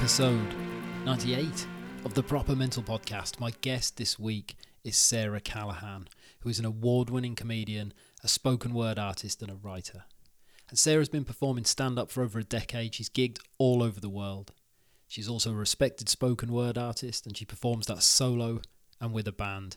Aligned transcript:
Episode 0.00 0.54
98 1.04 1.66
of 2.06 2.14
the 2.14 2.22
Proper 2.22 2.56
Mental 2.56 2.82
Podcast. 2.82 3.38
My 3.38 3.50
guest 3.60 3.98
this 3.98 4.18
week 4.18 4.56
is 4.82 4.96
Sarah 4.96 5.42
Callaghan, 5.42 6.08
who 6.40 6.48
is 6.48 6.58
an 6.58 6.64
award 6.64 7.10
winning 7.10 7.34
comedian, 7.34 7.92
a 8.24 8.28
spoken 8.28 8.72
word 8.72 8.98
artist, 8.98 9.42
and 9.42 9.50
a 9.50 9.56
writer. 9.56 10.04
And 10.70 10.78
Sarah's 10.78 11.10
been 11.10 11.26
performing 11.26 11.66
stand 11.66 11.98
up 11.98 12.10
for 12.10 12.22
over 12.22 12.38
a 12.38 12.44
decade. 12.44 12.94
She's 12.94 13.10
gigged 13.10 13.40
all 13.58 13.82
over 13.82 14.00
the 14.00 14.08
world. 14.08 14.54
She's 15.06 15.28
also 15.28 15.52
a 15.52 15.54
respected 15.54 16.08
spoken 16.08 16.50
word 16.50 16.78
artist, 16.78 17.26
and 17.26 17.36
she 17.36 17.44
performs 17.44 17.86
that 17.88 18.02
solo 18.02 18.62
and 19.02 19.12
with 19.12 19.28
a 19.28 19.32
band. 19.32 19.76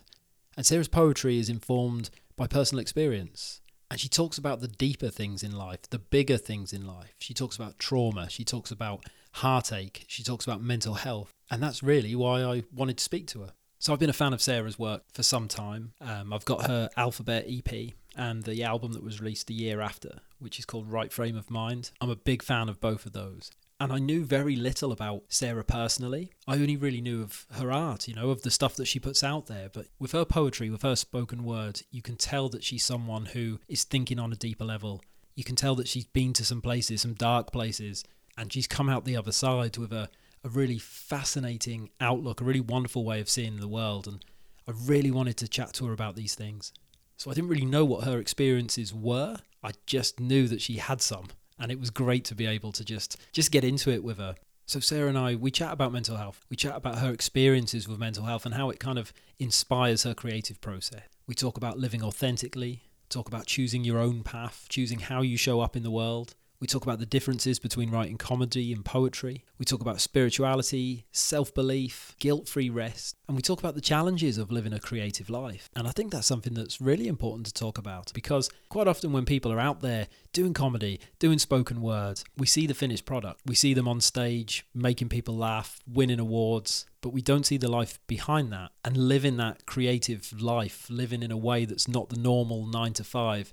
And 0.56 0.64
Sarah's 0.64 0.88
poetry 0.88 1.38
is 1.38 1.50
informed 1.50 2.08
by 2.34 2.46
personal 2.46 2.80
experience. 2.80 3.60
And 3.90 4.00
she 4.00 4.08
talks 4.08 4.38
about 4.38 4.62
the 4.62 4.68
deeper 4.68 5.10
things 5.10 5.42
in 5.42 5.52
life, 5.52 5.82
the 5.90 5.98
bigger 5.98 6.38
things 6.38 6.72
in 6.72 6.86
life. 6.86 7.14
She 7.18 7.34
talks 7.34 7.56
about 7.56 7.78
trauma. 7.78 8.30
She 8.30 8.42
talks 8.42 8.70
about 8.70 9.04
heartache. 9.34 10.04
She 10.06 10.22
talks 10.22 10.46
about 10.46 10.62
mental 10.62 10.94
health. 10.94 11.30
And 11.50 11.62
that's 11.62 11.82
really 11.82 12.14
why 12.14 12.42
I 12.42 12.62
wanted 12.72 12.98
to 12.98 13.04
speak 13.04 13.26
to 13.28 13.42
her. 13.42 13.52
So 13.78 13.92
I've 13.92 13.98
been 13.98 14.10
a 14.10 14.14
fan 14.14 14.32
of 14.32 14.40
Sarah's 14.40 14.78
work 14.78 15.02
for 15.12 15.22
some 15.22 15.46
time. 15.46 15.92
Um, 16.00 16.32
I've 16.32 16.44
got 16.44 16.66
her 16.68 16.88
Alphabet 16.96 17.44
EP 17.46 17.92
and 18.16 18.42
the 18.44 18.62
album 18.62 18.92
that 18.94 19.02
was 19.02 19.20
released 19.20 19.50
a 19.50 19.54
year 19.54 19.80
after, 19.80 20.20
which 20.38 20.58
is 20.58 20.64
called 20.64 20.90
Right 20.90 21.12
Frame 21.12 21.36
of 21.36 21.50
Mind. 21.50 21.90
I'm 22.00 22.10
a 22.10 22.16
big 22.16 22.42
fan 22.42 22.68
of 22.68 22.80
both 22.80 23.04
of 23.04 23.12
those. 23.12 23.50
And 23.80 23.92
I 23.92 23.98
knew 23.98 24.24
very 24.24 24.56
little 24.56 24.92
about 24.92 25.24
Sarah 25.28 25.64
personally. 25.64 26.30
I 26.46 26.54
only 26.54 26.76
really 26.76 27.00
knew 27.00 27.22
of 27.22 27.44
her 27.52 27.72
art, 27.72 28.06
you 28.08 28.14
know, 28.14 28.30
of 28.30 28.42
the 28.42 28.50
stuff 28.50 28.76
that 28.76 28.86
she 28.86 29.00
puts 29.00 29.24
out 29.24 29.46
there. 29.46 29.68
But 29.68 29.86
with 29.98 30.12
her 30.12 30.24
poetry, 30.24 30.70
with 30.70 30.82
her 30.82 30.96
spoken 30.96 31.44
word, 31.44 31.82
you 31.90 32.00
can 32.00 32.16
tell 32.16 32.48
that 32.50 32.64
she's 32.64 32.84
someone 32.84 33.26
who 33.26 33.58
is 33.68 33.84
thinking 33.84 34.20
on 34.20 34.32
a 34.32 34.36
deeper 34.36 34.64
level. 34.64 35.02
You 35.34 35.44
can 35.44 35.56
tell 35.56 35.74
that 35.74 35.88
she's 35.88 36.06
been 36.06 36.32
to 36.34 36.44
some 36.44 36.62
places, 36.62 37.02
some 37.02 37.14
dark 37.14 37.50
places, 37.50 38.04
and 38.36 38.52
she's 38.52 38.66
come 38.66 38.88
out 38.88 39.04
the 39.04 39.16
other 39.16 39.32
side 39.32 39.76
with 39.76 39.92
a, 39.92 40.08
a 40.42 40.48
really 40.48 40.78
fascinating 40.78 41.90
outlook, 42.00 42.40
a 42.40 42.44
really 42.44 42.60
wonderful 42.60 43.04
way 43.04 43.20
of 43.20 43.28
seeing 43.28 43.56
the 43.56 43.68
world. 43.68 44.06
And 44.06 44.24
I 44.68 44.72
really 44.86 45.10
wanted 45.10 45.36
to 45.38 45.48
chat 45.48 45.72
to 45.74 45.86
her 45.86 45.92
about 45.92 46.16
these 46.16 46.34
things. 46.34 46.72
So 47.16 47.30
I 47.30 47.34
didn't 47.34 47.50
really 47.50 47.64
know 47.64 47.84
what 47.84 48.04
her 48.04 48.18
experiences 48.18 48.92
were. 48.92 49.36
I 49.62 49.72
just 49.86 50.20
knew 50.20 50.48
that 50.48 50.60
she 50.60 50.74
had 50.74 51.00
some, 51.00 51.28
and 51.58 51.70
it 51.70 51.80
was 51.80 51.90
great 51.90 52.24
to 52.26 52.34
be 52.34 52.46
able 52.46 52.72
to 52.72 52.84
just 52.84 53.16
just 53.32 53.50
get 53.50 53.64
into 53.64 53.90
it 53.90 54.04
with 54.04 54.18
her. 54.18 54.34
So 54.66 54.80
Sarah 54.80 55.08
and 55.08 55.18
I, 55.18 55.34
we 55.34 55.50
chat 55.50 55.72
about 55.72 55.92
mental 55.92 56.16
health. 56.16 56.44
We 56.48 56.56
chat 56.56 56.74
about 56.74 56.98
her 56.98 57.12
experiences 57.12 57.86
with 57.86 57.98
mental 57.98 58.24
health 58.24 58.46
and 58.46 58.54
how 58.54 58.70
it 58.70 58.80
kind 58.80 58.98
of 58.98 59.12
inspires 59.38 60.04
her 60.04 60.14
creative 60.14 60.60
process. 60.60 61.02
We 61.26 61.34
talk 61.34 61.56
about 61.56 61.78
living 61.78 62.02
authentically, 62.02 62.82
talk 63.08 63.28
about 63.28 63.46
choosing 63.46 63.84
your 63.84 63.98
own 63.98 64.22
path, 64.22 64.66
choosing 64.68 65.00
how 65.00 65.22
you 65.22 65.36
show 65.36 65.60
up 65.60 65.76
in 65.76 65.82
the 65.82 65.90
world. 65.90 66.34
We 66.60 66.66
talk 66.66 66.82
about 66.82 66.98
the 66.98 67.06
differences 67.06 67.58
between 67.58 67.90
writing 67.90 68.16
comedy 68.16 68.72
and 68.72 68.84
poetry. 68.84 69.44
We 69.58 69.64
talk 69.64 69.80
about 69.80 70.00
spirituality, 70.00 71.04
self 71.12 71.52
belief, 71.52 72.14
guilt 72.18 72.48
free 72.48 72.70
rest. 72.70 73.16
And 73.28 73.36
we 73.36 73.42
talk 73.42 73.58
about 73.58 73.74
the 73.74 73.80
challenges 73.80 74.38
of 74.38 74.50
living 74.50 74.72
a 74.72 74.78
creative 74.78 75.28
life. 75.28 75.68
And 75.74 75.86
I 75.88 75.90
think 75.90 76.12
that's 76.12 76.26
something 76.26 76.54
that's 76.54 76.80
really 76.80 77.08
important 77.08 77.46
to 77.46 77.54
talk 77.54 77.78
about 77.78 78.12
because 78.14 78.50
quite 78.68 78.88
often 78.88 79.12
when 79.12 79.24
people 79.24 79.52
are 79.52 79.60
out 79.60 79.80
there 79.80 80.06
doing 80.32 80.54
comedy, 80.54 81.00
doing 81.18 81.38
spoken 81.38 81.80
word, 81.82 82.22
we 82.36 82.46
see 82.46 82.66
the 82.66 82.74
finished 82.74 83.04
product. 83.04 83.40
We 83.46 83.54
see 83.54 83.74
them 83.74 83.88
on 83.88 84.00
stage, 84.00 84.66
making 84.74 85.08
people 85.08 85.36
laugh, 85.36 85.80
winning 85.86 86.20
awards, 86.20 86.86
but 87.00 87.10
we 87.10 87.20
don't 87.20 87.44
see 87.44 87.56
the 87.56 87.68
life 87.68 87.98
behind 88.06 88.52
that. 88.52 88.70
And 88.84 88.96
living 88.96 89.36
that 89.36 89.66
creative 89.66 90.40
life, 90.40 90.86
living 90.88 91.22
in 91.22 91.30
a 91.30 91.36
way 91.36 91.64
that's 91.64 91.88
not 91.88 92.08
the 92.08 92.18
normal 92.18 92.66
nine 92.66 92.94
to 92.94 93.04
five, 93.04 93.52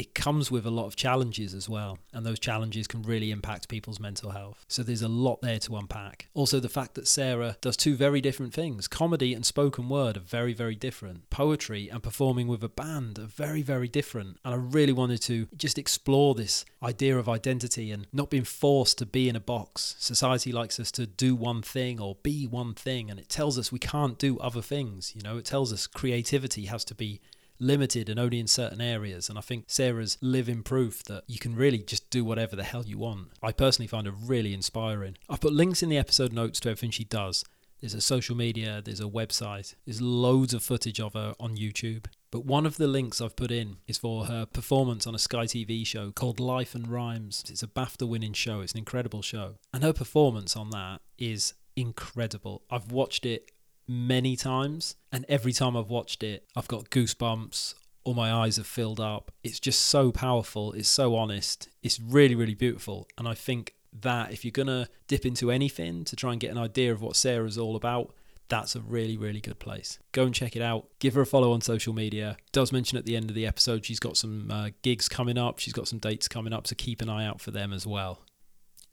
it 0.00 0.14
comes 0.14 0.50
with 0.50 0.64
a 0.64 0.70
lot 0.70 0.86
of 0.86 0.96
challenges 0.96 1.52
as 1.52 1.68
well, 1.68 1.98
and 2.14 2.24
those 2.24 2.38
challenges 2.38 2.86
can 2.86 3.02
really 3.02 3.30
impact 3.30 3.68
people's 3.68 4.00
mental 4.00 4.30
health. 4.30 4.64
So 4.66 4.82
there's 4.82 5.02
a 5.02 5.08
lot 5.08 5.42
there 5.42 5.58
to 5.58 5.76
unpack. 5.76 6.28
Also, 6.32 6.58
the 6.58 6.70
fact 6.70 6.94
that 6.94 7.06
Sarah 7.06 7.58
does 7.60 7.76
two 7.76 7.94
very 7.94 8.22
different 8.22 8.54
things 8.54 8.88
comedy 8.88 9.34
and 9.34 9.44
spoken 9.44 9.90
word 9.90 10.16
are 10.16 10.20
very, 10.20 10.54
very 10.54 10.74
different. 10.74 11.28
Poetry 11.28 11.90
and 11.90 12.02
performing 12.02 12.48
with 12.48 12.64
a 12.64 12.68
band 12.70 13.18
are 13.18 13.26
very, 13.26 13.60
very 13.60 13.88
different. 13.88 14.38
And 14.42 14.54
I 14.54 14.56
really 14.56 14.94
wanted 14.94 15.20
to 15.22 15.48
just 15.54 15.78
explore 15.78 16.34
this 16.34 16.64
idea 16.82 17.18
of 17.18 17.28
identity 17.28 17.90
and 17.90 18.06
not 18.10 18.30
being 18.30 18.44
forced 18.44 18.96
to 18.98 19.06
be 19.06 19.28
in 19.28 19.36
a 19.36 19.40
box. 19.40 19.96
Society 19.98 20.50
likes 20.50 20.80
us 20.80 20.90
to 20.92 21.06
do 21.06 21.34
one 21.34 21.60
thing 21.60 22.00
or 22.00 22.16
be 22.22 22.46
one 22.46 22.72
thing, 22.72 23.10
and 23.10 23.20
it 23.20 23.28
tells 23.28 23.58
us 23.58 23.70
we 23.70 23.78
can't 23.78 24.18
do 24.18 24.38
other 24.38 24.62
things. 24.62 25.12
You 25.14 25.20
know, 25.20 25.36
it 25.36 25.44
tells 25.44 25.74
us 25.74 25.86
creativity 25.86 26.64
has 26.66 26.86
to 26.86 26.94
be 26.94 27.20
limited 27.60 28.08
and 28.08 28.18
only 28.18 28.40
in 28.40 28.46
certain 28.46 28.80
areas. 28.80 29.28
And 29.28 29.38
I 29.38 29.42
think 29.42 29.64
Sarah's 29.68 30.18
living 30.20 30.62
proof 30.62 31.04
that 31.04 31.24
you 31.26 31.38
can 31.38 31.54
really 31.54 31.78
just 31.78 32.10
do 32.10 32.24
whatever 32.24 32.56
the 32.56 32.64
hell 32.64 32.84
you 32.84 32.98
want. 32.98 33.28
I 33.42 33.52
personally 33.52 33.86
find 33.86 34.06
her 34.06 34.12
really 34.12 34.54
inspiring. 34.54 35.16
I've 35.28 35.40
put 35.40 35.52
links 35.52 35.82
in 35.82 35.88
the 35.88 35.98
episode 35.98 36.32
notes 36.32 36.60
to 36.60 36.70
everything 36.70 36.90
she 36.90 37.04
does. 37.04 37.44
There's 37.80 37.94
a 37.94 38.00
social 38.00 38.36
media, 38.36 38.82
there's 38.84 39.00
a 39.00 39.04
website, 39.04 39.74
there's 39.86 40.02
loads 40.02 40.52
of 40.52 40.62
footage 40.62 41.00
of 41.00 41.14
her 41.14 41.34
on 41.40 41.56
YouTube. 41.56 42.06
But 42.30 42.44
one 42.44 42.66
of 42.66 42.76
the 42.76 42.86
links 42.86 43.20
I've 43.20 43.36
put 43.36 43.50
in 43.50 43.78
is 43.88 43.96
for 43.96 44.26
her 44.26 44.44
performance 44.44 45.06
on 45.06 45.14
a 45.14 45.18
Sky 45.18 45.46
TV 45.46 45.86
show 45.86 46.12
called 46.12 46.38
Life 46.38 46.74
and 46.74 46.86
Rhymes. 46.86 47.42
It's 47.48 47.62
a 47.62 47.66
BAFTA 47.66 48.06
winning 48.06 48.34
show, 48.34 48.60
it's 48.60 48.72
an 48.72 48.78
incredible 48.78 49.22
show. 49.22 49.54
And 49.72 49.82
her 49.82 49.94
performance 49.94 50.56
on 50.56 50.70
that 50.70 51.00
is 51.18 51.54
incredible. 51.74 52.62
I've 52.70 52.92
watched 52.92 53.24
it 53.24 53.50
many 53.90 54.36
times, 54.36 54.94
and 55.10 55.26
every 55.28 55.52
time 55.52 55.76
I've 55.76 55.90
watched 55.90 56.22
it, 56.22 56.44
I've 56.54 56.68
got 56.68 56.90
goosebumps. 56.90 57.74
All 58.04 58.14
my 58.14 58.32
eyes 58.32 58.56
have 58.56 58.66
filled 58.66 59.00
up. 59.00 59.32
It's 59.42 59.60
just 59.60 59.82
so 59.82 60.12
powerful. 60.12 60.72
It's 60.72 60.88
so 60.88 61.16
honest. 61.16 61.68
It's 61.82 62.00
really, 62.00 62.34
really 62.34 62.54
beautiful. 62.54 63.08
And 63.18 63.28
I 63.28 63.34
think 63.34 63.74
that 63.92 64.32
if 64.32 64.44
you're 64.44 64.52
going 64.52 64.68
to 64.68 64.88
dip 65.08 65.26
into 65.26 65.50
anything 65.50 66.04
to 66.04 66.16
try 66.16 66.30
and 66.30 66.40
get 66.40 66.52
an 66.52 66.58
idea 66.58 66.92
of 66.92 67.02
what 67.02 67.16
Sarah's 67.16 67.58
all 67.58 67.76
about, 67.76 68.14
that's 68.48 68.74
a 68.74 68.80
really, 68.80 69.16
really 69.16 69.40
good 69.40 69.58
place. 69.58 69.98
Go 70.12 70.24
and 70.24 70.34
check 70.34 70.56
it 70.56 70.62
out. 70.62 70.88
Give 71.00 71.14
her 71.14 71.22
a 71.22 71.26
follow 71.26 71.52
on 71.52 71.60
social 71.60 71.92
media. 71.92 72.36
Does 72.52 72.72
mention 72.72 72.96
at 72.96 73.06
the 73.06 73.16
end 73.16 73.28
of 73.28 73.34
the 73.34 73.46
episode 73.46 73.84
she's 73.84 74.00
got 74.00 74.16
some 74.16 74.50
uh, 74.50 74.70
gigs 74.82 75.08
coming 75.08 75.36
up. 75.36 75.58
She's 75.58 75.72
got 75.72 75.88
some 75.88 75.98
dates 75.98 76.28
coming 76.28 76.52
up, 76.52 76.66
so 76.66 76.74
keep 76.76 77.02
an 77.02 77.08
eye 77.08 77.26
out 77.26 77.40
for 77.40 77.50
them 77.50 77.72
as 77.72 77.86
well. 77.86 78.20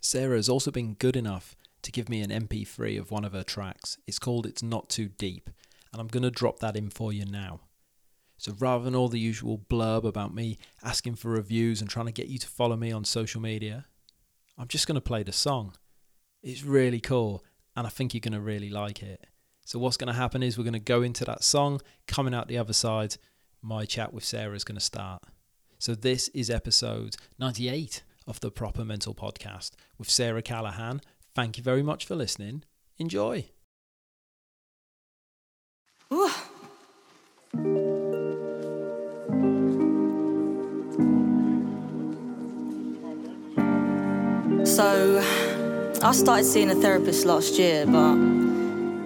Sarah 0.01 0.35
has 0.35 0.49
also 0.49 0.71
been 0.71 0.93
good 0.95 1.15
enough 1.15 1.55
to 1.81 1.91
give 1.91 2.09
me 2.09 2.21
an 2.21 2.29
MP3 2.29 2.99
of 2.99 3.11
one 3.11 3.25
of 3.25 3.33
her 3.33 3.43
tracks. 3.43 3.97
It's 4.07 4.19
called 4.19 4.45
It's 4.45 4.63
Not 4.63 4.89
Too 4.89 5.09
Deep, 5.09 5.49
and 5.91 6.01
I'm 6.01 6.07
going 6.07 6.23
to 6.23 6.31
drop 6.31 6.59
that 6.59 6.75
in 6.75 6.89
for 6.89 7.13
you 7.13 7.25
now. 7.25 7.61
So 8.37 8.53
rather 8.59 8.83
than 8.83 8.95
all 8.95 9.09
the 9.09 9.19
usual 9.19 9.57
blurb 9.69 10.03
about 10.03 10.33
me 10.33 10.59
asking 10.83 11.15
for 11.15 11.29
reviews 11.29 11.81
and 11.81 11.89
trying 11.89 12.05
to 12.05 12.11
get 12.11 12.27
you 12.27 12.37
to 12.37 12.47
follow 12.47 12.75
me 12.75 12.91
on 12.91 13.03
social 13.03 13.41
media, 13.41 13.85
I'm 14.57 14.67
just 14.67 14.87
going 14.87 14.95
to 14.95 15.01
play 15.01 15.23
the 15.23 15.31
song. 15.31 15.75
It's 16.43 16.63
really 16.63 16.99
cool, 16.99 17.43
and 17.75 17.87
I 17.87 17.89
think 17.89 18.13
you're 18.13 18.21
going 18.21 18.33
to 18.33 18.39
really 18.39 18.69
like 18.69 19.01
it. 19.01 19.25
So 19.65 19.79
what's 19.79 19.97
going 19.97 20.07
to 20.07 20.13
happen 20.13 20.43
is 20.43 20.57
we're 20.57 20.63
going 20.63 20.73
to 20.73 20.79
go 20.79 21.01
into 21.01 21.25
that 21.25 21.43
song, 21.43 21.81
coming 22.07 22.33
out 22.33 22.47
the 22.47 22.57
other 22.57 22.73
side, 22.73 23.17
my 23.61 23.85
chat 23.85 24.13
with 24.13 24.23
Sarah 24.23 24.55
is 24.55 24.63
going 24.63 24.77
to 24.77 24.83
start. 24.83 25.23
So 25.79 25.93
this 25.93 26.27
is 26.29 26.49
episode 26.49 27.17
98 27.37 28.03
of 28.25 28.39
the 28.39 28.49
Proper 28.49 28.85
Mental 28.85 29.13
Podcast 29.13 29.71
with 29.97 30.09
Sarah 30.09 30.41
Callaghan 30.41 31.01
Thank 31.37 31.55
you 31.55 31.63
very 31.63 31.83
much 31.83 32.07
for 32.07 32.15
listening. 32.15 32.63
Enjoy. 32.97 33.45
Ooh. 36.11 36.31
So, 44.65 45.19
I 46.01 46.11
started 46.13 46.43
seeing 46.43 46.71
a 46.71 46.75
therapist 46.75 47.23
last 47.27 47.59
year, 47.59 47.85
but 47.85 48.15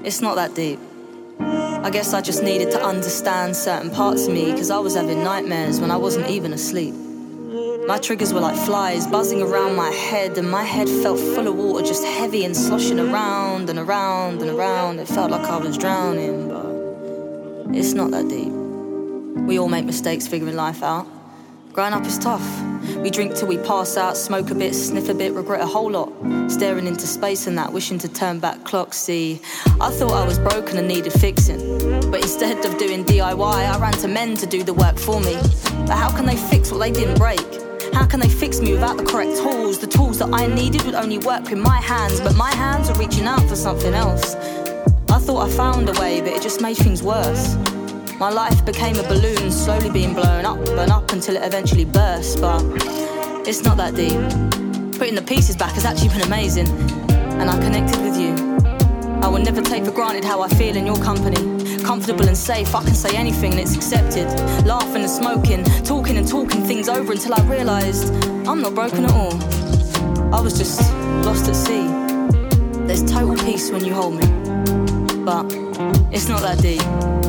it's 0.08 0.22
not 0.22 0.36
that 0.36 0.56
deep. 0.56 0.80
I 1.38 1.90
guess 1.92 2.14
I 2.14 2.22
just 2.22 2.44
needed 2.44 2.72
to 2.72 2.82
understand 2.82 3.58
certain 3.58 3.92
parts 3.92 4.28
of 4.28 4.34
me 4.34 4.54
because 4.54 4.72
I 4.72 4.80
was 4.80 4.96
having 4.96 5.22
nightmares 5.22 5.82
when 5.82 5.92
I 5.92 5.98
wasn't 5.98 6.30
even 6.30 6.54
asleep. 6.54 6.96
My 7.88 7.98
triggers 7.98 8.32
were 8.32 8.40
like 8.40 8.56
flies 8.56 9.08
buzzing 9.08 9.42
around 9.42 9.76
my 9.76 9.90
head, 9.90 10.38
and 10.38 10.50
my 10.50 10.64
head 10.64 10.88
felt 10.88 11.20
full 11.20 11.48
of 11.48 11.56
water, 11.56 11.86
just 11.86 12.06
heavy 12.06 12.46
and 12.46 12.56
sloshing 12.56 13.00
around 13.00 13.70
and 13.70 13.80
around 13.80 14.42
and 14.42 14.52
around. 14.52 15.00
It 15.00 15.08
felt 15.08 15.32
like 15.32 15.48
I 15.48 15.58
was 15.58 15.78
drowning, 15.78 16.48
but 16.48 17.76
it's 17.76 17.94
not 17.94 18.12
that 18.12 18.30
deep. 18.30 18.52
We 19.48 19.58
all 19.58 19.68
make 19.68 19.86
mistakes 19.86 20.28
figuring 20.28 20.56
life 20.56 20.84
out. 20.84 21.08
Growing 21.74 21.94
up 21.94 22.06
is 22.06 22.20
tough. 22.20 22.46
We 22.98 23.10
drink 23.10 23.36
till 23.36 23.48
we 23.48 23.58
pass 23.58 23.98
out, 23.98 24.16
smoke 24.16 24.52
a 24.52 24.56
bit, 24.56 24.76
sniff 24.76 25.10
a 25.10 25.14
bit, 25.14 25.34
regret 25.34 25.62
a 25.62 25.66
whole 25.66 25.90
lot. 25.90 26.12
Staring 26.52 26.86
into 26.86 27.08
space 27.08 27.48
and 27.48 27.58
that, 27.58 27.74
wishing 27.74 27.98
to 28.00 28.08
turn 28.08 28.40
back 28.40 28.64
clocks. 28.64 28.98
See, 28.98 29.42
I 29.80 29.90
thought 29.90 30.12
I 30.12 30.26
was 30.26 30.38
broken 30.38 30.78
and 30.78 30.88
needed 30.88 31.14
fixing. 31.14 32.12
But 32.12 32.22
instead 32.22 32.64
of 32.64 32.78
doing 32.78 33.04
DIY, 33.06 33.42
I 33.42 33.80
ran 33.80 33.94
to 33.94 34.08
men 34.08 34.36
to 34.38 34.46
do 34.46 34.64
the 34.64 34.74
work 34.74 35.00
for 35.00 35.20
me. 35.20 35.36
But 35.88 35.98
how 35.98 36.16
can 36.16 36.26
they 36.26 36.38
fix 36.38 36.72
what 36.72 36.80
they 36.80 36.92
didn't 36.92 37.18
break? 37.18 37.71
How 37.94 38.06
can 38.06 38.20
they 38.20 38.30
fix 38.30 38.60
me 38.62 38.72
without 38.74 38.98
the 38.98 39.04
correct 39.04 39.38
tools? 39.38 39.78
The 39.80 39.88
tools 39.88 40.20
that 40.20 40.30
I 40.34 40.48
needed 40.48 40.84
would 40.84 40.96
only 40.96 41.18
work 41.18 41.50
with 41.50 41.60
my 41.60 41.78
hands, 41.82 42.22
but 42.22 42.36
my 42.36 42.52
hands 42.52 42.90
are 42.90 42.98
reaching 42.98 43.26
out 43.26 43.42
for 43.50 43.56
something 43.56 43.94
else. 43.94 44.36
I 45.10 45.20
thought 45.20 45.48
I 45.48 45.52
found 45.52 45.90
a 45.90 46.00
way, 46.00 46.22
but 46.22 46.30
it 46.30 46.42
just 46.42 46.62
made 46.62 46.78
things 46.78 47.04
worse. 47.04 47.56
My 48.18 48.30
life 48.30 48.66
became 48.66 48.98
a 48.98 49.04
balloon, 49.04 49.52
slowly 49.52 49.90
being 49.90 50.14
blown 50.14 50.46
up 50.46 50.60
and 50.68 50.92
up 50.92 51.12
until 51.12 51.36
it 51.36 51.44
eventually 51.44 51.86
burst. 51.86 52.40
But 52.40 52.64
it's 53.48 53.64
not 53.64 53.78
that 53.78 53.96
deep. 53.96 54.20
Putting 54.98 55.16
the 55.16 55.24
pieces 55.26 55.56
back 55.56 55.74
has 55.74 55.86
actually 55.86 56.10
been 56.10 56.22
amazing, 56.22 56.68
and 57.40 57.50
I 57.50 57.60
connected 57.60 58.02
with 58.02 58.18
you. 58.18 58.34
I 59.22 59.28
will 59.28 59.44
never 59.44 59.62
take 59.62 59.84
for 59.84 59.92
granted 59.92 60.24
how 60.24 60.42
I 60.42 60.48
feel 60.50 60.76
in 60.76 60.86
your 60.86 60.98
company. 60.98 61.61
Comfortable 61.84 62.28
and 62.28 62.38
safe, 62.38 62.74
I 62.76 62.84
can 62.84 62.94
say 62.94 63.16
anything 63.16 63.52
and 63.52 63.60
it's 63.60 63.76
accepted. 63.76 64.28
Laughing 64.66 65.02
and 65.02 65.10
smoking, 65.10 65.64
talking 65.84 66.18
and 66.18 66.28
talking 66.28 66.64
things 66.64 66.88
over 66.88 67.12
until 67.12 67.34
I 67.34 67.42
realised 67.44 68.14
I'm 68.48 68.62
not 68.62 68.76
broken 68.76 69.06
at 69.06 69.12
all. 69.12 69.34
I 70.34 70.40
was 70.40 70.58
just 70.58 70.82
lost 71.26 71.50
at 71.50 71.56
sea. 71.56 71.88
There's 72.88 73.04
total 73.04 73.36
peace 73.46 73.72
when 73.72 73.84
you 73.84 73.94
hold 73.94 74.16
me, 74.16 74.28
but 75.24 75.46
it's 76.12 76.28
not 76.28 76.42
that 76.42 76.60
deep. 76.62 77.21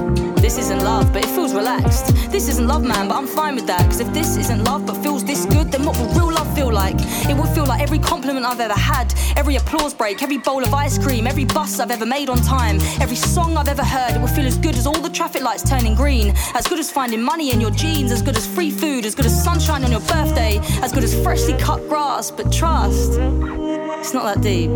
This 0.52 0.66
isn't 0.66 0.84
love, 0.84 1.14
but 1.14 1.24
it 1.24 1.30
feels 1.30 1.54
relaxed. 1.54 2.14
This 2.30 2.46
isn't 2.46 2.68
love, 2.68 2.84
man, 2.84 3.08
but 3.08 3.16
I'm 3.16 3.26
fine 3.26 3.54
with 3.54 3.66
that. 3.68 3.86
Cause 3.86 4.00
if 4.00 4.12
this 4.12 4.36
isn't 4.36 4.64
love, 4.64 4.84
but 4.84 5.02
feels 5.02 5.24
this 5.24 5.46
good, 5.46 5.72
then 5.72 5.82
what 5.82 5.96
will 5.96 6.08
real 6.08 6.30
love 6.30 6.54
feel 6.54 6.70
like? 6.70 6.96
It 7.26 7.34
would 7.34 7.48
feel 7.54 7.64
like 7.64 7.80
every 7.80 7.98
compliment 7.98 8.44
I've 8.44 8.60
ever 8.60 8.74
had, 8.74 9.14
every 9.38 9.56
applause 9.56 9.94
break, 9.94 10.22
every 10.22 10.36
bowl 10.36 10.62
of 10.62 10.74
ice 10.74 10.98
cream, 10.98 11.26
every 11.26 11.46
bus 11.46 11.80
I've 11.80 11.90
ever 11.90 12.04
made 12.04 12.28
on 12.28 12.36
time, 12.36 12.76
every 13.00 13.16
song 13.16 13.56
I've 13.56 13.68
ever 13.68 13.82
heard. 13.82 14.14
It 14.14 14.20
would 14.20 14.28
feel 14.28 14.44
as 14.44 14.58
good 14.58 14.74
as 14.74 14.86
all 14.86 15.00
the 15.00 15.08
traffic 15.08 15.40
lights 15.40 15.62
turning 15.62 15.94
green, 15.94 16.34
as 16.52 16.66
good 16.66 16.78
as 16.78 16.90
finding 16.90 17.22
money 17.22 17.50
in 17.50 17.58
your 17.58 17.70
jeans, 17.70 18.12
as 18.12 18.20
good 18.20 18.36
as 18.36 18.46
free 18.46 18.70
food, 18.70 19.06
as 19.06 19.14
good 19.14 19.24
as 19.24 19.42
sunshine 19.42 19.84
on 19.84 19.90
your 19.90 20.00
birthday, 20.00 20.58
as 20.82 20.92
good 20.92 21.02
as 21.02 21.18
freshly 21.22 21.54
cut 21.54 21.80
grass. 21.88 22.30
But 22.30 22.52
trust, 22.52 23.12
it's 23.18 24.12
not 24.12 24.24
that 24.24 24.42
deep. 24.42 24.70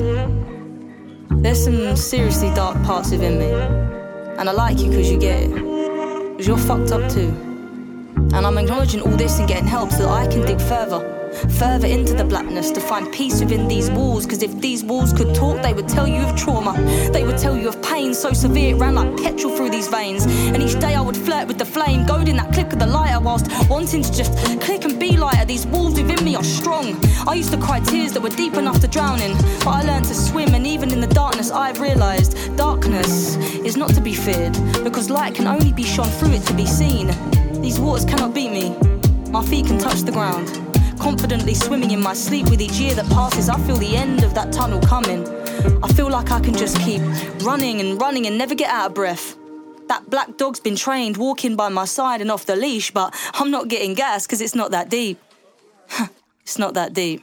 There's 1.43 1.63
some 1.63 1.95
seriously 1.97 2.49
dark 2.55 2.83
parts 2.83 3.11
within 3.11 3.39
me. 3.39 3.53
And 4.39 4.51
I 4.51 4.53
like 4.53 4.79
you 4.81 4.91
because 4.91 5.11
you 5.11 5.19
get 5.19 5.45
it. 5.45 5.66
You're 6.39 6.59
fucked 6.59 6.93
up 6.93 7.11
too. 7.11 7.29
And 8.35 8.47
I'm 8.47 8.59
acknowledging 8.59 9.01
all 9.01 9.17
this 9.17 9.39
and 9.39 9.49
getting 9.49 9.67
help 9.67 9.91
so 9.91 10.05
that 10.05 10.11
I 10.11 10.27
can 10.27 10.43
dig 10.43 10.61
further 10.61 11.16
further 11.59 11.87
into 11.87 12.15
the 12.15 12.25
blackness 12.25 12.71
to 12.71 12.81
find 12.81 13.13
peace 13.13 13.41
within 13.41 13.69
these 13.69 13.91
walls. 13.91 14.25
Because 14.25 14.43
if 14.43 14.61
these 14.61 14.85
walls 14.85 15.13
could 15.13 15.35
talk, 15.35 15.63
they 15.63 15.73
would 15.73 15.89
tell 15.89 16.07
you 16.07 16.23
of 16.23 16.37
trauma. 16.37 16.73
They 17.13 17.25
would 17.25 17.39
tell 17.39 17.57
you 17.57 17.69
of 17.69 17.83
pain 17.83 18.15
so 18.15 18.33
severe 18.33 18.75
it 18.75 18.79
ran 18.79 18.95
like 18.95 19.17
petrol 19.17 19.57
through 19.57 19.71
these 19.71 19.89
veins. 19.89 20.27
And 20.27 20.63
each 20.63 20.79
day 20.81 20.95
I 20.95 21.01
would 21.01 21.17
flirt 21.17 21.49
with 21.49 21.59
the 21.59 21.65
flame, 21.65 22.07
goading 22.07 22.37
that 22.37 22.53
click 22.53 22.73
of 22.73 22.79
the 22.79 22.87
lighter 22.87 23.21
whilst 23.21 23.47
wanting 23.69 24.03
to 24.03 24.13
just 24.13 24.33
click 24.61 24.85
and 24.85 24.99
be 24.99 25.17
lighter. 25.17 25.45
These 25.45 25.67
walls 25.67 26.01
within 26.01 26.25
me 26.25 26.37
are 26.37 26.45
strong. 26.45 26.97
I 27.27 27.35
used 27.35 27.53
to 27.53 27.59
cry 27.59 27.81
tears 27.81 28.13
that 28.13 28.23
were 28.23 28.31
deep 28.31 28.55
enough 28.55 28.81
to 28.81 28.89
drown 28.89 29.21
in, 29.21 29.37
but 29.61 29.69
I 29.69 29.83
learned 29.83 30.07
to 30.07 30.15
swim. 30.15 30.55
And 30.55 30.67
even 30.67 30.93
in 30.93 31.01
the 31.01 31.07
darkness, 31.07 31.51
I've 31.51 31.81
realised 31.81 32.57
darkness 32.57 33.37
is 33.37 33.77
not 33.77 33.91
to 33.91 34.01
be 34.01 34.15
feared 34.15 34.55
because 34.85 35.11
light 35.11 35.35
can 35.35 35.47
only 35.47 35.73
be 35.73 35.83
shone 35.83 36.11
through 36.19 36.33
it 36.33 36.43
to 36.47 36.55
be 36.55 36.67
seen. 36.67 37.09
These 37.61 37.81
waters 37.81 38.05
cannot 38.05 38.35
beat 38.35 38.51
me. 38.51 38.77
My 39.31 39.45
feet 39.45 39.67
can 39.67 39.79
touch 39.79 40.03
the 40.03 40.13
ground 40.13 40.66
confidently 40.99 41.55
swimming 41.55 41.91
in 41.91 42.03
my 42.03 42.15
sleep 42.15 42.51
with 42.51 42.61
each 42.61 42.79
year 42.79 42.95
that 42.95 43.07
passes. 43.11 43.49
I 43.49 43.59
feel 43.67 43.77
the 43.77 43.97
end 43.97 44.23
of 44.25 44.35
that 44.35 44.53
tunnel 44.53 44.81
coming. 44.81 45.27
I 45.83 45.89
feel 45.89 46.11
like 46.11 46.31
I 46.31 46.41
can 46.41 46.55
just 46.55 46.79
keep 46.81 47.03
running 47.43 47.81
and 47.81 48.01
running 48.01 48.27
and 48.27 48.37
never 48.39 48.55
get 48.55 48.71
out 48.71 48.87
of 48.91 48.95
breath. 48.95 49.37
That 49.89 50.11
black 50.11 50.37
dog's 50.37 50.61
been 50.61 50.77
trained 50.77 51.17
walking 51.17 51.57
by 51.57 51.69
my 51.69 51.85
side 51.85 52.21
and 52.21 52.31
off 52.31 52.47
the 52.47 52.57
leash, 52.57 52.91
but 52.91 53.15
I'm 53.35 53.51
not 53.51 53.69
getting 53.69 53.95
gas 53.95 54.27
because 54.27 54.41
it's 54.41 54.55
not 54.55 54.73
that 54.73 54.89
deep. 54.89 55.19
it's 56.43 56.59
not 56.59 56.75
that 56.75 56.93
deep. 56.93 57.23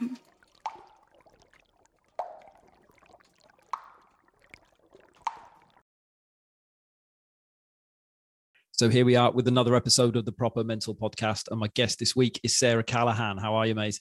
So 8.76 8.88
here 8.88 9.04
we 9.04 9.14
are 9.14 9.30
with 9.30 9.46
another 9.46 9.76
episode 9.76 10.16
of 10.16 10.24
the 10.24 10.32
Proper 10.32 10.64
Mental 10.64 10.96
Podcast, 10.96 11.48
and 11.48 11.60
my 11.60 11.68
guest 11.74 12.00
this 12.00 12.16
week 12.16 12.40
is 12.42 12.58
Sarah 12.58 12.82
Callaghan. 12.82 13.38
How 13.38 13.54
are 13.54 13.68
you, 13.68 13.74
mate? 13.76 14.00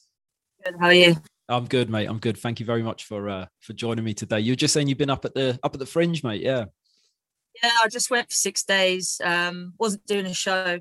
Good. 0.65 0.73
How 0.79 0.87
are 0.87 0.93
you? 0.93 1.15
I'm 1.47 1.67
good, 1.67 1.91
mate. 1.91 2.07
I'm 2.07 2.17
good. 2.17 2.39
Thank 2.39 2.59
you 2.59 2.65
very 2.65 2.81
much 2.81 3.05
for 3.05 3.29
uh, 3.29 3.45
for 3.59 3.73
joining 3.73 4.03
me 4.03 4.15
today. 4.15 4.39
You're 4.39 4.55
just 4.55 4.73
saying 4.73 4.87
you've 4.87 4.97
been 4.97 5.11
up 5.11 5.25
at 5.25 5.35
the 5.35 5.59
up 5.61 5.75
at 5.75 5.79
the 5.79 5.85
Fringe, 5.85 6.23
mate. 6.23 6.41
Yeah. 6.41 6.65
Yeah, 7.61 7.69
I 7.83 7.87
just 7.87 8.09
went 8.09 8.29
for 8.29 8.33
six 8.33 8.63
days. 8.63 9.21
Um, 9.23 9.73
wasn't 9.77 10.07
doing 10.07 10.25
a 10.25 10.33
show, 10.33 10.79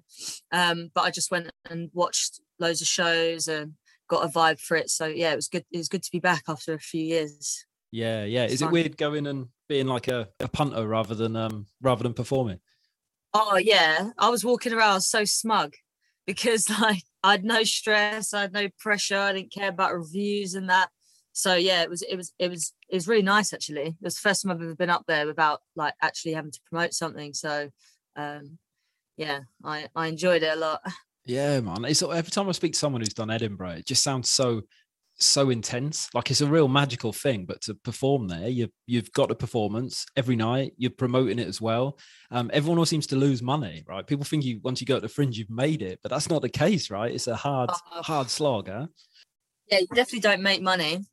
um, 0.53 0.91
but 0.95 1.03
I 1.03 1.11
just 1.11 1.31
went 1.31 1.51
and 1.69 1.91
watched 1.93 2.41
loads 2.59 2.81
of 2.81 2.87
shows 2.87 3.47
and 3.47 3.75
got 4.09 4.25
a 4.25 4.29
vibe 4.29 4.59
for 4.59 4.79
it. 4.79 4.89
So 4.89 5.05
yeah, 5.05 5.35
it 5.35 5.37
was 5.37 5.49
good. 5.49 5.67
It 5.71 5.77
was 5.77 5.91
good 5.91 6.03
to 6.03 6.11
be 6.11 6.19
back 6.19 6.45
after 6.49 6.73
a 6.73 6.79
few 6.79 7.05
years. 7.05 7.67
Yeah, 7.91 8.25
yeah. 8.25 8.47
Is 8.47 8.63
it 8.63 8.71
weird 8.71 8.97
going 8.97 9.27
and 9.27 9.49
being 9.69 9.87
like 9.87 10.09
a, 10.09 10.29
a 10.41 10.49
punter 10.49 10.89
rather 10.89 11.15
than 11.15 11.37
um 11.37 11.67
rather 11.83 12.05
than 12.05 12.15
performing? 12.15 12.61
Oh 13.35 13.57
yeah, 13.57 14.11
I 14.19 14.29
was 14.29 14.45
walking 14.45 14.73
around 14.73 15.01
so 15.01 15.25
smug 15.25 15.75
because 16.27 16.69
like 16.81 17.03
I 17.23 17.33
had 17.33 17.45
no 17.45 17.63
stress, 17.65 18.35
I 18.35 18.43
had 18.43 18.53
no 18.53 18.69
pressure, 18.79 19.19
I 19.19 19.33
didn't 19.33 19.53
care 19.53 19.69
about 19.69 19.95
reviews 19.95 20.55
and 20.55 20.69
that. 20.71 20.91
So 21.33 21.55
yeah, 21.55 21.83
it 21.83 21.91
was 21.91 22.03
it 22.03 22.17
was 22.17 22.33
it 22.39 22.51
was 22.51 22.75
it 22.89 22.97
was 22.97 23.09
really 23.09 23.23
nice 23.23 23.53
actually. 23.53 23.89
It 23.89 23.97
was 24.03 24.17
the 24.17 24.29
first 24.29 24.43
time 24.43 24.53
I've 24.53 24.63
ever 24.63 24.75
been 24.75 24.91
up 24.91 25.05
there 25.07 25.27
without 25.27 25.61
like 25.77 25.95
actually 26.03 26.35
having 26.35 26.51
to 26.51 26.61
promote 26.69 26.93
something. 26.93 27.33
So 27.33 27.71
um 28.17 28.59
yeah, 29.17 29.41
I 29.65 29.89
I 29.95 30.09
enjoyed 30.09 30.43
it 30.43 30.57
a 30.57 30.61
lot. 30.61 30.81
Yeah, 31.25 31.61
man. 31.61 31.85
It's 31.85 32.03
every 32.03 32.31
time 32.31 32.49
I 32.49 32.53
speak 32.53 32.73
to 32.73 32.79
someone 32.79 33.01
who's 33.01 33.15
done 33.15 33.31
Edinburgh, 33.31 33.77
it 33.79 33.87
just 33.87 34.03
sounds 34.03 34.29
so 34.29 34.63
so 35.25 35.51
intense. 35.51 36.09
Like 36.15 36.31
it's 36.31 36.41
a 36.41 36.47
real 36.47 36.69
magical 36.69 37.13
thing. 37.13 37.45
But 37.45 37.61
to 37.63 37.75
perform 37.75 38.29
there, 38.29 38.49
you 38.49 38.69
you've 38.87 39.13
got 39.13 39.31
a 39.31 39.35
performance 39.35 40.07
every 40.17 40.37
night. 40.37 40.73
You're 40.77 40.91
promoting 40.91 41.39
it 41.39 41.49
as 41.49 41.61
well. 41.61 41.99
Um, 42.31 42.51
everyone 42.53 42.79
all 42.79 42.87
seems 42.87 43.07
to 43.09 43.17
lose 43.17 43.43
money, 43.43 43.85
right? 43.89 44.07
People 44.07 44.25
think 44.25 44.45
you 44.45 44.61
once 44.63 44.81
you 44.81 44.87
go 44.87 44.97
to 44.97 45.01
the 45.01 45.09
fringe, 45.09 45.39
you've 45.39 45.51
made 45.51 45.83
it, 45.83 46.01
but 46.03 46.11
that's 46.11 46.31
not 46.31 46.43
the 46.43 46.49
case, 46.49 46.91
right? 46.91 47.13
It's 47.13 47.27
a 47.27 47.37
hard 47.37 47.71
uh, 47.71 48.03
hard 48.03 48.31
slog, 48.31 48.69
huh? 48.69 48.87
Yeah, 49.71 49.81
you 49.81 49.87
definitely 49.89 50.21
don't 50.21 50.43
make 50.43 50.63
money. 50.63 51.05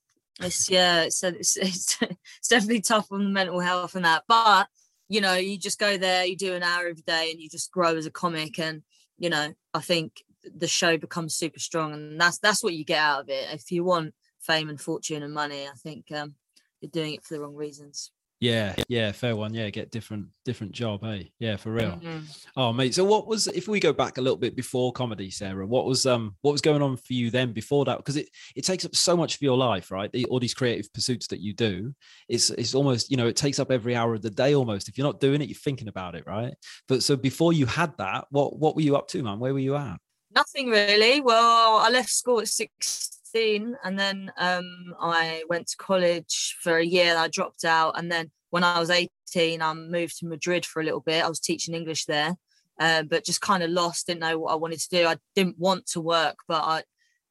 It's 0.41 0.69
yeah, 0.69 1.03
it's, 1.03 1.23
it's 1.23 1.57
it's 1.57 1.97
it's 2.01 2.47
definitely 2.47 2.81
tough 2.81 3.07
on 3.11 3.23
the 3.23 3.29
mental 3.29 3.59
health 3.59 3.95
and 3.95 4.05
that. 4.05 4.23
But 4.27 4.67
you 5.07 5.21
know, 5.21 5.33
you 5.33 5.57
just 5.57 5.79
go 5.79 5.97
there, 5.97 6.25
you 6.25 6.37
do 6.37 6.53
an 6.53 6.63
hour 6.63 6.87
every 6.87 7.03
day, 7.05 7.31
and 7.31 7.39
you 7.39 7.49
just 7.49 7.71
grow 7.71 7.95
as 7.95 8.05
a 8.05 8.11
comic. 8.11 8.59
And 8.59 8.83
you 9.17 9.29
know, 9.29 9.53
I 9.73 9.79
think 9.81 10.23
the 10.43 10.67
show 10.67 10.97
becomes 10.97 11.35
super 11.35 11.59
strong 11.59 11.93
and 11.93 12.19
that's 12.19 12.39
that's 12.39 12.63
what 12.63 12.73
you 12.73 12.85
get 12.85 12.99
out 12.99 13.21
of 13.21 13.29
it. 13.29 13.53
If 13.53 13.71
you 13.71 13.83
want 13.83 14.13
fame 14.41 14.69
and 14.69 14.79
fortune 14.79 15.21
and 15.23 15.33
money 15.33 15.63
i 15.67 15.73
think 15.83 16.11
um, 16.13 16.33
you're 16.81 16.89
doing 16.89 17.13
it 17.13 17.23
for 17.23 17.33
the 17.33 17.41
wrong 17.41 17.55
reasons. 17.55 18.11
Yeah 18.39 18.73
yeah 18.87 19.11
fair 19.11 19.35
one. 19.35 19.53
Yeah 19.53 19.69
get 19.69 19.91
different 19.91 20.27
different 20.45 20.71
job 20.71 21.03
hey? 21.03 21.33
Yeah 21.39 21.57
for 21.57 21.73
real. 21.73 21.99
Mm-hmm. 22.01 22.19
oh 22.55 22.71
mate 22.71 22.95
so 22.95 23.03
what 23.03 23.27
was 23.27 23.47
if 23.47 23.67
we 23.67 23.81
go 23.81 23.91
back 23.91 24.17
a 24.17 24.21
little 24.21 24.37
bit 24.37 24.55
before 24.55 24.93
comedy 24.93 25.29
sarah 25.29 25.67
what 25.67 25.85
was 25.85 26.05
um 26.05 26.37
what 26.39 26.53
was 26.53 26.61
going 26.61 26.81
on 26.81 26.95
for 26.95 27.11
you 27.11 27.31
then 27.31 27.51
before 27.51 27.83
that? 27.83 27.97
Because 27.97 28.15
it 28.15 28.29
it 28.55 28.63
takes 28.63 28.85
up 28.85 28.95
so 28.95 29.17
much 29.17 29.35
of 29.35 29.41
your 29.41 29.57
life 29.57 29.91
right? 29.91 30.09
The, 30.09 30.23
all 30.27 30.39
these 30.39 30.53
creative 30.53 30.91
pursuits 30.93 31.27
that 31.27 31.41
you 31.41 31.53
do 31.53 31.93
it's 32.29 32.49
it's 32.51 32.73
almost 32.73 33.11
you 33.11 33.17
know 33.17 33.27
it 33.27 33.35
takes 33.35 33.59
up 33.59 33.71
every 33.71 33.93
hour 33.93 34.13
of 34.13 34.21
the 34.21 34.29
day 34.29 34.55
almost. 34.55 34.87
If 34.87 34.97
you're 34.97 35.07
not 35.07 35.19
doing 35.19 35.41
it 35.41 35.49
you're 35.49 35.55
thinking 35.55 35.89
about 35.89 36.15
it 36.15 36.23
right? 36.25 36.53
But 36.87 37.03
so 37.03 37.17
before 37.17 37.51
you 37.51 37.65
had 37.65 37.97
that 37.97 38.27
what 38.29 38.57
what 38.57 38.77
were 38.77 38.83
you 38.83 38.95
up 38.95 39.09
to 39.09 39.21
man? 39.21 39.39
Where 39.39 39.51
were 39.51 39.59
you 39.59 39.75
at 39.75 39.99
Nothing 40.33 40.69
really. 40.69 41.21
Well, 41.21 41.77
I 41.77 41.89
left 41.89 42.09
school 42.09 42.39
at 42.39 42.47
16 42.47 43.75
and 43.83 43.97
then 43.97 44.31
um, 44.37 44.93
I 44.99 45.43
went 45.49 45.67
to 45.67 45.77
college 45.77 46.57
for 46.61 46.77
a 46.77 46.85
year 46.85 47.15
I 47.17 47.27
dropped 47.27 47.65
out. 47.65 47.97
And 47.97 48.11
then 48.11 48.31
when 48.51 48.63
I 48.63 48.79
was 48.79 48.89
18, 48.89 49.61
I 49.61 49.73
moved 49.73 50.19
to 50.19 50.27
Madrid 50.27 50.65
for 50.65 50.81
a 50.81 50.85
little 50.85 50.99
bit. 50.99 51.23
I 51.23 51.29
was 51.29 51.39
teaching 51.39 51.73
English 51.73 52.05
there, 52.05 52.35
uh, 52.79 53.03
but 53.03 53.25
just 53.25 53.41
kind 53.41 53.63
of 53.63 53.71
lost, 53.71 54.07
didn't 54.07 54.21
know 54.21 54.37
what 54.37 54.51
I 54.51 54.55
wanted 54.55 54.79
to 54.79 54.89
do. 54.89 55.07
I 55.07 55.17
didn't 55.35 55.57
want 55.57 55.87
to 55.87 56.01
work, 56.01 56.37
but 56.47 56.63
I, 56.63 56.83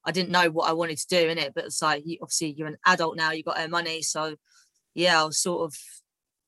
I 0.05 0.11
didn't 0.11 0.31
know 0.31 0.51
what 0.51 0.69
I 0.69 0.73
wanted 0.73 0.99
to 0.99 1.07
do 1.09 1.29
in 1.29 1.39
it. 1.39 1.53
But 1.55 1.67
it's 1.67 1.83
like, 1.83 2.05
obviously, 2.21 2.53
you're 2.53 2.69
an 2.69 2.79
adult 2.87 3.17
now, 3.17 3.31
you 3.33 3.43
got 3.43 3.59
earn 3.59 3.71
money. 3.71 4.03
So, 4.03 4.37
yeah, 4.95 5.21
I 5.21 5.25
was 5.25 5.41
sort 5.41 5.65
of 5.65 5.77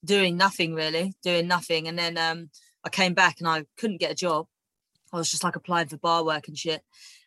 doing 0.04 0.36
nothing 0.36 0.74
really, 0.74 1.14
doing 1.22 1.46
nothing. 1.46 1.88
And 1.88 1.98
then 1.98 2.16
um, 2.18 2.50
I 2.84 2.88
came 2.88 3.14
back 3.14 3.36
and 3.38 3.48
I 3.48 3.64
couldn't 3.76 4.00
get 4.00 4.12
a 4.12 4.16
job. 4.16 4.46
I 5.12 5.16
was 5.16 5.30
just 5.30 5.44
like 5.44 5.56
applying 5.56 5.88
for 5.88 5.96
bar 5.96 6.24
work 6.24 6.48
and 6.48 6.56
shit. 6.56 6.82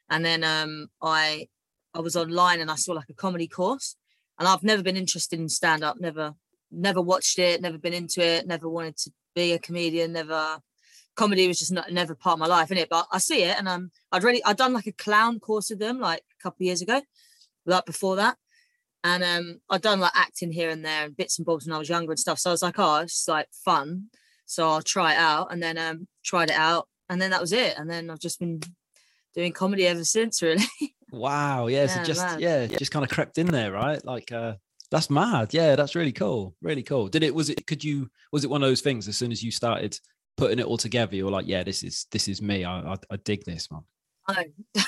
And 0.10 0.24
then 0.26 0.44
um, 0.44 0.88
I 1.02 1.48
I 1.94 2.00
was 2.00 2.16
online 2.16 2.60
and 2.60 2.72
I 2.72 2.76
saw 2.76 2.94
like 2.94 3.10
a 3.10 3.14
comedy 3.14 3.48
course. 3.48 3.96
And 4.40 4.48
I've 4.48 4.64
never 4.64 4.82
been 4.82 4.98
interested 4.98 5.40
in 5.40 5.48
stand 5.50 5.84
up, 5.84 6.00
never 6.00 6.34
never 6.72 7.02
watched 7.02 7.38
it, 7.40 7.62
never 7.62 7.78
been 7.78 7.94
into 7.94 8.22
it, 8.22 8.48
never 8.48 8.68
wanted 8.68 8.98
to 8.98 9.12
be 9.36 9.54
a 9.54 9.60
comedian, 9.60 10.14
never 10.14 10.60
comedy 11.16 11.48
was 11.48 11.60
just 11.60 11.72
not, 11.72 11.92
never 11.92 12.16
part 12.16 12.34
of 12.34 12.40
my 12.40 12.48
life 12.48 12.72
in 12.72 12.78
it. 12.78 12.90
But 12.90 13.08
I 13.12 13.20
see 13.20 13.44
it, 13.44 13.58
and 13.58 13.68
um, 13.68 13.92
I'd 14.12 14.24
really 14.24 14.44
I'd 14.44 14.58
done 14.58 14.74
like 14.74 14.88
a 14.88 14.92
clown 14.92 15.40
course 15.40 15.70
with 15.70 15.80
them 15.80 16.00
like 16.00 16.24
a 16.40 16.44
couple 16.44 16.66
years 16.66 16.82
ago, 16.82 17.02
like 17.66 17.86
before 17.86 18.16
that, 18.18 18.38
and 19.04 19.24
um, 19.24 19.62
I'd 19.70 19.82
done 19.82 20.00
like 20.00 20.14
acting 20.16 20.52
here 20.52 20.70
and 20.70 20.84
there 20.84 21.06
and 21.06 21.18
bits 21.18 21.38
and 21.38 21.46
bobs 21.46 21.66
when 21.66 21.76
I 21.76 21.80
was 21.80 21.90
younger 21.90 22.12
and 22.12 22.20
stuff. 22.20 22.40
So 22.40 22.50
I 22.50 22.54
was 22.54 22.64
like, 22.64 22.76
oh, 22.78 23.02
it's 23.02 23.28
like 23.28 23.48
fun, 23.66 24.08
so 24.46 24.70
I'll 24.70 24.82
try 24.82 25.14
it 25.14 25.20
out, 25.20 25.52
and 25.52 25.62
then 25.62 25.78
um, 25.78 26.08
tried 26.24 26.50
it 26.50 26.58
out, 26.58 26.88
and 27.10 27.22
then 27.22 27.32
that 27.32 27.42
was 27.42 27.52
it, 27.52 27.78
and 27.78 27.90
then 27.90 28.10
I've 28.10 28.20
just 28.20 28.40
been 28.40 28.62
doing 29.34 29.52
comedy 29.52 29.88
ever 29.88 30.04
since, 30.04 30.42
really. 30.42 30.66
Wow. 31.14 31.68
Yeah. 31.68 31.86
So 31.86 32.04
just 32.04 32.26
mad. 32.26 32.42
yeah, 32.42 32.66
just 32.66 32.92
kind 32.92 33.06
of 33.06 33.12
crept 33.12 33.38
in 33.38 33.46
there, 33.46 33.72
right? 33.72 34.04
Like 34.04 34.32
uh 34.32 34.56
that's 34.90 35.12
mad. 35.12 35.54
Yeah, 35.54 35.76
that's 35.76 35.94
really 35.94 36.12
cool. 36.12 36.56
Really 36.60 36.82
cool. 36.82 37.08
Did 37.08 37.22
it 37.22 37.36
was 37.36 37.52
it 37.52 37.68
could 37.68 37.84
you 37.84 38.10
was 38.32 38.44
it 38.44 38.50
one 38.50 38.64
of 38.64 38.68
those 38.68 38.82
things 38.82 39.08
as 39.08 39.16
soon 39.16 39.32
as 39.32 39.44
you 39.44 39.52
started 39.52 39.96
putting 40.38 40.58
it 40.58 40.66
all 40.66 40.78
together, 40.78 41.16
you 41.16 41.26
were 41.26 41.32
like, 41.32 41.48
yeah, 41.48 41.62
this 41.64 41.84
is 41.84 42.08
this 42.12 42.28
is 42.28 42.42
me. 42.42 42.66
I 42.66 42.94
I, 42.94 42.96
I 43.12 43.18
dig 43.18 43.46
this, 43.46 43.70
man. 43.72 43.82
I, 44.28 44.46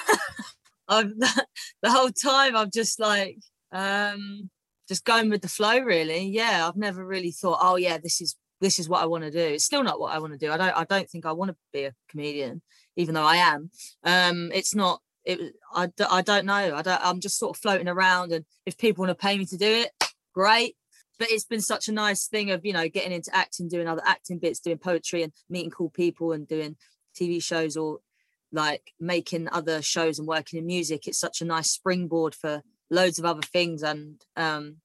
I've 0.87 1.13
the 1.19 1.91
whole 1.91 2.09
time 2.09 2.55
I've 2.55 2.71
just 2.71 2.99
like 2.99 3.37
um 3.71 4.49
just 4.87 5.05
going 5.05 5.29
with 5.29 5.43
the 5.43 5.47
flow 5.47 5.79
really. 5.79 6.27
Yeah, 6.27 6.67
I've 6.67 6.75
never 6.75 7.05
really 7.05 7.31
thought, 7.31 7.59
oh 7.61 7.75
yeah, 7.75 7.99
this 7.99 8.19
is 8.19 8.35
this 8.61 8.79
is 8.79 8.89
what 8.89 9.01
I 9.01 9.05
want 9.05 9.23
to 9.23 9.31
do. 9.31 9.39
It's 9.39 9.65
still 9.65 9.83
not 9.83 9.99
what 9.99 10.13
I 10.13 10.19
want 10.19 10.33
to 10.33 10.39
do. 10.39 10.51
I 10.51 10.57
don't 10.57 10.75
I 10.75 10.85
don't 10.85 11.09
think 11.09 11.25
I 11.25 11.31
want 11.31 11.51
to 11.51 11.57
be 11.73 11.83
a 11.83 11.93
comedian, 12.09 12.61
even 12.95 13.13
though 13.13 13.25
I 13.25 13.37
am. 13.37 13.69
Um 14.03 14.51
it's 14.53 14.75
not 14.75 15.01
it 15.23 15.55
I, 15.73 15.89
I 16.09 16.21
don't 16.21 16.45
know. 16.45 16.75
I 16.75 16.81
don't 16.81 17.01
I'm 17.03 17.19
just 17.19 17.37
sort 17.37 17.55
of 17.55 17.61
floating 17.61 17.87
around 17.87 18.31
and 18.31 18.45
if 18.65 18.77
people 18.77 19.05
want 19.05 19.17
to 19.17 19.21
pay 19.21 19.37
me 19.37 19.45
to 19.45 19.57
do 19.57 19.67
it, 19.67 19.91
great. 20.33 20.75
But 21.17 21.31
it's 21.31 21.45
been 21.45 21.61
such 21.61 21.87
a 21.87 21.93
nice 21.93 22.27
thing 22.27 22.51
of, 22.51 22.65
you 22.65 22.73
know, 22.73 22.89
getting 22.89 23.13
into 23.13 23.33
acting, 23.33 23.69
doing 23.69 23.87
other 23.87 24.01
acting 24.05 24.37
bits, 24.37 24.59
doing 24.59 24.77
poetry 24.77 25.23
and 25.23 25.31
meeting 25.49 25.71
cool 25.71 25.89
people 25.89 26.33
and 26.33 26.45
doing 26.45 26.75
TV 27.17 27.41
shows 27.41 27.77
or 27.77 27.99
like 28.51 28.93
making 28.99 29.49
other 29.51 29.81
shows 29.81 30.17
and 30.17 30.27
working 30.27 30.59
in 30.59 30.65
music 30.65 31.07
it's 31.07 31.19
such 31.19 31.41
a 31.41 31.45
nice 31.45 31.69
springboard 31.69 32.33
for 32.33 32.61
loads 32.89 33.19
of 33.19 33.25
other 33.25 33.41
things 33.41 33.83
and 33.83 34.21
um 34.37 34.77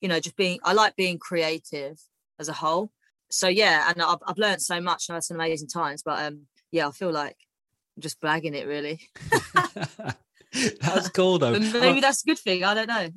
you 0.00 0.08
know 0.08 0.20
just 0.20 0.36
being 0.36 0.58
i 0.62 0.72
like 0.72 0.94
being 0.96 1.18
creative 1.18 1.98
as 2.38 2.48
a 2.48 2.52
whole 2.52 2.92
so 3.30 3.48
yeah 3.48 3.88
and 3.88 4.02
i've, 4.02 4.18
I've 4.26 4.38
learned 4.38 4.62
so 4.62 4.80
much 4.80 5.08
and 5.08 5.14
i've 5.14 5.18
had 5.18 5.24
some 5.24 5.36
amazing 5.36 5.68
times 5.68 6.02
but 6.02 6.22
um 6.22 6.46
yeah 6.70 6.88
i 6.88 6.90
feel 6.90 7.10
like 7.10 7.36
i'm 7.96 8.02
just 8.02 8.20
blagging 8.20 8.54
it 8.54 8.66
really 8.66 9.00
that's 10.80 11.08
cool 11.10 11.38
though. 11.38 11.58
but 11.58 11.80
maybe 11.80 12.00
that's 12.00 12.22
a 12.22 12.26
good 12.26 12.38
thing 12.38 12.64
i 12.64 12.74
don't 12.74 12.88
know 12.88 13.08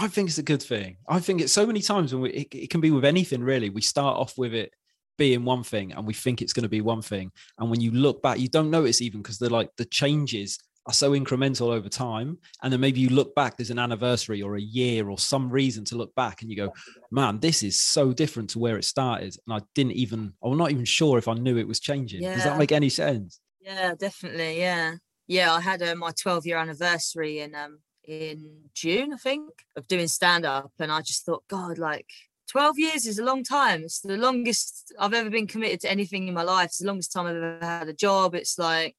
I 0.00 0.06
think 0.06 0.28
it's 0.28 0.38
a 0.38 0.44
good 0.44 0.62
thing. 0.62 0.98
I 1.08 1.18
think 1.18 1.40
it's 1.40 1.52
so 1.52 1.66
many 1.66 1.80
times 1.80 2.12
when 2.12 2.22
we, 2.22 2.30
it, 2.30 2.54
it 2.54 2.70
can 2.70 2.80
be 2.80 2.92
with 2.92 3.04
anything 3.04 3.42
really. 3.42 3.68
We 3.68 3.80
start 3.80 4.16
off 4.16 4.38
with 4.38 4.54
it 4.54 4.72
being 5.16 5.44
one 5.44 5.64
thing 5.64 5.92
and 5.92 6.06
we 6.06 6.14
think 6.14 6.40
it's 6.40 6.52
going 6.52 6.62
to 6.62 6.68
be 6.68 6.80
one 6.80 7.02
thing. 7.02 7.32
And 7.58 7.68
when 7.68 7.80
you 7.80 7.90
look 7.90 8.22
back, 8.22 8.38
you 8.38 8.48
don't 8.48 8.70
notice 8.70 9.02
even 9.02 9.20
because 9.20 9.38
they're 9.38 9.50
like 9.50 9.70
the 9.76 9.84
changes 9.84 10.58
are 10.88 10.94
so 10.94 11.12
incremental 11.12 11.68
over 11.68 11.88
time. 11.88 12.38
And 12.62 12.72
then 12.72 12.80
maybe 12.80 13.00
you 13.00 13.10
look 13.10 13.34
back, 13.34 13.56
there's 13.56 13.70
an 13.70 13.78
anniversary 13.78 14.42
or 14.42 14.56
a 14.56 14.60
year 14.60 15.08
or 15.08 15.18
some 15.18 15.50
reason 15.50 15.84
to 15.86 15.96
look 15.96 16.14
back 16.14 16.42
and 16.42 16.50
you 16.50 16.56
go, 16.56 16.72
man, 17.10 17.38
this 17.38 17.62
is 17.62 17.78
so 17.78 18.12
different 18.12 18.50
to 18.50 18.58
where 18.58 18.76
it 18.76 18.84
started. 18.84 19.36
And 19.46 19.54
I 19.54 19.64
didn't 19.74 19.92
even, 19.92 20.32
I'm 20.42 20.56
not 20.56 20.70
even 20.70 20.84
sure 20.84 21.18
if 21.18 21.28
I 21.28 21.34
knew 21.34 21.58
it 21.58 21.68
was 21.68 21.78
changing. 21.78 22.22
Does 22.22 22.44
that 22.44 22.58
make 22.58 22.72
any 22.72 22.88
sense? 22.88 23.40
yeah 23.68 23.94
definitely 23.94 24.58
yeah 24.58 24.94
yeah 25.26 25.52
i 25.52 25.60
had 25.60 25.82
uh, 25.82 25.94
my 25.94 26.10
12 26.10 26.46
year 26.46 26.56
anniversary 26.56 27.40
in 27.40 27.54
um 27.54 27.78
in 28.04 28.62
june 28.74 29.12
i 29.12 29.16
think 29.16 29.50
of 29.76 29.86
doing 29.86 30.08
stand 30.08 30.46
up 30.46 30.72
and 30.78 30.90
i 30.90 31.00
just 31.00 31.26
thought 31.26 31.44
god 31.48 31.76
like 31.76 32.06
12 32.50 32.78
years 32.78 33.06
is 33.06 33.18
a 33.18 33.24
long 33.24 33.44
time 33.44 33.82
it's 33.82 34.00
the 34.00 34.16
longest 34.16 34.94
i've 34.98 35.12
ever 35.12 35.28
been 35.28 35.46
committed 35.46 35.80
to 35.80 35.90
anything 35.90 36.28
in 36.28 36.34
my 36.34 36.42
life 36.42 36.66
it's 36.66 36.78
the 36.78 36.86
longest 36.86 37.12
time 37.12 37.26
i've 37.26 37.36
ever 37.36 37.58
had 37.60 37.88
a 37.88 37.92
job 37.92 38.34
it's 38.34 38.58
like 38.58 38.96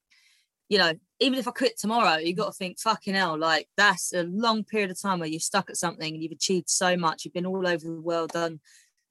you 0.69 0.77
know 0.77 0.93
even 1.19 1.37
if 1.37 1.47
i 1.47 1.51
quit 1.51 1.77
tomorrow 1.77 2.17
you 2.17 2.33
got 2.33 2.45
to 2.45 2.53
think 2.53 2.79
fucking 2.79 3.15
hell 3.15 3.37
like 3.37 3.67
that's 3.75 4.13
a 4.13 4.23
long 4.23 4.63
period 4.63 4.91
of 4.91 5.01
time 5.01 5.19
where 5.19 5.27
you've 5.27 5.41
stuck 5.41 5.69
at 5.69 5.75
something 5.75 6.13
and 6.13 6.23
you've 6.23 6.31
achieved 6.31 6.69
so 6.69 6.95
much. 6.95 7.25
You've 7.25 7.33
been 7.33 7.45
all 7.45 7.67
over 7.67 7.83
the 7.83 7.99
world 7.99 8.31
done 8.31 8.61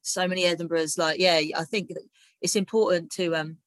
so 0.01 0.27
many 0.27 0.45
edinburghs. 0.45 0.97
Like 0.97 1.19
yeah 1.19 1.41
i 1.57 1.65
think 1.65 1.91
it's 2.41 2.57
important 2.57 3.11
to 3.13 3.35
um 3.35 3.59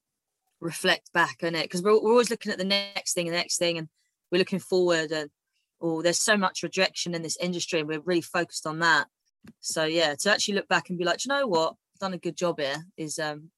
reflect 0.61 1.11
back 1.13 1.39
on 1.43 1.55
it? 1.55 1.63
Because 1.63 1.81
we're, 1.83 2.01
we're 2.01 2.11
always 2.11 2.29
looking 2.29 2.51
at 2.51 2.57
the 2.57 2.63
next 2.63 3.13
thing 3.13 3.27
and 3.27 3.33
the 3.35 3.39
next 3.39 3.57
thing 3.57 3.77
and 3.77 3.89
we're 4.31 4.39
looking 4.39 4.59
forward 4.59 5.11
and 5.11 5.29
oh 5.81 6.01
there's 6.01 6.19
so 6.19 6.37
much 6.37 6.63
rejection 6.63 7.13
in 7.13 7.23
this 7.23 7.37
industry 7.37 7.79
and 7.79 7.89
we're 7.89 7.99
really 7.99 8.21
focused 8.21 8.65
on 8.65 8.79
that. 8.79 9.07
So 9.59 9.83
yeah 9.83 10.15
to 10.15 10.31
actually 10.31 10.55
look 10.55 10.69
back 10.69 10.89
and 10.89 10.97
be 10.97 11.05
like 11.05 11.25
you 11.25 11.29
know 11.29 11.47
what? 11.47 11.71
I've 11.71 11.99
done 11.99 12.13
a 12.13 12.17
good 12.17 12.37
job 12.37 12.59
here 12.59 12.85
is 12.95 13.19
um 13.19 13.49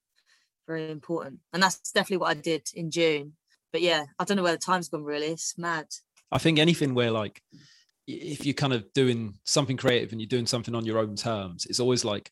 very 0.66 0.90
important. 0.90 1.40
And 1.52 1.62
that's 1.62 1.92
definitely 1.92 2.16
what 2.16 2.36
i 2.36 2.40
did 2.40 2.68
in 2.74 2.90
june 2.90 3.34
but 3.74 3.82
yeah 3.82 4.04
i 4.20 4.24
don't 4.24 4.36
know 4.36 4.42
where 4.44 4.52
the 4.52 4.58
time's 4.58 4.88
gone 4.88 5.04
really 5.04 5.26
it's 5.26 5.58
mad 5.58 5.86
I 6.32 6.38
think 6.38 6.58
anything 6.58 6.94
where 6.94 7.12
like 7.12 7.40
if 8.06 8.44
you're 8.44 8.54
kind 8.54 8.72
of 8.72 8.92
doing 8.92 9.34
something 9.44 9.76
creative 9.76 10.12
and 10.12 10.20
you're 10.20 10.28
doing 10.28 10.46
something 10.46 10.74
on 10.74 10.84
your 10.84 10.98
own 10.98 11.14
terms, 11.16 11.64
it's 11.66 11.80
always 11.80 12.04
like 12.04 12.30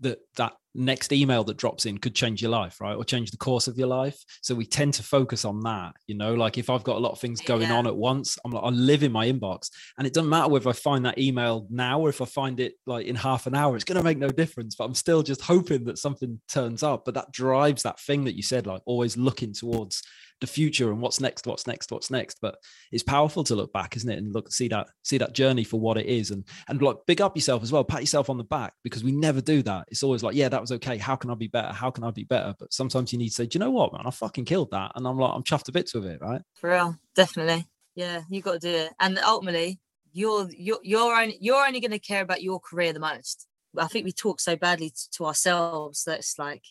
that 0.00 0.18
that 0.36 0.54
next 0.74 1.12
email 1.12 1.44
that 1.44 1.56
drops 1.56 1.86
in 1.86 1.98
could 1.98 2.16
change 2.16 2.42
your 2.42 2.50
life, 2.50 2.80
right? 2.80 2.96
Or 2.96 3.04
change 3.04 3.30
the 3.30 3.36
course 3.36 3.68
of 3.68 3.78
your 3.78 3.86
life. 3.86 4.18
So 4.42 4.56
we 4.56 4.66
tend 4.66 4.92
to 4.94 5.04
focus 5.04 5.44
on 5.44 5.60
that, 5.60 5.92
you 6.08 6.16
know, 6.16 6.34
like 6.34 6.58
if 6.58 6.68
I've 6.68 6.82
got 6.82 6.96
a 6.96 6.98
lot 6.98 7.12
of 7.12 7.20
things 7.20 7.40
going 7.40 7.62
Yeah. 7.70 7.76
on 7.76 7.86
at 7.86 7.94
once, 7.96 8.36
I'm 8.44 8.50
like, 8.50 8.64
I 8.64 8.70
live 8.70 9.04
in 9.04 9.12
my 9.12 9.30
inbox. 9.30 9.70
And 9.96 10.04
it 10.06 10.12
doesn't 10.12 10.28
matter 10.28 10.48
whether 10.48 10.68
I 10.68 10.72
find 10.72 11.06
that 11.06 11.18
email 11.18 11.68
now 11.70 12.00
or 12.00 12.08
if 12.08 12.20
I 12.20 12.24
find 12.24 12.58
it 12.58 12.74
like 12.86 13.06
in 13.06 13.14
half 13.14 13.46
an 13.46 13.54
hour, 13.54 13.76
it's 13.76 13.84
gonna 13.84 14.02
make 14.02 14.18
no 14.18 14.30
difference. 14.30 14.74
But 14.74 14.86
I'm 14.86 14.94
still 14.94 15.22
just 15.22 15.42
hoping 15.42 15.84
that 15.84 15.98
something 15.98 16.40
turns 16.48 16.82
up. 16.82 17.04
But 17.04 17.14
that 17.14 17.30
drives 17.30 17.84
that 17.84 18.00
thing 18.00 18.24
that 18.24 18.34
you 18.36 18.42
said, 18.42 18.66
like 18.66 18.82
always 18.84 19.16
looking 19.16 19.52
towards 19.52 20.02
the 20.44 20.52
future 20.52 20.90
and 20.90 21.00
what's 21.00 21.20
next, 21.20 21.46
what's 21.46 21.66
next, 21.66 21.90
what's 21.90 22.10
next. 22.10 22.38
But 22.40 22.56
it's 22.92 23.02
powerful 23.02 23.44
to 23.44 23.54
look 23.54 23.72
back, 23.72 23.96
isn't 23.96 24.10
it? 24.10 24.18
And 24.18 24.32
look, 24.32 24.52
see 24.52 24.68
that, 24.68 24.88
see 25.02 25.18
that 25.18 25.34
journey 25.34 25.64
for 25.64 25.80
what 25.80 25.98
it 25.98 26.06
is, 26.06 26.30
and 26.30 26.44
and 26.68 26.80
like 26.80 26.96
big 27.06 27.20
up 27.20 27.36
yourself 27.36 27.62
as 27.62 27.72
well, 27.72 27.84
pat 27.84 28.00
yourself 28.00 28.30
on 28.30 28.38
the 28.38 28.44
back 28.44 28.74
because 28.82 29.04
we 29.04 29.12
never 29.12 29.40
do 29.40 29.62
that. 29.62 29.86
It's 29.88 30.02
always 30.02 30.22
like, 30.22 30.34
yeah, 30.34 30.48
that 30.48 30.60
was 30.60 30.72
okay. 30.72 30.98
How 30.98 31.16
can 31.16 31.30
I 31.30 31.34
be 31.34 31.48
better? 31.48 31.72
How 31.72 31.90
can 31.90 32.04
I 32.04 32.10
be 32.10 32.24
better? 32.24 32.54
But 32.58 32.72
sometimes 32.72 33.12
you 33.12 33.18
need 33.18 33.28
to 33.28 33.34
say, 33.34 33.46
do 33.46 33.56
you 33.56 33.60
know 33.60 33.70
what, 33.70 33.92
man? 33.92 34.06
I 34.06 34.10
fucking 34.10 34.44
killed 34.44 34.70
that, 34.70 34.92
and 34.94 35.06
I'm 35.06 35.18
like, 35.18 35.32
I'm 35.34 35.42
chuffed 35.42 35.64
to 35.64 35.72
bits 35.72 35.94
with 35.94 36.06
it, 36.06 36.20
right? 36.20 36.42
for 36.64 36.70
real 36.70 36.96
definitely 37.14 37.66
yeah 37.94 38.22
you 38.30 38.40
got 38.40 38.54
to 38.54 38.58
do 38.58 38.74
it 38.74 38.92
and 39.00 39.18
ultimately 39.18 39.78
you're 40.12 40.48
you're 40.56 40.78
you're 40.82 41.14
only 41.14 41.36
you're 41.40 41.62
only 41.62 41.78
going 41.80 41.90
to 41.90 41.98
care 41.98 42.22
about 42.22 42.42
your 42.42 42.58
career 42.58 42.92
the 42.92 42.98
most 43.00 43.46
i 43.78 43.86
think 43.86 44.04
we 44.04 44.12
talk 44.12 44.40
so 44.40 44.56
badly 44.56 44.88
t- 44.88 44.96
to 45.12 45.26
ourselves 45.26 46.04
that 46.04 46.20
it's 46.20 46.38
like 46.38 46.62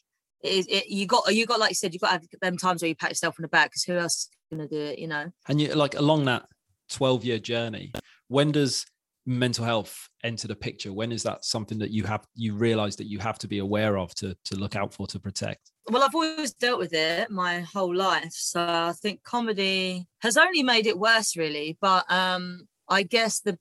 it, 0.43 0.65
it, 0.69 0.89
you 0.89 1.05
got 1.05 1.33
you 1.33 1.45
got 1.45 1.59
like 1.59 1.71
you 1.71 1.75
said 1.75 1.93
you 1.93 1.99
got 1.99 2.07
to 2.07 2.13
have 2.13 2.27
them 2.41 2.57
times 2.57 2.81
where 2.81 2.89
you 2.89 2.95
pat 2.95 3.11
yourself 3.11 3.35
on 3.39 3.43
the 3.43 3.47
back 3.47 3.71
because 3.71 3.83
who 3.83 3.97
else 3.97 4.15
is 4.15 4.29
going 4.51 4.67
to 4.67 4.75
do 4.75 4.81
it 4.81 4.99
you 4.99 5.07
know 5.07 5.31
And 5.47 5.59
you 5.59 5.73
like 5.73 5.95
along 5.95 6.25
that 6.25 6.45
12 6.89 7.25
year 7.25 7.39
journey, 7.39 7.93
when 8.27 8.51
does 8.51 8.85
mental 9.25 9.63
health 9.63 10.09
enter 10.23 10.47
the 10.49 10.55
picture? 10.55 10.91
When 10.91 11.11
is 11.13 11.23
that 11.23 11.45
something 11.45 11.79
that 11.79 11.91
you 11.91 12.03
have 12.03 12.25
you 12.35 12.55
realize 12.55 12.97
that 12.97 13.07
you 13.07 13.19
have 13.19 13.39
to 13.39 13.47
be 13.47 13.59
aware 13.59 13.97
of 13.97 14.13
to 14.15 14.35
to 14.45 14.55
look 14.55 14.75
out 14.75 14.93
for 14.93 15.07
to 15.07 15.19
protect? 15.19 15.71
well 15.89 16.03
i've 16.03 16.15
always 16.15 16.53
dealt 16.53 16.79
with 16.79 16.93
it 16.93 17.29
my 17.29 17.59
whole 17.61 17.93
life 17.93 18.31
so 18.31 18.61
i 18.61 18.93
think 19.01 19.23
comedy 19.23 20.05
has 20.21 20.37
only 20.37 20.63
made 20.63 20.85
it 20.85 20.97
worse 20.97 21.35
really 21.35 21.77
but 21.81 22.09
um 22.11 22.67
i 22.89 23.03
guess 23.03 23.41
the 23.41 23.57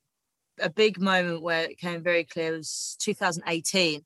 a 0.60 0.70
big 0.70 1.00
moment 1.00 1.42
where 1.42 1.64
it 1.64 1.78
came 1.78 2.02
very 2.02 2.24
clear 2.24 2.52
was 2.52 2.96
2018 3.00 4.04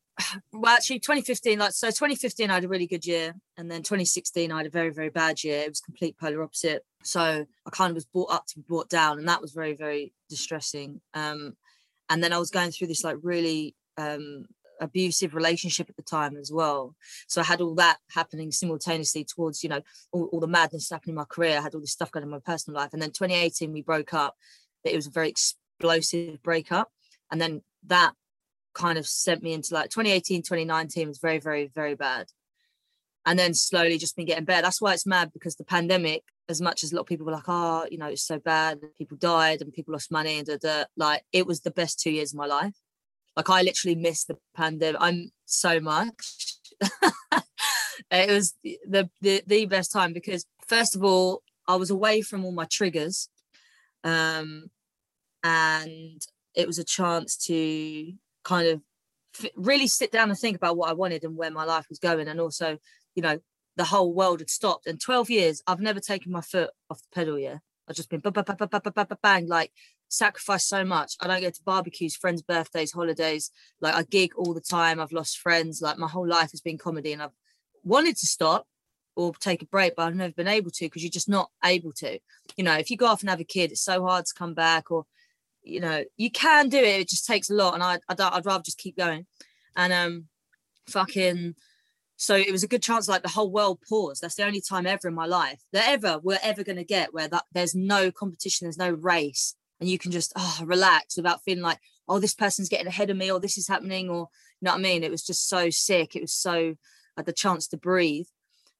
well 0.52 0.74
actually 0.74 0.98
2015 0.98 1.58
like 1.58 1.72
so 1.72 1.88
2015 1.88 2.50
i 2.50 2.54
had 2.54 2.64
a 2.64 2.68
really 2.68 2.86
good 2.86 3.04
year 3.04 3.34
and 3.56 3.70
then 3.70 3.82
2016 3.82 4.50
i 4.50 4.56
had 4.56 4.66
a 4.66 4.70
very 4.70 4.90
very 4.90 5.10
bad 5.10 5.42
year 5.44 5.60
it 5.60 5.68
was 5.68 5.80
complete 5.80 6.16
polar 6.18 6.42
opposite 6.42 6.84
so 7.02 7.20
i 7.20 7.70
kind 7.70 7.90
of 7.90 7.94
was 7.94 8.06
brought 8.06 8.32
up 8.32 8.46
to 8.46 8.56
be 8.56 8.64
brought 8.66 8.88
down 8.88 9.18
and 9.18 9.28
that 9.28 9.42
was 9.42 9.52
very 9.52 9.74
very 9.74 10.12
distressing 10.28 11.00
um 11.14 11.54
and 12.08 12.22
then 12.22 12.32
i 12.32 12.38
was 12.38 12.50
going 12.50 12.70
through 12.70 12.86
this 12.86 13.04
like 13.04 13.16
really 13.22 13.74
um 13.98 14.46
abusive 14.80 15.34
relationship 15.34 15.88
at 15.88 15.96
the 15.96 16.02
time 16.02 16.36
as 16.36 16.52
well 16.52 16.94
so 17.26 17.40
I 17.40 17.44
had 17.44 17.62
all 17.62 17.74
that 17.76 17.98
happening 18.10 18.52
simultaneously 18.52 19.24
towards, 19.24 19.62
you 19.62 19.70
know, 19.70 19.80
all, 20.12 20.24
all 20.32 20.40
the 20.40 20.46
madness 20.46 20.90
happening 20.90 21.12
in 21.14 21.16
my 21.16 21.24
career. 21.24 21.56
I 21.56 21.62
had 21.62 21.74
all 21.74 21.80
this 21.80 21.92
stuff 21.92 22.10
going 22.10 22.24
on 22.24 22.28
in 22.28 22.32
my 22.32 22.38
personal 22.40 22.78
life. 22.78 22.92
And 22.92 23.00
then 23.00 23.10
2018, 23.10 23.72
we 23.72 23.80
broke 23.80 24.12
up. 24.12 24.36
It 24.84 24.94
was 24.94 25.06
a 25.06 25.10
very 25.10 25.30
explosive 25.30 26.42
breakup. 26.42 26.90
And 27.30 27.40
then 27.40 27.62
that 27.86 28.12
kind 28.76 28.98
of 28.98 29.06
sent 29.06 29.42
me 29.42 29.52
into 29.52 29.74
like 29.74 29.90
2018, 29.90 30.42
2019 30.42 31.08
was 31.08 31.18
very, 31.18 31.38
very, 31.38 31.70
very 31.74 31.94
bad. 31.94 32.26
And 33.24 33.38
then 33.38 33.54
slowly 33.54 33.98
just 33.98 34.14
been 34.14 34.26
getting 34.26 34.44
better. 34.44 34.62
That's 34.62 34.80
why 34.80 34.92
it's 34.92 35.06
mad 35.06 35.32
because 35.32 35.56
the 35.56 35.64
pandemic, 35.64 36.22
as 36.48 36.60
much 36.60 36.84
as 36.84 36.92
a 36.92 36.94
lot 36.94 37.02
of 37.02 37.06
people 37.08 37.26
were 37.26 37.32
like, 37.32 37.48
oh, 37.48 37.86
you 37.90 37.98
know, 37.98 38.06
it's 38.06 38.22
so 38.22 38.38
bad, 38.38 38.78
people 38.96 39.16
died 39.16 39.62
and 39.62 39.72
people 39.72 39.92
lost 39.92 40.12
money 40.12 40.38
and 40.38 40.46
da, 40.46 40.58
da, 40.58 40.84
like 40.96 41.22
it 41.32 41.46
was 41.46 41.60
the 41.60 41.72
best 41.72 41.98
two 41.98 42.10
years 42.10 42.32
of 42.32 42.38
my 42.38 42.46
life. 42.46 42.74
Like 43.34 43.50
I 43.50 43.62
literally 43.62 43.96
missed 43.96 44.28
the 44.28 44.38
pandemic. 44.54 45.00
I'm 45.00 45.32
so 45.44 45.80
much. 45.80 46.58
it 48.10 48.30
was 48.30 48.54
the, 48.62 48.78
the 48.88 49.10
the 49.20 49.42
the 49.46 49.66
best 49.66 49.92
time 49.92 50.12
because 50.12 50.46
first 50.66 50.94
of 50.94 51.02
all, 51.02 51.42
I 51.66 51.76
was 51.76 51.90
away 51.90 52.22
from 52.22 52.44
all 52.44 52.52
my 52.52 52.66
triggers, 52.66 53.28
um, 54.04 54.70
and 55.42 56.22
it 56.54 56.66
was 56.66 56.78
a 56.78 56.84
chance 56.84 57.36
to 57.46 58.12
kind 58.46 58.68
of 58.68 58.80
really 59.56 59.88
sit 59.88 60.12
down 60.12 60.30
and 60.30 60.38
think 60.38 60.56
about 60.56 60.76
what 60.76 60.88
I 60.88 60.92
wanted 60.92 61.24
and 61.24 61.36
where 61.36 61.50
my 61.50 61.64
life 61.64 61.86
was 61.88 61.98
going, 61.98 62.28
and 62.28 62.40
also, 62.40 62.78
you 63.16 63.22
know, 63.22 63.40
the 63.76 63.84
whole 63.84 64.14
world 64.14 64.40
had 64.40 64.48
stopped. 64.48 64.86
And 64.86 65.00
12 65.00 65.28
years, 65.30 65.62
I've 65.66 65.80
never 65.80 66.00
taken 66.00 66.32
my 66.32 66.40
foot 66.40 66.70
off 66.88 67.02
the 67.02 67.14
pedal. 67.14 67.38
Yeah, 67.38 67.58
I've 67.88 67.96
just 67.96 68.08
been 68.08 68.20
bang, 68.20 69.06
bang, 69.22 69.46
like 69.48 69.72
sacrificed 70.08 70.68
so 70.68 70.84
much. 70.84 71.14
I 71.20 71.26
don't 71.26 71.42
go 71.42 71.50
to 71.50 71.62
barbecues, 71.64 72.14
friends' 72.14 72.42
birthdays, 72.42 72.92
holidays. 72.92 73.50
Like 73.80 73.94
I 73.94 74.04
gig 74.04 74.30
all 74.36 74.54
the 74.54 74.60
time. 74.60 75.00
I've 75.00 75.12
lost 75.12 75.38
friends. 75.38 75.82
Like 75.82 75.98
my 75.98 76.08
whole 76.08 76.28
life 76.28 76.52
has 76.52 76.60
been 76.60 76.78
comedy, 76.78 77.12
and 77.12 77.22
I've 77.22 77.36
wanted 77.82 78.16
to 78.18 78.26
stop 78.26 78.66
or 79.16 79.32
take 79.40 79.62
a 79.62 79.66
break, 79.66 79.96
but 79.96 80.04
I've 80.04 80.14
never 80.14 80.34
been 80.34 80.46
able 80.46 80.70
to 80.70 80.84
because 80.84 81.02
you're 81.02 81.10
just 81.10 81.28
not 81.28 81.50
able 81.64 81.92
to. 81.94 82.18
You 82.56 82.64
know, 82.64 82.74
if 82.74 82.90
you 82.90 82.96
go 82.96 83.06
off 83.06 83.22
and 83.22 83.30
have 83.30 83.40
a 83.40 83.44
kid, 83.44 83.72
it's 83.72 83.82
so 83.82 84.04
hard 84.04 84.26
to 84.26 84.34
come 84.34 84.54
back. 84.54 84.90
Or, 84.90 85.06
you 85.66 85.80
know, 85.80 86.04
you 86.16 86.30
can 86.30 86.68
do 86.68 86.78
it. 86.78 87.00
It 87.00 87.08
just 87.08 87.26
takes 87.26 87.50
a 87.50 87.54
lot, 87.54 87.74
and 87.74 87.82
I, 87.82 87.98
I 88.08 88.14
I'd 88.18 88.46
rather 88.46 88.62
just 88.62 88.78
keep 88.78 88.96
going. 88.96 89.26
And 89.76 89.92
um, 89.92 90.24
fucking. 90.88 91.54
So 92.18 92.34
it 92.34 92.50
was 92.50 92.62
a 92.62 92.68
good 92.68 92.82
chance, 92.82 93.08
like 93.08 93.22
the 93.22 93.28
whole 93.28 93.50
world 93.50 93.80
paused. 93.86 94.22
That's 94.22 94.36
the 94.36 94.46
only 94.46 94.62
time 94.62 94.86
ever 94.86 95.08
in 95.08 95.14
my 95.14 95.26
life 95.26 95.60
that 95.74 95.86
ever 95.88 96.18
we're 96.22 96.38
ever 96.42 96.64
going 96.64 96.76
to 96.76 96.84
get 96.84 97.12
where 97.12 97.28
that 97.28 97.44
there's 97.52 97.74
no 97.74 98.10
competition, 98.10 98.64
there's 98.64 98.78
no 98.78 98.90
race, 98.90 99.54
and 99.80 99.88
you 99.88 99.98
can 99.98 100.12
just 100.12 100.32
oh, 100.34 100.60
relax 100.64 101.18
without 101.18 101.42
feeling 101.42 101.62
like 101.62 101.78
oh 102.08 102.18
this 102.18 102.34
person's 102.34 102.70
getting 102.70 102.86
ahead 102.86 103.10
of 103.10 103.18
me 103.18 103.30
or 103.30 103.38
this 103.38 103.58
is 103.58 103.68
happening 103.68 104.08
or 104.08 104.28
you 104.60 104.64
know 104.64 104.72
what 104.72 104.78
I 104.78 104.82
mean. 104.82 105.04
It 105.04 105.10
was 105.10 105.24
just 105.24 105.46
so 105.46 105.68
sick. 105.68 106.16
It 106.16 106.22
was 106.22 106.32
so 106.32 106.54
I 106.54 106.74
had 107.18 107.26
the 107.26 107.34
chance 107.34 107.68
to 107.68 107.76
breathe 107.76 108.26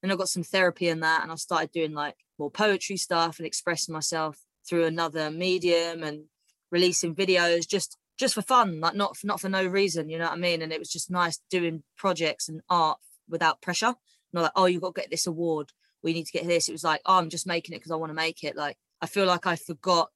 and 0.01 0.11
I 0.11 0.15
got 0.15 0.29
some 0.29 0.43
therapy 0.43 0.87
in 0.87 1.01
that, 1.01 1.23
and 1.23 1.31
I 1.31 1.35
started 1.35 1.71
doing 1.71 1.93
like 1.93 2.15
more 2.39 2.51
poetry 2.51 2.97
stuff 2.97 3.37
and 3.37 3.45
expressing 3.45 3.93
myself 3.93 4.37
through 4.67 4.85
another 4.85 5.31
medium 5.31 6.03
and 6.03 6.23
releasing 6.71 7.15
videos 7.15 7.67
just 7.67 7.97
just 8.17 8.33
for 8.33 8.41
fun, 8.41 8.79
like 8.79 8.95
not 8.95 9.15
not 9.23 9.39
for 9.39 9.49
no 9.49 9.65
reason, 9.65 10.09
you 10.09 10.17
know 10.17 10.25
what 10.25 10.33
I 10.33 10.37
mean? 10.37 10.61
And 10.61 10.73
it 10.73 10.79
was 10.79 10.91
just 10.91 11.11
nice 11.11 11.39
doing 11.49 11.83
projects 11.97 12.49
and 12.49 12.61
art 12.69 12.97
without 13.29 13.61
pressure. 13.61 13.93
Not 14.33 14.41
like, 14.41 14.51
oh, 14.55 14.65
you've 14.65 14.81
got 14.81 14.95
to 14.95 15.01
get 15.01 15.11
this 15.11 15.27
award. 15.27 15.71
We 16.03 16.13
need 16.13 16.25
to 16.25 16.31
get 16.31 16.47
this. 16.47 16.67
It 16.67 16.73
was 16.73 16.83
like, 16.83 17.01
oh, 17.05 17.17
I'm 17.17 17.29
just 17.29 17.47
making 17.47 17.73
it 17.73 17.79
because 17.79 17.91
I 17.91 17.95
want 17.95 18.09
to 18.09 18.15
make 18.15 18.43
it. 18.43 18.55
Like 18.55 18.77
I 19.01 19.05
feel 19.05 19.25
like 19.25 19.45
I 19.45 19.55
forgot 19.55 20.09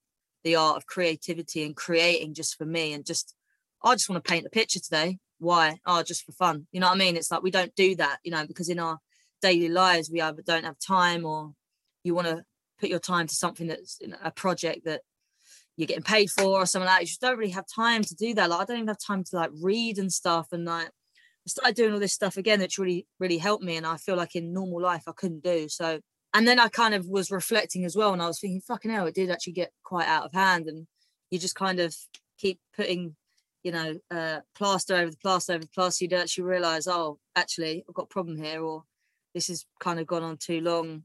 the 0.43 0.55
art 0.55 0.77
of 0.77 0.88
creativity 0.88 1.63
and 1.63 1.75
creating 1.75 2.34
just 2.34 2.58
for 2.58 2.65
me 2.65 2.93
and 2.93 3.05
just 3.05 3.36
I 3.84 3.93
just 3.93 4.10
want 4.10 4.24
to 4.24 4.29
paint 4.29 4.46
a 4.46 4.50
picture 4.50 4.79
today. 4.79 5.20
Why? 5.39 5.79
Oh, 5.86 6.03
just 6.03 6.24
for 6.24 6.31
fun. 6.34 6.67
You 6.72 6.79
know 6.79 6.88
what 6.88 6.96
I 6.96 7.00
mean? 7.00 7.15
It's 7.15 7.31
like 7.31 7.43
we 7.43 7.51
don't 7.51 7.75
do 7.75 7.96
that, 7.96 8.17
you 8.24 8.31
know, 8.31 8.46
because 8.46 8.70
in 8.70 8.79
our 8.79 9.00
daily 9.41 9.70
lives 9.70 10.10
we 10.12 10.22
either 10.22 10.41
don't 10.46 10.65
have 10.65 10.77
time 10.79 11.25
or 11.25 11.53
you 12.03 12.13
want 12.13 12.27
to 12.27 12.43
put 12.79 12.89
your 12.89 13.00
time 13.00 13.27
to 13.27 13.36
something 13.36 13.67
that's 13.67 14.00
a 14.24 14.31
project 14.31 14.86
that 14.86 15.01
you're 15.78 15.88
getting 15.88 16.04
paid 16.04 16.30
for 16.30 16.60
or 16.60 16.66
something 16.66 16.86
like 16.86 16.98
that. 16.98 17.01
You 17.01 17.08
just 17.08 17.22
don't 17.22 17.38
really 17.38 17.51
have 17.51 17.66
time 17.74 18.04
to 18.04 18.16
do 18.16 18.34
that. 18.36 18.50
Like 18.50 18.62
I 18.62 18.66
don't 18.66 18.78
even 18.78 18.88
have 18.88 18.98
time 19.06 19.24
to 19.25 19.36
like 19.36 19.51
read 19.62 19.98
and 19.98 20.12
stuff. 20.12 20.48
And 20.51 20.66
like 20.66 20.88
I 20.88 21.48
started 21.48 21.75
doing 21.75 21.94
all 21.94 22.00
this 22.00 22.13
stuff 22.13 22.38
again, 22.38 22.60
that's 22.60 22.78
really, 22.78 23.08
really 23.20 23.38
helped 23.38 23.63
me. 23.63 23.78
And 23.78 23.86
I 23.86 23.98
feel 23.98 24.16
like 24.16 24.36
in 24.36 24.54
normal 24.54 24.82
life 24.82 25.04
I 25.08 25.13
couldn't 25.13 25.44
do. 25.44 25.68
So 25.70 26.00
and 26.34 26.48
then 26.48 26.60
I 26.60 26.70
kind 26.70 26.94
of 26.94 27.08
was 27.08 27.32
reflecting 27.32 27.84
as 27.86 27.96
well. 27.96 28.13
And 28.13 28.22
I 28.22 28.28
was 28.28 28.40
thinking, 28.40 28.62
fucking 28.62 28.92
hell, 28.92 29.08
it 29.08 29.16
did 29.16 29.32
actually 29.32 29.54
get 29.54 29.72
quite 29.84 30.08
out 30.08 30.25
of 30.25 30.34
hand. 30.34 30.68
And 30.68 30.88
you 31.30 31.40
just 31.40 31.56
kind 31.56 31.80
of 31.80 31.96
keep 32.38 32.60
putting, 32.75 33.16
you 33.63 33.72
know, 33.74 33.96
uh, 34.10 34.40
plaster 34.56 34.96
over 34.96 35.12
the 35.12 35.18
plaster 35.18 35.54
over 35.54 35.63
the 35.63 35.70
plaster. 35.75 36.06
You 36.06 36.10
don't 36.10 36.22
actually 36.22 36.46
realize, 36.46 36.88
oh, 36.88 37.20
actually, 37.36 37.84
I've 37.88 37.96
got 37.96 38.04
a 38.04 38.08
problem 38.08 38.38
here, 38.38 38.62
or 38.62 38.84
this 39.34 39.48
has 39.48 39.66
kind 39.80 40.00
of 40.00 40.08
gone 40.08 40.24
on 40.24 40.38
too 40.38 40.62
long 40.62 41.04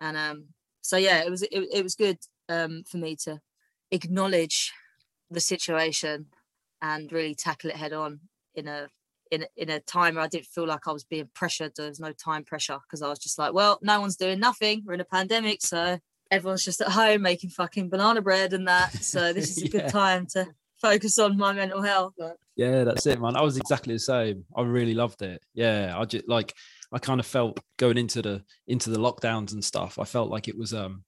and 0.00 0.16
um 0.16 0.44
so 0.80 0.96
yeah 0.96 1.22
it 1.22 1.30
was 1.30 1.42
it, 1.42 1.68
it 1.72 1.82
was 1.82 1.94
good 1.94 2.18
um 2.48 2.82
for 2.88 2.98
me 2.98 3.16
to 3.16 3.38
acknowledge 3.90 4.72
the 5.30 5.40
situation 5.40 6.26
and 6.80 7.12
really 7.12 7.34
tackle 7.34 7.70
it 7.70 7.76
head 7.76 7.92
on 7.92 8.20
in 8.54 8.68
a 8.68 8.88
in 9.30 9.44
in 9.56 9.70
a 9.70 9.80
time 9.80 10.14
where 10.14 10.24
I 10.24 10.28
didn't 10.28 10.46
feel 10.46 10.66
like 10.66 10.86
I 10.88 10.92
was 10.92 11.04
being 11.04 11.28
pressured. 11.34 11.72
There 11.76 11.88
was 11.88 12.00
no 12.00 12.12
time 12.12 12.44
pressure 12.44 12.78
because 12.82 13.02
I 13.02 13.08
was 13.08 13.18
just 13.18 13.38
like, 13.38 13.52
well, 13.52 13.78
no 13.82 14.00
one's 14.00 14.16
doing 14.16 14.40
nothing. 14.40 14.82
We're 14.84 14.94
in 14.94 15.00
a 15.00 15.04
pandemic, 15.04 15.62
so 15.62 15.98
everyone's 16.30 16.64
just 16.64 16.80
at 16.80 16.88
home 16.88 17.22
making 17.22 17.50
fucking 17.50 17.88
banana 17.88 18.22
bread 18.22 18.52
and 18.52 18.68
that. 18.68 18.92
So 19.02 19.32
this 19.32 19.56
is 19.56 19.58
a 19.58 19.60
yeah. 19.66 19.70
good 19.70 19.88
time 19.88 20.26
to 20.32 20.46
focus 20.80 21.18
on 21.18 21.36
my 21.36 21.52
mental 21.52 21.82
health. 21.82 22.14
Yeah, 22.56 22.84
that's 22.84 23.06
it, 23.06 23.20
man. 23.20 23.36
I 23.36 23.42
was 23.42 23.56
exactly 23.56 23.94
the 23.94 24.00
same. 24.00 24.44
I 24.56 24.62
really 24.62 24.94
loved 24.94 25.22
it. 25.22 25.42
Yeah, 25.54 25.94
I 25.96 26.04
just 26.04 26.28
like 26.28 26.54
I 26.92 26.98
kind 26.98 27.20
of 27.20 27.26
felt 27.26 27.60
going 27.76 27.98
into 27.98 28.22
the 28.22 28.44
into 28.66 28.90
the 28.90 28.98
lockdowns 28.98 29.52
and 29.52 29.64
stuff. 29.64 29.98
I 29.98 30.04
felt 30.04 30.30
like 30.30 30.48
it 30.48 30.56
was 30.56 30.72
um 30.72 31.04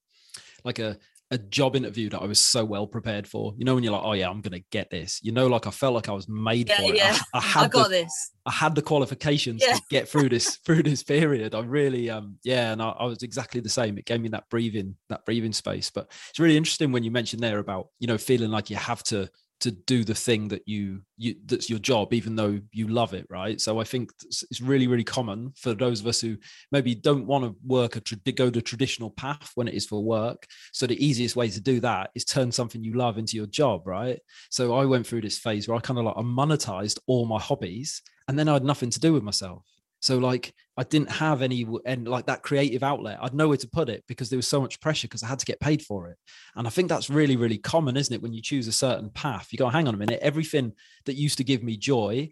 like 0.63 0.79
a 0.79 0.97
a 1.31 1.37
job 1.37 1.77
interview 1.77 2.09
that 2.09 2.21
I 2.21 2.25
was 2.25 2.39
so 2.39 2.65
well 2.65 2.85
prepared 2.85 3.25
for. 3.25 3.53
You 3.57 3.63
know, 3.63 3.73
when 3.73 3.83
you're 3.83 3.93
like, 3.93 4.03
oh 4.03 4.11
yeah, 4.11 4.29
I'm 4.29 4.41
gonna 4.41 4.61
get 4.69 4.89
this. 4.89 5.19
You 5.23 5.31
know, 5.31 5.47
like 5.47 5.65
I 5.65 5.71
felt 5.71 5.95
like 5.95 6.09
I 6.09 6.11
was 6.11 6.27
made 6.27 6.67
yeah, 6.67 6.77
for 6.77 6.93
yeah. 6.93 7.15
it. 7.15 7.21
I, 7.33 7.37
I 7.37 7.41
had 7.41 7.63
I 7.63 7.67
got 7.69 7.83
the, 7.83 7.89
this. 7.89 8.31
I 8.45 8.51
had 8.51 8.75
the 8.75 8.81
qualifications 8.81 9.63
yeah. 9.65 9.75
to 9.75 9.81
get 9.89 10.09
through 10.09 10.29
this 10.29 10.57
through 10.65 10.83
this 10.83 11.03
period. 11.03 11.55
I 11.55 11.61
really 11.61 12.09
um 12.09 12.37
yeah, 12.43 12.73
and 12.73 12.81
I, 12.81 12.89
I, 12.89 13.05
was 13.05 13.23
exactly 13.23 13.61
the 13.61 13.69
same. 13.69 13.97
It 13.97 14.05
gave 14.05 14.21
me 14.21 14.29
that 14.29 14.49
breathing, 14.49 14.95
that 15.09 15.25
breathing 15.25 15.53
space. 15.53 15.89
But 15.89 16.11
it's 16.29 16.39
really 16.39 16.57
interesting 16.57 16.91
when 16.91 17.03
you 17.03 17.11
mentioned 17.11 17.41
there 17.41 17.59
about, 17.59 17.87
you 17.99 18.07
know, 18.07 18.17
feeling 18.17 18.51
like 18.51 18.69
you 18.69 18.75
have 18.75 19.01
to 19.03 19.29
to 19.61 19.71
do 19.71 20.03
the 20.03 20.15
thing 20.15 20.47
that 20.49 20.67
you 20.67 21.01
you 21.17 21.35
that's 21.45 21.69
your 21.69 21.79
job 21.79 22.13
even 22.13 22.35
though 22.35 22.59
you 22.71 22.87
love 22.87 23.13
it 23.13 23.25
right? 23.29 23.61
So 23.61 23.79
i 23.79 23.83
think 23.83 24.11
it's 24.23 24.61
really 24.61 24.87
really 24.87 25.03
common 25.03 25.53
for 25.55 25.73
those 25.73 26.01
of 26.01 26.07
us 26.07 26.19
who 26.19 26.37
maybe 26.71 26.95
don't 26.95 27.25
want 27.25 27.45
to 27.45 27.55
work 27.65 27.95
a 27.95 28.31
go 28.31 28.49
the 28.49 28.61
traditional 28.61 29.11
path 29.11 29.51
when 29.55 29.67
it 29.67 29.73
is 29.73 29.85
for 29.85 30.03
work. 30.03 30.45
So 30.73 30.87
the 30.87 31.03
easiest 31.05 31.35
way 31.35 31.49
to 31.49 31.61
do 31.61 31.79
that 31.81 32.09
is 32.15 32.25
turn 32.25 32.51
something 32.51 32.83
you 32.83 32.93
love 32.93 33.17
into 33.17 33.37
your 33.37 33.47
job 33.47 33.87
right? 33.87 34.19
So 34.49 34.75
i 34.75 34.85
went 34.85 35.07
through 35.07 35.21
this 35.21 35.39
phase 35.39 35.67
where 35.67 35.77
i 35.77 35.81
kind 35.81 35.99
of 35.99 36.05
like 36.05 36.17
i 36.17 36.21
monetized 36.21 36.99
all 37.07 37.25
my 37.25 37.39
hobbies 37.39 38.01
and 38.27 38.37
then 38.37 38.47
i 38.49 38.53
had 38.53 38.63
nothing 38.63 38.89
to 38.89 38.99
do 38.99 39.13
with 39.13 39.23
myself 39.23 39.63
so 40.01 40.17
like 40.17 40.53
I 40.77 40.83
didn't 40.83 41.11
have 41.11 41.41
any 41.41 41.65
and 41.85 42.07
like 42.07 42.25
that 42.25 42.41
creative 42.41 42.81
outlet. 42.81 43.19
I'd 43.21 43.35
nowhere 43.35 43.57
to 43.57 43.67
put 43.67 43.87
it 43.87 44.03
because 44.07 44.29
there 44.29 44.37
was 44.37 44.47
so 44.47 44.59
much 44.59 44.81
pressure 44.81 45.07
because 45.07 45.21
I 45.21 45.27
had 45.27 45.39
to 45.39 45.45
get 45.45 45.59
paid 45.59 45.83
for 45.83 46.09
it. 46.09 46.17
And 46.55 46.65
I 46.65 46.71
think 46.71 46.89
that's 46.89 47.09
really, 47.09 47.35
really 47.35 47.59
common, 47.59 47.95
isn't 47.95 48.13
it? 48.13 48.21
When 48.21 48.33
you 48.33 48.41
choose 48.41 48.67
a 48.67 48.71
certain 48.71 49.11
path, 49.11 49.49
you 49.51 49.57
go, 49.57 49.69
hang 49.69 49.87
on 49.87 49.93
a 49.93 49.97
minute, 49.97 50.19
everything 50.21 50.73
that 51.05 51.13
used 51.13 51.37
to 51.37 51.43
give 51.43 51.61
me 51.61 51.77
joy 51.77 52.31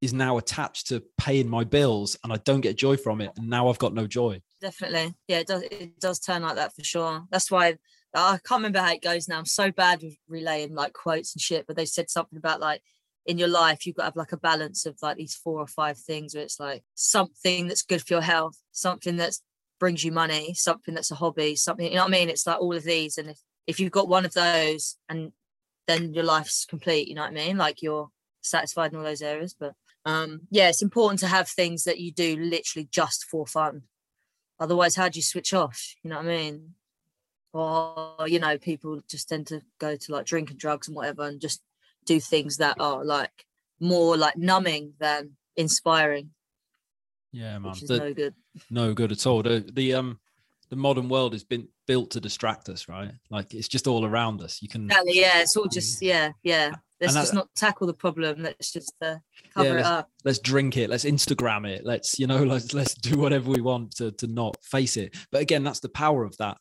is 0.00 0.12
now 0.12 0.36
attached 0.36 0.88
to 0.88 1.02
paying 1.16 1.48
my 1.48 1.64
bills 1.64 2.16
and 2.22 2.32
I 2.32 2.36
don't 2.44 2.60
get 2.60 2.76
joy 2.76 2.96
from 2.96 3.20
it. 3.20 3.30
And 3.36 3.48
now 3.48 3.68
I've 3.68 3.78
got 3.78 3.94
no 3.94 4.06
joy. 4.06 4.42
Definitely. 4.60 5.14
Yeah, 5.26 5.38
it 5.38 5.46
does 5.46 5.62
it 5.62 5.98
does 6.00 6.20
turn 6.20 6.42
like 6.42 6.56
that 6.56 6.74
for 6.74 6.84
sure. 6.84 7.24
That's 7.30 7.50
why 7.50 7.78
I 8.14 8.38
can't 8.44 8.60
remember 8.60 8.80
how 8.80 8.92
it 8.92 9.02
goes 9.02 9.28
now. 9.28 9.38
I'm 9.38 9.46
so 9.46 9.70
bad 9.70 10.02
with 10.02 10.16
relaying 10.28 10.74
like 10.74 10.92
quotes 10.92 11.34
and 11.34 11.40
shit, 11.40 11.66
but 11.66 11.76
they 11.76 11.84
said 11.84 12.10
something 12.10 12.38
about 12.38 12.60
like 12.60 12.82
in 13.28 13.36
your 13.36 13.46
life 13.46 13.84
you've 13.84 13.94
got 13.94 14.02
to 14.02 14.06
have 14.06 14.16
like 14.16 14.32
a 14.32 14.38
balance 14.38 14.86
of 14.86 14.96
like 15.02 15.18
these 15.18 15.34
four 15.34 15.60
or 15.60 15.66
five 15.66 15.98
things 15.98 16.34
where 16.34 16.42
it's 16.42 16.58
like 16.58 16.82
something 16.94 17.68
that's 17.68 17.82
good 17.82 18.00
for 18.00 18.14
your 18.14 18.22
health 18.22 18.56
something 18.72 19.18
that 19.18 19.34
brings 19.78 20.02
you 20.02 20.10
money 20.10 20.54
something 20.54 20.94
that's 20.94 21.10
a 21.10 21.14
hobby 21.14 21.54
something 21.54 21.86
you 21.86 21.94
know 21.94 22.02
what 22.04 22.08
i 22.08 22.18
mean? 22.18 22.30
It's 22.30 22.46
like 22.46 22.58
all 22.58 22.74
of 22.74 22.84
these 22.84 23.18
and 23.18 23.28
if, 23.28 23.38
if 23.66 23.78
you've 23.78 23.92
got 23.92 24.08
one 24.08 24.24
of 24.24 24.32
those 24.32 24.96
and 25.10 25.32
then 25.86 26.14
your 26.14 26.24
life's 26.24 26.64
complete 26.64 27.06
you 27.06 27.14
know 27.14 27.20
what 27.20 27.30
i 27.30 27.34
mean? 27.34 27.58
Like 27.58 27.82
you're 27.82 28.08
satisfied 28.40 28.92
in 28.92 28.98
all 28.98 29.04
those 29.04 29.22
areas 29.22 29.54
but 29.58 29.74
um 30.06 30.40
yeah 30.50 30.70
it's 30.70 30.82
important 30.82 31.20
to 31.20 31.26
have 31.26 31.48
things 31.48 31.84
that 31.84 32.00
you 32.00 32.10
do 32.10 32.34
literally 32.36 32.88
just 32.90 33.24
for 33.24 33.46
fun. 33.46 33.82
Otherwise 34.58 34.96
how 34.96 35.10
do 35.10 35.18
you 35.18 35.22
switch 35.22 35.52
off? 35.52 35.94
You 36.02 36.10
know 36.10 36.16
what 36.16 36.24
i 36.24 36.28
mean? 36.28 36.74
Or 37.52 38.26
you 38.26 38.38
know 38.38 38.56
people 38.56 39.02
just 39.06 39.28
tend 39.28 39.48
to 39.48 39.60
go 39.78 39.96
to 39.96 40.12
like 40.12 40.24
drink 40.24 40.50
and 40.50 40.58
drugs 40.58 40.88
and 40.88 40.96
whatever 40.96 41.24
and 41.24 41.42
just 41.42 41.60
do 42.08 42.18
things 42.18 42.56
that 42.56 42.76
are 42.80 43.04
like 43.04 43.44
more 43.80 44.16
like 44.16 44.36
numbing 44.36 44.94
than 44.98 45.36
inspiring. 45.56 46.30
Yeah, 47.32 47.58
man. 47.58 47.74
The, 47.86 47.98
no 47.98 48.14
good. 48.14 48.34
No 48.70 48.94
good 48.94 49.12
at 49.12 49.26
all. 49.26 49.42
The 49.42 49.64
the 49.72 49.94
um 49.94 50.18
the 50.70 50.76
modern 50.76 51.08
world 51.08 51.32
has 51.32 51.44
been 51.44 51.68
built 51.86 52.10
to 52.12 52.20
distract 52.20 52.68
us, 52.68 52.88
right? 52.88 53.12
Like 53.30 53.54
it's 53.54 53.68
just 53.68 53.86
all 53.86 54.04
around 54.04 54.40
us. 54.42 54.60
You 54.62 54.68
can 54.68 54.86
exactly, 54.86 55.20
yeah, 55.20 55.40
it's 55.40 55.56
all 55.56 55.68
just 55.68 56.02
yeah, 56.02 56.32
yeah. 56.42 56.72
Let's 57.00 57.14
that, 57.14 57.20
just 57.20 57.34
not 57.34 57.48
tackle 57.54 57.86
the 57.86 57.94
problem. 57.94 58.42
Let's 58.42 58.72
just 58.72 58.92
uh, 59.00 59.16
cover 59.54 59.68
yeah, 59.68 59.78
it 59.78 59.84
up. 59.84 60.10
Let's 60.24 60.40
drink 60.40 60.76
it. 60.76 60.90
Let's 60.90 61.04
Instagram 61.04 61.68
it. 61.68 61.84
Let's 61.84 62.18
you 62.18 62.26
know, 62.26 62.42
let's 62.54 62.72
let's 62.72 62.94
do 62.94 63.18
whatever 63.18 63.50
we 63.50 63.60
want 63.60 63.92
to 63.96 64.10
to 64.12 64.26
not 64.26 64.56
face 64.64 64.96
it. 64.96 65.14
But 65.30 65.42
again, 65.42 65.62
that's 65.62 65.80
the 65.80 65.90
power 65.90 66.24
of 66.24 66.36
that 66.38 66.56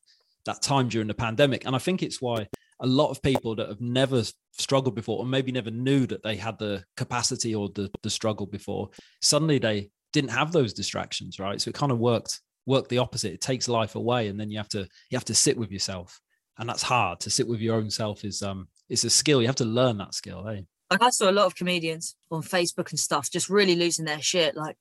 that 0.45 0.62
time 0.62 0.89
during 0.89 1.07
the 1.07 1.13
pandemic, 1.13 1.65
and 1.65 1.75
I 1.75 1.79
think 1.79 2.03
it's 2.03 2.21
why 2.21 2.47
a 2.80 2.88
lot 2.88 3.10
of 3.10 3.22
people 3.22 3.56
that 3.56 3.70
have 3.70 3.82
never 3.82 4.24
struggled 4.52 4.96
before 4.96 5.20
or 5.20 5.26
maybe 5.26 5.52
never 5.52 5.72
knew 5.72 6.06
that 6.06 6.24
they 6.24 6.36
had 6.36 6.58
the 6.60 6.84
capacity 6.96 7.56
or 7.56 7.70
the, 7.70 7.90
the 8.04 8.10
struggle 8.10 8.46
before 8.46 8.90
suddenly 9.22 9.58
they 9.58 9.90
didn't 10.13 10.30
have 10.30 10.52
those 10.52 10.74
distractions 10.74 11.40
right? 11.40 11.60
So 11.60 11.70
it 11.70 11.76
kind 11.76 11.92
of 11.92 12.00
worked 12.00 12.42
worked 12.68 12.90
the 12.90 13.00
opposite. 13.00 13.34
It 13.34 13.42
takes 13.42 13.68
life 13.68 13.96
away 13.96 14.28
and 14.28 14.40
then 14.40 14.52
you 14.52 14.58
have 14.58 14.70
to 14.70 14.80
you 15.10 15.16
have 15.16 15.26
to 15.26 15.34
sit 15.34 15.58
with 15.58 15.72
yourself. 15.72 16.20
And 16.60 16.70
that's 16.70 16.84
hard. 16.84 17.20
To 17.22 17.30
sit 17.30 17.48
with 17.48 17.62
your 17.62 17.76
own 17.76 17.90
self 17.90 18.24
is 18.24 18.44
um 18.44 18.68
it's 18.90 19.04
a 19.04 19.10
skill. 19.10 19.42
You 19.42 19.48
have 19.48 19.56
to 19.56 19.66
learn 19.66 19.98
that 19.98 20.13
skill 20.13 20.46
hey? 20.46 20.66
I 20.92 21.10
saw 21.10 21.30
a 21.30 21.32
lot 21.32 21.48
of 21.48 21.56
comedians 21.56 22.16
on 22.32 22.44
Facebook 22.44 22.92
and 22.92 23.00
stuff 23.00 23.32
just 23.32 23.50
really 23.50 23.76
losing 23.76 24.06
their 24.06 24.22
shit 24.22 24.56
like 24.56 24.78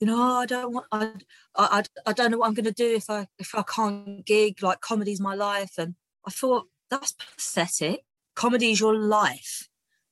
you 0.00 0.06
know 0.06 0.22
I 0.22 0.46
don't 0.46 0.72
want 0.72 0.86
I 0.92 1.12
I, 1.56 1.84
I 2.04 2.12
don't 2.12 2.30
know 2.30 2.38
what 2.38 2.48
I'm 2.48 2.54
going 2.54 2.64
to 2.64 2.72
do 2.72 2.94
if 2.94 3.08
I 3.08 3.26
if 3.38 3.54
I 3.54 3.62
can't 3.62 4.26
gig 4.26 4.62
like 4.62 4.80
comedy's 4.80 5.20
my 5.20 5.34
life. 5.34 5.78
And 5.78 5.94
I 6.26 6.30
thought 6.30 6.66
that's 6.90 7.12
pathetic. 7.12 8.04
Comedy 8.34 8.72
is 8.72 8.80
your 8.80 8.96
life. 8.96 9.68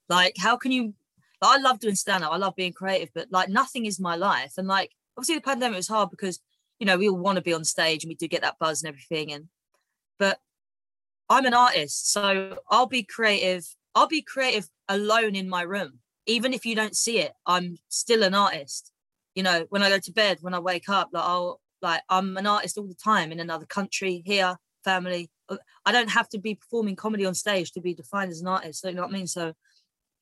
Like, 0.08 0.36
how 0.38 0.56
can 0.56 0.72
you? 0.72 0.94
I 1.40 1.58
love 1.58 1.80
doing 1.80 1.96
stand 1.96 2.22
up. 2.22 2.32
I 2.32 2.36
love 2.36 2.54
being 2.54 2.72
creative, 2.72 3.10
but 3.14 3.28
like, 3.32 3.48
nothing 3.48 3.84
is 3.86 3.98
my 3.98 4.14
life. 4.14 4.54
And 4.58 4.68
like, 4.68 4.92
obviously, 5.16 5.36
the 5.36 5.40
pandemic 5.40 5.76
was 5.76 5.88
hard 5.88 6.10
because 6.10 6.38
you 6.82 6.86
know, 6.86 6.96
we 6.96 7.08
all 7.08 7.16
want 7.16 7.36
to 7.36 7.42
be 7.42 7.52
on 7.52 7.62
stage 7.62 8.02
and 8.02 8.08
we 8.08 8.16
do 8.16 8.26
get 8.26 8.42
that 8.42 8.58
buzz 8.58 8.82
and 8.82 8.88
everything. 8.88 9.32
And 9.32 9.44
but 10.18 10.40
I'm 11.30 11.46
an 11.46 11.54
artist, 11.54 12.10
so 12.12 12.58
I'll 12.68 12.88
be 12.88 13.04
creative. 13.04 13.64
I'll 13.94 14.08
be 14.08 14.20
creative 14.20 14.68
alone 14.88 15.36
in 15.36 15.48
my 15.48 15.62
room. 15.62 16.00
Even 16.26 16.52
if 16.52 16.66
you 16.66 16.74
don't 16.74 16.96
see 16.96 17.20
it, 17.20 17.34
I'm 17.46 17.78
still 17.88 18.24
an 18.24 18.34
artist. 18.34 18.90
You 19.36 19.44
know, 19.44 19.66
when 19.68 19.84
I 19.84 19.90
go 19.90 20.00
to 20.00 20.12
bed, 20.12 20.38
when 20.40 20.54
I 20.54 20.58
wake 20.58 20.88
up, 20.88 21.10
like 21.12 21.22
I'll 21.22 21.60
like 21.82 22.02
I'm 22.08 22.36
an 22.36 22.48
artist 22.48 22.76
all 22.76 22.88
the 22.88 22.94
time 22.94 23.30
in 23.30 23.38
another 23.38 23.66
country, 23.66 24.24
here, 24.26 24.56
family. 24.82 25.30
Uh, 25.48 25.56
I 25.84 25.92
don't 25.92 26.10
have 26.10 26.28
to 26.30 26.38
be 26.38 26.54
performing 26.54 26.96
comedy 26.96 27.26
on 27.26 27.34
stage 27.34 27.72
to 27.72 27.80
be 27.80 27.94
defined 27.94 28.30
as 28.30 28.40
an 28.40 28.48
artist. 28.48 28.80
So 28.80 28.88
you 28.88 28.94
know 28.94 29.02
what 29.02 29.10
I 29.10 29.14
mean? 29.14 29.26
So 29.26 29.52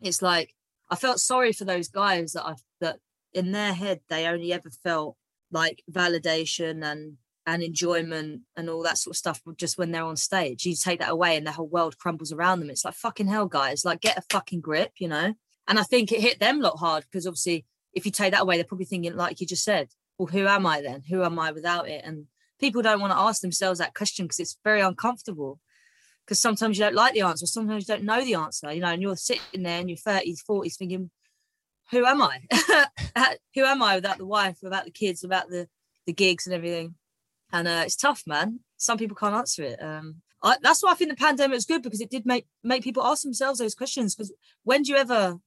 it's 0.01 0.23
like 0.23 0.55
I 0.91 0.97
felt 0.97 1.21
sorry 1.21 1.53
for 1.53 1.65
those 1.65 1.89
guys 1.89 2.33
that 2.33 2.45
I 2.45 2.55
that 2.81 2.99
in 3.33 3.53
their 3.53 3.73
head 3.73 4.01
they 4.09 4.27
only 4.27 4.53
ever 4.53 4.71
felt 4.83 5.17
like 5.53 5.83
validation 5.91 6.85
and 6.85 7.17
and 7.47 7.63
enjoyment 7.63 8.43
and 8.57 8.69
all 8.69 8.83
that 8.83 8.99
sort 8.99 9.15
of 9.15 9.19
stuff 9.19 9.41
just 9.57 9.79
when 9.79 9.91
they're 9.91 10.05
on 10.05 10.17
stage. 10.17 10.67
You 10.67 10.75
take 10.75 11.01
that 11.01 11.11
away 11.11 11.37
and 11.37 11.47
the 11.47 11.53
whole 11.53 11.69
world 11.69 11.99
crumbles 11.99 12.33
around 12.33 12.61
them. 12.61 12.71
It's 12.71 12.85
like 12.85 12.95
fucking 12.95 13.29
hell, 13.29 13.47
guys. 13.47 13.85
Like 13.85 14.01
get 14.01 14.19
a 14.19 14.23
fucking 14.31 14.61
grip, 14.61 14.93
you 14.99 15.09
know. 15.09 15.35
And 15.67 15.79
I 15.79 15.83
think 15.83 16.13
it 16.13 16.21
hit 16.21 16.41
them 16.41 16.61
a 16.61 16.63
lot 16.63 16.79
hard 16.79 17.05
because 17.05 17.27
obviously 17.27 17.65
if 17.93 18.05
you 18.05 18.13
take 18.13 18.33
that 18.33 18.43
away, 18.43 18.57
they're 18.57 18.65
probably 18.65 18.87
thinking, 18.87 19.17
like 19.17 19.41
you 19.41 19.47
just 19.47 19.65
said, 19.65 19.89
well, 20.19 20.27
who 20.27 20.47
am 20.47 20.67
I 20.67 20.83
then? 20.83 21.03
Who 21.09 21.25
am 21.25 21.39
I 21.39 21.53
without 21.53 21.89
it? 21.89 22.05
And 22.05 22.27
people 22.61 22.83
don't 22.83 23.01
want 23.01 23.13
to 23.13 23.19
ask 23.19 23.41
themselves 23.41 23.79
that 23.79 23.95
question 23.95 24.27
because 24.27 24.41
it's 24.41 24.59
very 24.65 24.81
uncomfortable. 24.81 25.59
Because 26.25 26.41
sometimes 26.41 26.79
you 26.79 26.85
don't 26.85 26.95
like 26.95 27.15
the 27.15 27.23
answer, 27.23 27.47
sometimes 27.47 27.89
you 27.89 27.95
don't 27.95 28.05
know 28.05 28.23
the 28.23 28.35
answer, 28.35 28.73
you 28.73 28.81
know, 28.81 28.89
and 28.89 29.03
you're 29.03 29.17
sitting 29.17 29.63
there 29.63 29.81
in 29.81 29.89
your 29.89 29.97
30s, 29.97 30.39
40s 30.49 30.77
thinking, 30.77 31.11
who 31.91 32.05
am 32.05 32.23
I? 32.23 32.41
who 33.55 33.65
am 33.65 33.83
I 33.83 33.97
without 33.97 34.19
the 34.19 34.27
wife, 34.27 34.59
without 34.63 34.85
the 34.85 34.93
kids, 34.93 35.23
without 35.23 35.49
the, 35.49 35.67
the 36.07 36.13
gigs 36.13 36.47
and 36.47 36.55
everything? 36.55 36.95
And 37.53 37.67
uh, 37.67 37.83
it's 37.85 37.97
tough, 37.97 38.23
man. 38.27 38.61
Some 38.77 38.97
people 38.97 39.17
can't 39.17 39.35
answer 39.35 39.65
it. 39.65 39.83
Um, 39.83 40.17
I, 40.43 40.57
that's 40.63 40.83
why 40.83 40.93
I 40.93 40.95
think 40.95 41.11
the 41.11 41.17
pandemic 41.17 41.57
was 41.57 41.65
good 41.65 41.83
because 41.83 42.01
it 42.01 42.11
did 42.11 42.25
make 42.25 42.47
make 42.63 42.83
people 42.83 43.05
ask 43.05 43.23
themselves 43.23 43.59
those 43.59 43.75
questions. 43.75 44.15
Because 44.15 44.33
when 44.63 44.83
do 44.83 44.93
you 44.93 44.99
ever 44.99 45.39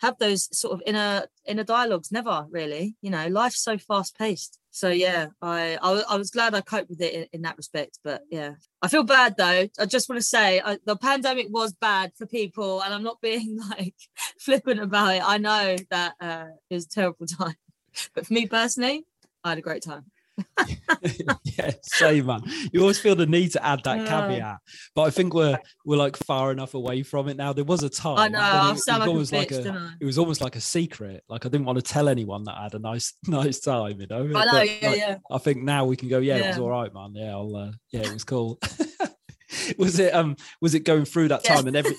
have 0.00 0.18
those 0.18 0.48
sort 0.56 0.74
of 0.74 0.82
inner 0.86 1.26
inner 1.46 1.64
dialogues? 1.64 2.10
Never 2.10 2.46
really. 2.50 2.96
You 3.02 3.10
know, 3.10 3.26
life's 3.28 3.62
so 3.62 3.78
fast 3.78 4.18
paced. 4.18 4.58
So 4.70 4.88
yeah, 4.88 5.28
I, 5.42 5.78
I, 5.82 6.02
I 6.10 6.16
was 6.16 6.30
glad 6.30 6.54
I 6.54 6.60
coped 6.60 6.90
with 6.90 7.00
it 7.00 7.12
in, 7.12 7.26
in, 7.32 7.42
that 7.42 7.56
respect. 7.56 7.98
But 8.04 8.22
yeah, 8.30 8.54
I 8.80 8.88
feel 8.88 9.02
bad 9.02 9.36
though. 9.36 9.68
I 9.78 9.86
just 9.86 10.08
want 10.08 10.20
to 10.20 10.26
say 10.26 10.60
I, 10.64 10.78
the 10.84 10.96
pandemic 10.96 11.48
was 11.50 11.72
bad 11.72 12.12
for 12.16 12.26
people, 12.26 12.80
and 12.82 12.94
I'm 12.94 13.02
not 13.02 13.20
being 13.22 13.58
like 13.70 13.94
flippant 14.38 14.80
about 14.80 15.14
it. 15.14 15.22
I 15.24 15.38
know 15.38 15.76
that 15.90 16.14
uh, 16.20 16.46
it 16.70 16.74
was 16.74 16.86
a 16.86 16.90
terrible 16.90 17.26
time, 17.38 17.56
but 18.14 18.26
for 18.26 18.32
me 18.32 18.46
personally, 18.46 19.04
I 19.44 19.50
had 19.50 19.58
a 19.58 19.62
great 19.62 19.82
time. 19.82 20.06
yeah, 21.44 21.70
same 21.82 22.26
man. 22.26 22.42
You 22.72 22.80
always 22.80 22.98
feel 22.98 23.14
the 23.14 23.26
need 23.26 23.52
to 23.52 23.64
add 23.64 23.82
that 23.84 24.06
caveat, 24.06 24.58
but 24.94 25.02
I 25.02 25.10
think 25.10 25.34
we're 25.34 25.58
we're 25.84 25.96
like 25.96 26.16
far 26.16 26.52
enough 26.52 26.74
away 26.74 27.02
from 27.02 27.28
it 27.28 27.36
now. 27.36 27.52
There 27.52 27.64
was 27.64 27.82
a 27.82 27.90
time. 27.90 28.18
I 28.18 28.28
know. 28.28 28.40
It, 28.64 28.70
it, 28.70 28.72
was 28.72 28.88
like 28.88 29.08
almost 29.08 29.32
bitch, 29.32 29.64
like 29.64 29.74
a, 29.74 29.96
it 30.00 30.04
was 30.04 30.18
almost 30.18 30.40
like 30.40 30.56
a 30.56 30.60
secret. 30.60 31.24
Like 31.28 31.46
I 31.46 31.48
didn't 31.48 31.66
want 31.66 31.76
to 31.76 31.82
tell 31.82 32.08
anyone 32.08 32.44
that 32.44 32.56
I 32.56 32.64
had 32.64 32.74
a 32.74 32.78
nice 32.78 33.14
nice 33.26 33.60
time. 33.60 34.00
You 34.00 34.06
know. 34.06 34.20
I 34.20 34.44
know. 34.44 34.52
But, 34.52 34.82
yeah, 34.82 34.88
like, 34.88 34.98
yeah. 34.98 35.16
I 35.30 35.38
think 35.38 35.62
now 35.62 35.84
we 35.84 35.96
can 35.96 36.08
go. 36.08 36.18
Yeah, 36.18 36.36
yeah. 36.36 36.44
it 36.44 36.48
was 36.48 36.58
all 36.58 36.70
right, 36.70 36.92
man. 36.92 37.12
Yeah, 37.14 37.32
I'll. 37.32 37.56
Uh, 37.56 37.72
yeah, 37.90 38.00
it 38.00 38.12
was 38.12 38.24
cool. 38.24 38.58
was 39.78 39.98
it 39.98 40.14
um 40.14 40.36
was 40.60 40.74
it 40.74 40.84
going 40.84 41.04
through 41.04 41.28
that 41.28 41.44
time 41.44 41.66
and 41.66 41.76
every 41.76 41.96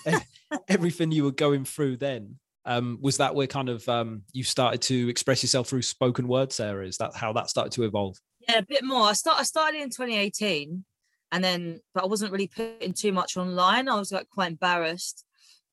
everything 0.67 1.11
you 1.11 1.23
were 1.23 1.31
going 1.31 1.65
through 1.65 1.97
then 1.97 2.35
um, 2.63 2.99
was 3.01 3.17
that 3.17 3.33
where 3.33 3.47
kind 3.47 3.69
of 3.69 3.87
um, 3.89 4.21
you 4.33 4.43
started 4.43 4.83
to 4.83 5.09
express 5.09 5.41
yourself 5.41 5.67
through 5.67 5.81
spoken 5.81 6.27
word 6.27 6.53
sarah 6.53 6.85
is 6.85 6.97
that 6.97 7.15
how 7.15 7.33
that 7.33 7.49
started 7.49 7.73
to 7.73 7.83
evolve 7.83 8.17
yeah, 8.47 8.59
a 8.59 8.63
bit 8.63 8.83
more. 8.83 9.03
I 9.03 9.13
start 9.13 9.39
I 9.39 9.43
started 9.43 9.81
in 9.81 9.89
2018 9.89 10.83
and 11.31 11.43
then 11.43 11.79
but 11.93 12.03
I 12.03 12.07
wasn't 12.07 12.31
really 12.31 12.47
putting 12.47 12.93
too 12.93 13.11
much 13.11 13.37
online. 13.37 13.87
I 13.87 13.95
was 13.95 14.11
like 14.11 14.29
quite 14.29 14.51
embarrassed. 14.51 15.25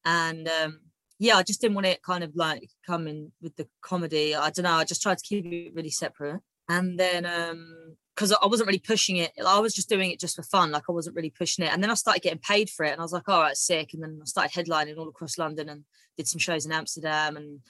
And 0.05 0.49
um 0.49 0.81
yeah, 1.19 1.37
I 1.37 1.43
just 1.43 1.61
didn't 1.61 1.75
want 1.75 1.87
it 1.87 2.03
kind 2.03 2.23
of 2.23 2.37
like 2.37 2.71
coming 2.87 3.33
with 3.43 3.57
the 3.57 3.69
comedy. 3.83 4.35
I 4.35 4.51
don't 4.51 4.65
know, 4.65 4.75
I 4.75 4.85
just 4.85 5.03
tried 5.03 5.19
to 5.19 5.25
keep 5.25 5.45
it 5.47 5.75
really 5.75 5.91
separate. 5.91 6.41
And 6.69 6.99
then 6.99 7.27
um 7.27 7.97
because 8.15 8.33
I 8.33 8.47
wasn't 8.47 8.67
really 8.67 8.81
pushing 8.81 9.19
it. 9.19 9.31
I 9.47 9.61
was 9.61 9.73
just 9.73 9.89
doing 9.89 10.11
it 10.11 10.19
just 10.19 10.35
for 10.35 10.43
fun. 10.43 10.73
Like 10.73 10.85
I 10.89 10.93
wasn't 10.93 11.15
really 11.15 11.31
pushing 11.31 11.65
it. 11.65 11.73
And 11.73 11.81
then 11.81 11.91
I 11.91 11.95
started 11.95 12.21
getting 12.21 12.41
paid 12.41 12.69
for 12.69 12.85
it. 12.85 12.91
And 12.91 13.01
I 13.01 13.05
was 13.05 13.13
like, 13.13 13.29
all 13.29 13.41
right, 13.41 13.57
sick. 13.57 13.95
And 13.95 14.03
then 14.03 14.19
I 14.21 14.25
started 14.25 14.53
headlining 14.53 14.99
all 14.99 15.09
across 15.09 15.39
London 15.39 15.69
and 15.69 15.85
did 16.17 16.27
some 16.27 16.41
shows 16.41 16.67
in 16.67 16.73
Amsterdam. 16.73 17.37
And 17.37 17.61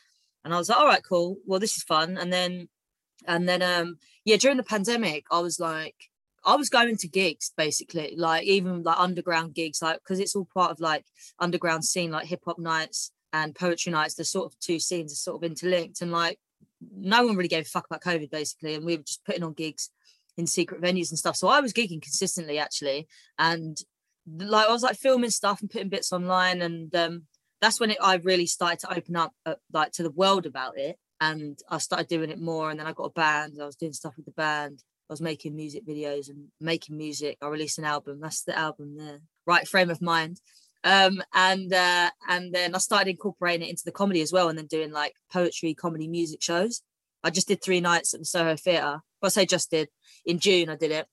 and 0.45 0.55
I 0.55 0.57
was 0.57 0.71
like, 0.71 0.79
all 0.79 0.87
right, 0.87 1.03
cool. 1.07 1.37
Well, 1.45 1.61
this 1.61 1.77
is 1.77 1.83
fun. 1.83 2.17
And 2.17 2.33
then 2.33 2.69
and 3.27 3.49
then 3.49 3.63
um 3.63 3.99
yeah 4.25 4.37
during 4.37 4.57
the 4.57 4.63
pandemic 4.63 5.25
i 5.31 5.39
was 5.39 5.59
like 5.59 5.95
i 6.45 6.55
was 6.57 6.69
going 6.69 6.97
to 6.97 7.09
gigs 7.09 7.53
basically 7.57 8.15
like 8.17 8.45
even 8.45 8.83
like 8.83 8.99
underground 8.99 9.55
gigs 9.55 9.83
like 9.83 9.99
because 9.99 10.21
it's 10.21 10.37
all 10.37 10.49
part 10.55 10.71
of 10.71 10.81
like 10.81 11.05
underground 11.39 11.85
scene 11.85 12.11
like 12.11 12.27
hip 12.27 12.43
hop 12.45 12.59
nights 12.59 13.11
and 13.33 13.55
poetry 13.55 13.93
nights 13.93 14.15
the 14.15 14.25
sort 14.25 14.47
of 14.47 14.59
two 14.61 14.79
scenes 14.79 15.13
are 15.13 15.17
sort 15.17 15.37
of 15.37 15.51
interlinked 15.51 16.01
and 16.01 16.13
like 16.13 16.39
no 16.97 17.27
one 17.27 17.37
really 17.37 17.49
gave 17.49 17.67
a 17.67 17.69
fuck 17.69 17.87
about 17.87 18.03
covid 18.03 18.31
basically 18.31 18.75
and 18.75 18.85
we 18.85 18.97
were 18.97 19.03
just 19.03 19.25
putting 19.25 19.43
on 19.43 19.53
gigs 19.53 19.91
in 20.37 20.47
secret 20.47 20.81
venues 20.81 21.11
and 21.11 21.19
stuff. 21.19 21.37
So 21.37 21.49
i 21.49 21.61
was 21.61 21.73
gigging 21.73 22.01
consistently 22.01 22.59
actually 22.59 23.09
and 23.39 23.77
like 24.39 24.69
i 24.69 24.73
was 24.73 24.83
like 24.83 24.97
filming 24.97 25.31
stuff 25.31 25.61
and 25.61 25.69
putting 25.69 25.89
bits 25.89 26.13
online 26.13 26.63
and 26.63 26.95
um 26.95 27.23
that's 27.61 27.81
when 27.81 27.91
it, 27.91 27.99
I 28.01 28.17
really 28.17 28.47
started 28.47 28.79
to 28.81 28.97
open 28.97 29.17
up 29.17 29.33
uh, 29.45 29.57
like 29.73 29.91
to 29.93 30.05
the 30.05 30.13
world 30.13 30.47
about 30.47 30.79
it 30.79 30.97
and 31.21 31.59
I 31.69 31.79
started 31.79 32.09
doing 32.09 32.31
it 32.31 32.41
more. 32.41 32.71
And 32.71 32.79
then 32.79 32.87
I 32.87 32.93
got 32.93 33.05
a 33.05 33.11
band. 33.11 33.59
I 33.61 33.67
was 33.67 33.77
doing 33.77 33.93
stuff 33.93 34.17
with 34.17 34.27
the 34.27 34.33
band. 34.33 34.83
I 35.09 35.13
was 35.13 35.21
making 35.21 35.57
music 35.57 35.87
videos 35.87 36.29
and 36.29 36.49
making 36.61 36.97
music. 36.97 37.39
I 37.41 37.49
released 37.49 37.79
an 37.79 37.85
album. 37.85 38.21
That's 38.21 38.43
the 38.43 38.57
album 38.57 38.97
there. 38.97 39.21
Right 39.47 39.67
frame 39.67 39.91
of 39.91 40.03
mind. 40.03 40.41
Um, 40.85 41.23
and 41.35 41.73
uh, 41.73 42.11
and 42.29 42.55
then 42.55 42.75
I 42.75 42.79
started 42.79 43.11
incorporating 43.11 43.67
it 43.67 43.71
into 43.71 43.83
the 43.85 43.93
comedy 43.93 44.21
as 44.21 44.33
well, 44.33 44.49
and 44.49 44.57
then 44.57 44.67
doing 44.67 44.93
like 44.93 45.15
poetry, 45.33 45.75
comedy, 45.75 46.07
music 46.07 46.43
shows. 46.43 46.83
I 47.25 47.31
just 47.31 47.49
did 47.49 47.63
three 47.63 47.81
nights 47.81 48.15
at 48.15 48.21
the 48.21 48.27
Soho 48.27 48.55
Theatre. 48.55 49.01
Well, 49.21 49.27
I 49.27 49.29
say 49.29 49.47
just 49.47 49.71
did 49.71 49.89
in 50.25 50.39
June. 50.39 50.69
I 50.69 50.77
did 50.77 50.93
it, 50.93 51.07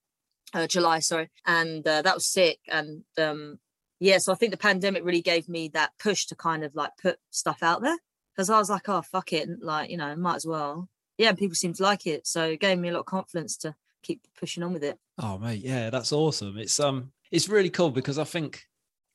uh, 0.54 0.68
July, 0.68 1.00
sorry, 1.00 1.32
and 1.48 1.86
uh, 1.88 2.04
that 2.04 2.14
was 2.14 2.28
sick. 2.28 2.60
And 2.68 3.04
um, 3.18 3.58
yeah, 4.00 4.20
so 4.20 4.32
I 4.32 4.36
think 4.36 4.52
the 4.52 4.58
pandemic 4.58 5.04
really 5.04 5.22
gave 5.24 5.50
me 5.50 5.70
that 5.70 5.94
push 5.98 6.26
to 6.28 6.36
kind 6.36 6.64
of 6.64 6.76
like 6.76 6.92
put 7.02 7.18
stuff 7.32 7.64
out 7.64 7.82
there 7.82 7.98
because 8.36 8.50
I 8.50 8.58
was 8.58 8.70
like, 8.70 8.90
oh 8.90 9.02
fuck 9.02 9.34
it, 9.34 9.50
like 9.62 9.90
you 9.90 9.98
know, 9.98 10.16
might 10.16 10.36
as 10.36 10.46
well. 10.46 10.90
Yeah, 11.18 11.32
people 11.34 11.56
seem 11.56 11.74
to 11.74 11.84
like 11.84 12.08
it, 12.08 12.28
so 12.28 12.46
it 12.46 12.60
gave 12.60 12.78
me 12.78 12.90
a 12.90 12.94
lot 12.94 13.02
of 13.02 13.06
confidence 13.06 13.56
to 13.58 13.76
keep 14.04 14.22
pushing 14.38 14.64
on 14.64 14.74
with 14.74 14.84
it. 14.84 14.98
Oh 15.18 15.38
mate, 15.38 15.62
yeah, 15.62 15.90
that's 15.90 16.12
awesome. 16.12 16.58
It's 16.58 16.80
um, 16.80 17.12
it's 17.32 17.50
really 17.50 17.70
cool 17.70 17.92
because 17.92 18.20
I 18.20 18.26
think 18.26 18.64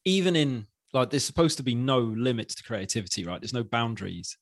even 0.05 0.37
in 0.37 0.67
like 0.93 1.11
there's 1.11 1.25
supposed 1.25 1.59
to 1.59 1.63
be 1.63 1.75
no 1.75 1.99
limits 1.99 2.55
to 2.57 2.63
creativity, 2.63 3.25
right? 3.25 3.41
There's 3.41 3.55
no 3.55 3.65
boundaries, 3.65 4.37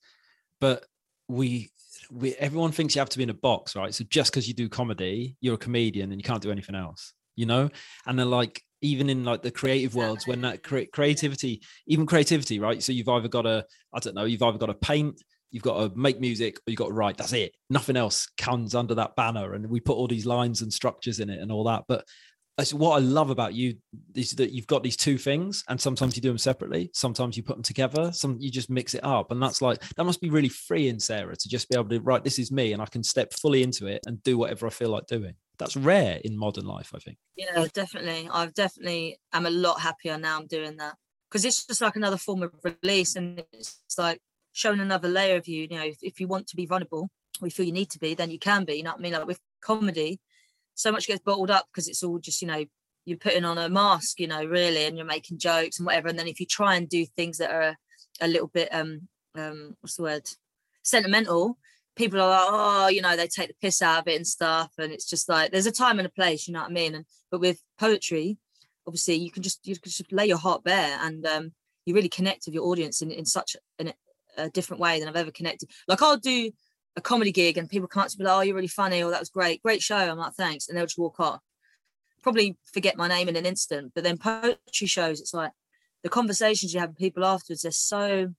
but 0.60 0.84
we 1.28 1.70
we 2.10 2.34
everyone 2.36 2.72
thinks 2.72 2.94
you 2.94 3.00
have 3.00 3.08
to 3.10 3.18
be 3.18 3.24
in 3.24 3.30
a 3.30 3.34
box, 3.34 3.76
right? 3.76 3.94
So 3.94 4.04
just 4.08 4.32
because 4.32 4.48
you 4.48 4.54
do 4.54 4.68
comedy, 4.68 5.36
you're 5.40 5.54
a 5.54 5.58
comedian 5.58 6.12
and 6.12 6.20
you 6.20 6.24
can't 6.24 6.42
do 6.42 6.50
anything 6.50 6.74
else, 6.74 7.12
you 7.36 7.46
know? 7.46 7.68
And 8.06 8.18
then 8.18 8.30
like 8.30 8.62
even 8.80 9.10
in 9.10 9.24
like 9.24 9.42
the 9.42 9.50
creative 9.50 9.94
worlds 9.94 10.26
when 10.26 10.40
that 10.40 10.62
cre- 10.62 10.90
creativity 10.92 11.62
even 11.86 12.06
creativity 12.06 12.58
right? 12.58 12.82
So 12.82 12.92
you've 12.92 13.08
either 13.08 13.28
got 13.28 13.42
to 13.42 13.64
i 13.92 13.98
don't 13.98 14.14
know 14.14 14.24
you've 14.24 14.42
either 14.42 14.58
got 14.58 14.66
to 14.66 14.74
paint 14.74 15.20
you've 15.50 15.62
got 15.62 15.78
to 15.78 15.98
make 15.98 16.20
music 16.20 16.58
or 16.58 16.70
you've 16.70 16.78
got 16.78 16.88
to 16.88 16.92
write. 16.92 17.16
That's 17.16 17.32
it. 17.32 17.54
Nothing 17.70 17.96
else 17.96 18.28
comes 18.36 18.74
under 18.74 18.94
that 18.96 19.16
banner 19.16 19.54
and 19.54 19.68
we 19.68 19.80
put 19.80 19.96
all 19.96 20.08
these 20.08 20.26
lines 20.26 20.62
and 20.62 20.72
structures 20.72 21.20
in 21.20 21.30
it 21.30 21.40
and 21.40 21.50
all 21.50 21.64
that. 21.64 21.84
But 21.88 22.04
what 22.72 22.96
I 22.96 22.98
love 22.98 23.30
about 23.30 23.54
you 23.54 23.76
is 24.14 24.32
that 24.32 24.50
you've 24.50 24.66
got 24.66 24.82
these 24.82 24.96
two 24.96 25.16
things, 25.16 25.62
and 25.68 25.80
sometimes 25.80 26.16
you 26.16 26.22
do 26.22 26.28
them 26.28 26.38
separately, 26.38 26.90
sometimes 26.92 27.36
you 27.36 27.44
put 27.44 27.54
them 27.54 27.62
together, 27.62 28.10
some 28.12 28.36
you 28.40 28.50
just 28.50 28.68
mix 28.68 28.94
it 28.94 29.04
up, 29.04 29.30
and 29.30 29.40
that's 29.40 29.62
like 29.62 29.80
that 29.96 30.02
must 30.02 30.20
be 30.20 30.28
really 30.28 30.48
freeing, 30.48 30.98
Sarah, 30.98 31.36
to 31.36 31.48
just 31.48 31.68
be 31.68 31.76
able 31.76 31.88
to 31.90 32.00
write. 32.00 32.24
This 32.24 32.40
is 32.40 32.50
me, 32.50 32.72
and 32.72 32.82
I 32.82 32.86
can 32.86 33.04
step 33.04 33.32
fully 33.32 33.62
into 33.62 33.86
it 33.86 34.00
and 34.06 34.20
do 34.24 34.36
whatever 34.36 34.66
I 34.66 34.70
feel 34.70 34.90
like 34.90 35.06
doing 35.06 35.34
that's 35.58 35.76
rare 35.76 36.20
in 36.24 36.36
modern 36.36 36.64
life 36.64 36.92
i 36.94 36.98
think. 36.98 37.18
Yeah 37.36 37.66
definitely. 37.72 38.28
I've 38.32 38.54
definitely 38.54 39.18
i'm 39.32 39.46
a 39.46 39.50
lot 39.50 39.80
happier 39.80 40.18
now 40.18 40.38
i'm 40.38 40.46
doing 40.46 40.76
that. 40.76 40.96
Because 41.28 41.44
it's 41.44 41.66
just 41.66 41.80
like 41.80 41.96
another 41.96 42.16
form 42.16 42.42
of 42.42 42.52
release 42.64 43.16
and 43.16 43.42
it's 43.52 43.78
like 43.98 44.20
showing 44.52 44.80
another 44.80 45.08
layer 45.08 45.36
of 45.36 45.46
you 45.46 45.62
you 45.70 45.76
know 45.76 45.84
if, 45.84 45.98
if 46.02 46.20
you 46.20 46.26
want 46.26 46.46
to 46.48 46.56
be 46.56 46.66
vulnerable 46.66 47.08
or 47.40 47.46
you 47.46 47.50
feel 47.50 47.66
you 47.66 47.72
need 47.72 47.90
to 47.90 47.98
be 47.98 48.14
then 48.14 48.30
you 48.30 48.38
can 48.38 48.64
be 48.64 48.74
you 48.74 48.82
know 48.82 48.90
what 48.90 49.00
i 49.00 49.02
mean? 49.02 49.12
Like 49.12 49.26
with 49.26 49.40
comedy 49.60 50.20
so 50.74 50.92
much 50.92 51.06
gets 51.06 51.20
bottled 51.20 51.50
up 51.50 51.66
because 51.72 51.88
it's 51.88 52.02
all 52.02 52.18
just 52.18 52.40
you 52.40 52.48
know 52.48 52.64
you're 53.04 53.18
putting 53.18 53.44
on 53.44 53.58
a 53.58 53.68
mask 53.68 54.20
you 54.20 54.26
know 54.26 54.44
really 54.44 54.84
and 54.84 54.96
you're 54.96 55.06
making 55.06 55.38
jokes 55.38 55.78
and 55.78 55.86
whatever 55.86 56.08
and 56.08 56.18
then 56.18 56.28
if 56.28 56.40
you 56.40 56.46
try 56.46 56.76
and 56.76 56.88
do 56.88 57.04
things 57.04 57.38
that 57.38 57.50
are 57.50 57.62
a, 57.62 57.76
a 58.20 58.28
little 58.28 58.48
bit 58.48 58.68
um 58.72 59.08
um 59.34 59.76
what's 59.80 59.96
the 59.96 60.02
word? 60.02 60.28
Sentimental 60.82 61.58
people 61.98 62.20
are 62.20 62.28
like, 62.28 62.48
oh, 62.50 62.88
you 62.88 63.02
know, 63.02 63.16
they 63.16 63.26
take 63.26 63.48
the 63.48 63.54
piss 63.60 63.82
out 63.82 64.02
of 64.02 64.08
it 64.08 64.16
and 64.16 64.26
stuff. 64.26 64.72
And 64.78 64.92
it's 64.92 65.08
just 65.08 65.28
like 65.28 65.50
there's 65.50 65.66
a 65.66 65.72
time 65.72 65.98
and 65.98 66.06
a 66.06 66.10
place, 66.10 66.46
you 66.46 66.54
know 66.54 66.60
what 66.60 66.70
I 66.70 66.72
mean? 66.72 66.94
And 66.94 67.04
but 67.30 67.40
with 67.40 67.60
poetry, 67.78 68.38
obviously 68.86 69.16
you 69.16 69.30
can 69.30 69.42
just 69.42 69.66
you 69.66 69.74
can 69.74 69.90
just 69.90 70.10
lay 70.12 70.26
your 70.26 70.38
heart 70.38 70.64
bare 70.64 70.98
and 71.02 71.26
um, 71.26 71.52
you 71.84 71.94
really 71.94 72.08
connect 72.08 72.46
with 72.46 72.54
your 72.54 72.64
audience 72.64 73.02
in, 73.02 73.10
in 73.10 73.26
such 73.26 73.56
an, 73.78 73.92
a 74.38 74.48
different 74.48 74.80
way 74.80 74.98
than 74.98 75.08
I've 75.08 75.16
ever 75.16 75.32
connected. 75.32 75.70
Like 75.86 76.00
I'll 76.00 76.16
do 76.16 76.50
a 76.96 77.00
comedy 77.00 77.32
gig 77.32 77.58
and 77.58 77.68
people 77.68 77.88
come 77.88 78.02
up 78.02 78.08
to 78.08 78.18
me 78.18 78.24
like, 78.24 78.36
oh, 78.36 78.40
you're 78.40 78.56
really 78.56 78.68
funny, 78.68 79.02
or 79.02 79.10
that 79.10 79.20
was 79.20 79.28
great, 79.28 79.62
great 79.62 79.82
show. 79.82 79.96
I'm 79.96 80.18
like, 80.18 80.34
thanks. 80.34 80.68
And 80.68 80.78
they'll 80.78 80.86
just 80.86 80.98
walk 80.98 81.20
off. 81.20 81.40
Probably 82.22 82.56
forget 82.72 82.96
my 82.96 83.08
name 83.08 83.28
in 83.28 83.36
an 83.36 83.46
instant. 83.46 83.92
But 83.94 84.04
then 84.04 84.18
poetry 84.18 84.86
shows, 84.86 85.20
it's 85.20 85.34
like 85.34 85.52
the 86.02 86.08
conversations 86.08 86.72
you 86.72 86.80
have 86.80 86.90
with 86.90 86.98
people 86.98 87.24
afterwards, 87.24 87.62
they're 87.62 87.72
so 87.72 88.34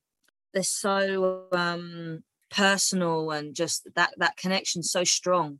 they're 0.54 0.64
so 0.64 1.46
um 1.52 2.24
personal 2.50 3.32
and 3.32 3.56
just 3.56 3.88
that 3.96 4.14
that 4.18 4.38
connection 4.38 4.84
so 4.84 5.04
strong. 5.04 5.60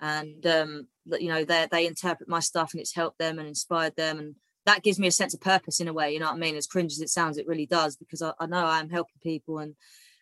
And 0.00 0.46
um, 0.46 0.88
you 1.06 1.28
know, 1.28 1.44
they 1.44 1.66
they 1.70 1.86
interpret 1.86 2.28
my 2.28 2.40
stuff 2.40 2.72
and 2.72 2.80
it's 2.80 2.94
helped 2.94 3.18
them 3.18 3.38
and 3.38 3.48
inspired 3.48 3.96
them 3.96 4.18
and 4.18 4.34
that 4.66 4.82
gives 4.82 4.98
me 4.98 5.06
a 5.06 5.12
sense 5.12 5.32
of 5.32 5.40
purpose 5.40 5.80
in 5.80 5.88
a 5.88 5.94
way, 5.94 6.12
you 6.12 6.18
know 6.20 6.26
what 6.26 6.34
I 6.34 6.38
mean? 6.38 6.54
As 6.54 6.66
cringe 6.66 6.92
as 6.92 7.00
it 7.00 7.08
sounds, 7.08 7.38
it 7.38 7.46
really 7.46 7.64
does 7.64 7.96
because 7.96 8.20
I, 8.20 8.32
I 8.38 8.44
know 8.44 8.66
I'm 8.66 8.90
helping 8.90 9.16
people 9.22 9.60
and 9.60 9.74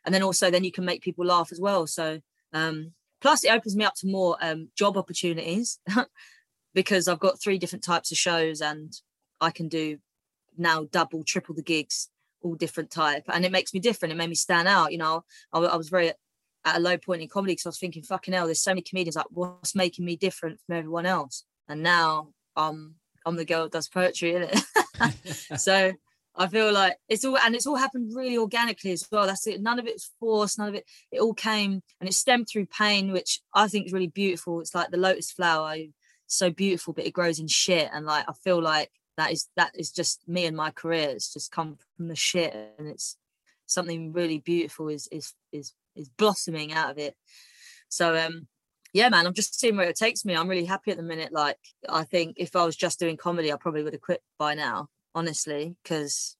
and 0.06 0.14
then 0.14 0.22
also 0.22 0.50
then 0.50 0.64
you 0.64 0.72
can 0.72 0.84
make 0.84 1.02
people 1.02 1.26
laugh 1.26 1.50
as 1.52 1.60
well 1.60 1.86
so 1.86 2.20
um, 2.52 2.92
plus 3.20 3.44
it 3.44 3.50
opens 3.52 3.76
me 3.76 3.84
up 3.84 3.94
to 3.96 4.06
more 4.06 4.38
um, 4.40 4.68
job 4.74 4.96
opportunities 4.96 5.78
because 6.74 7.08
i've 7.08 7.18
got 7.18 7.40
three 7.40 7.58
different 7.58 7.84
types 7.84 8.10
of 8.10 8.16
shows 8.16 8.62
and 8.62 8.94
i 9.40 9.50
can 9.50 9.68
do 9.68 9.98
now 10.56 10.86
double 10.90 11.22
triple 11.24 11.54
the 11.54 11.62
gigs 11.62 12.08
all 12.46 12.54
different 12.54 12.90
type 12.90 13.24
and 13.28 13.44
it 13.44 13.52
makes 13.52 13.74
me 13.74 13.80
different 13.80 14.12
it 14.12 14.16
made 14.16 14.28
me 14.28 14.34
stand 14.34 14.68
out 14.68 14.92
you 14.92 14.98
know 14.98 15.24
i, 15.52 15.58
I 15.58 15.76
was 15.76 15.88
very 15.88 16.12
at 16.64 16.76
a 16.76 16.80
low 16.80 16.96
point 16.96 17.22
in 17.22 17.28
comedy 17.28 17.52
because 17.52 17.66
i 17.66 17.68
was 17.68 17.78
thinking 17.78 18.02
fucking 18.02 18.34
hell 18.34 18.46
there's 18.46 18.60
so 18.60 18.70
many 18.70 18.82
comedians 18.82 19.16
like 19.16 19.26
what's 19.30 19.74
making 19.74 20.04
me 20.04 20.16
different 20.16 20.60
from 20.60 20.76
everyone 20.76 21.06
else 21.06 21.44
and 21.68 21.82
now 21.82 22.28
um 22.56 22.94
i'm 23.24 23.36
the 23.36 23.44
girl 23.44 23.64
that 23.64 23.72
does 23.72 23.88
poetry 23.88 24.34
in 24.34 24.48
it 24.50 25.58
so 25.58 25.92
I 26.38 26.48
feel 26.48 26.72
like 26.72 26.98
it's 27.08 27.24
all 27.24 27.38
and 27.38 27.54
it's 27.54 27.66
all 27.66 27.76
happened 27.76 28.12
really 28.14 28.36
organically 28.36 28.92
as 28.92 29.06
well. 29.10 29.26
That's 29.26 29.46
it. 29.46 29.62
None 29.62 29.78
of 29.78 29.86
it's 29.86 30.12
forced. 30.20 30.58
None 30.58 30.68
of 30.68 30.74
it. 30.74 30.84
It 31.10 31.20
all 31.20 31.32
came 31.34 31.82
and 32.00 32.08
it 32.08 32.12
stemmed 32.12 32.48
through 32.48 32.66
pain, 32.66 33.12
which 33.12 33.40
I 33.54 33.68
think 33.68 33.86
is 33.86 33.92
really 33.92 34.08
beautiful. 34.08 34.60
It's 34.60 34.74
like 34.74 34.90
the 34.90 34.98
lotus 34.98 35.30
flower, 35.30 35.76
so 36.26 36.50
beautiful, 36.50 36.92
but 36.92 37.06
it 37.06 37.14
grows 37.14 37.38
in 37.38 37.48
shit. 37.48 37.88
And 37.92 38.04
like 38.04 38.26
I 38.28 38.32
feel 38.44 38.60
like 38.60 38.90
that 39.16 39.32
is 39.32 39.48
that 39.56 39.72
is 39.74 39.90
just 39.90 40.26
me 40.28 40.46
and 40.46 40.56
my 40.56 40.70
career. 40.70 41.08
It's 41.10 41.32
just 41.32 41.52
come 41.52 41.78
from 41.96 42.08
the 42.08 42.16
shit, 42.16 42.54
and 42.78 42.88
it's 42.88 43.16
something 43.66 44.12
really 44.12 44.38
beautiful 44.38 44.88
is 44.88 45.08
is 45.10 45.34
is 45.52 45.72
is 45.94 46.08
blossoming 46.08 46.72
out 46.72 46.90
of 46.90 46.98
it. 46.98 47.14
So 47.88 48.16
um 48.16 48.48
yeah, 48.92 49.08
man, 49.10 49.26
I'm 49.26 49.34
just 49.34 49.58
seeing 49.58 49.76
where 49.76 49.88
it 49.88 49.96
takes 49.96 50.24
me. 50.24 50.34
I'm 50.34 50.48
really 50.48 50.64
happy 50.64 50.90
at 50.90 50.96
the 50.96 51.02
minute. 51.02 51.32
Like 51.32 51.58
I 51.88 52.04
think 52.04 52.36
if 52.38 52.56
I 52.56 52.64
was 52.64 52.76
just 52.76 52.98
doing 52.98 53.16
comedy, 53.16 53.52
I 53.52 53.56
probably 53.56 53.82
would 53.82 53.92
have 53.92 54.02
quit 54.02 54.22
by 54.38 54.54
now 54.54 54.88
honestly, 55.14 55.74
because 55.82 56.36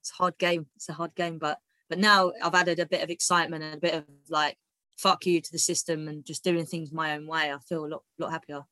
it's 0.00 0.10
a 0.10 0.14
hard 0.14 0.36
game. 0.36 0.66
It's 0.76 0.88
a 0.88 0.94
hard 0.94 1.14
game, 1.14 1.38
but 1.38 1.58
but 1.88 1.98
now 1.98 2.32
I've 2.42 2.54
added 2.54 2.78
a 2.78 2.86
bit 2.86 3.02
of 3.02 3.10
excitement 3.10 3.64
and 3.64 3.74
a 3.74 3.80
bit 3.80 3.94
of 3.94 4.04
like 4.28 4.58
fuck 4.98 5.24
you 5.24 5.40
to 5.40 5.52
the 5.52 5.58
system 5.58 6.08
and 6.08 6.24
just 6.24 6.44
doing 6.44 6.66
things 6.66 6.92
my 6.92 7.16
own 7.16 7.26
way. 7.26 7.52
I 7.52 7.58
feel 7.58 7.86
a 7.86 7.86
lot 7.86 8.02
lot 8.18 8.32
happier. 8.32 8.62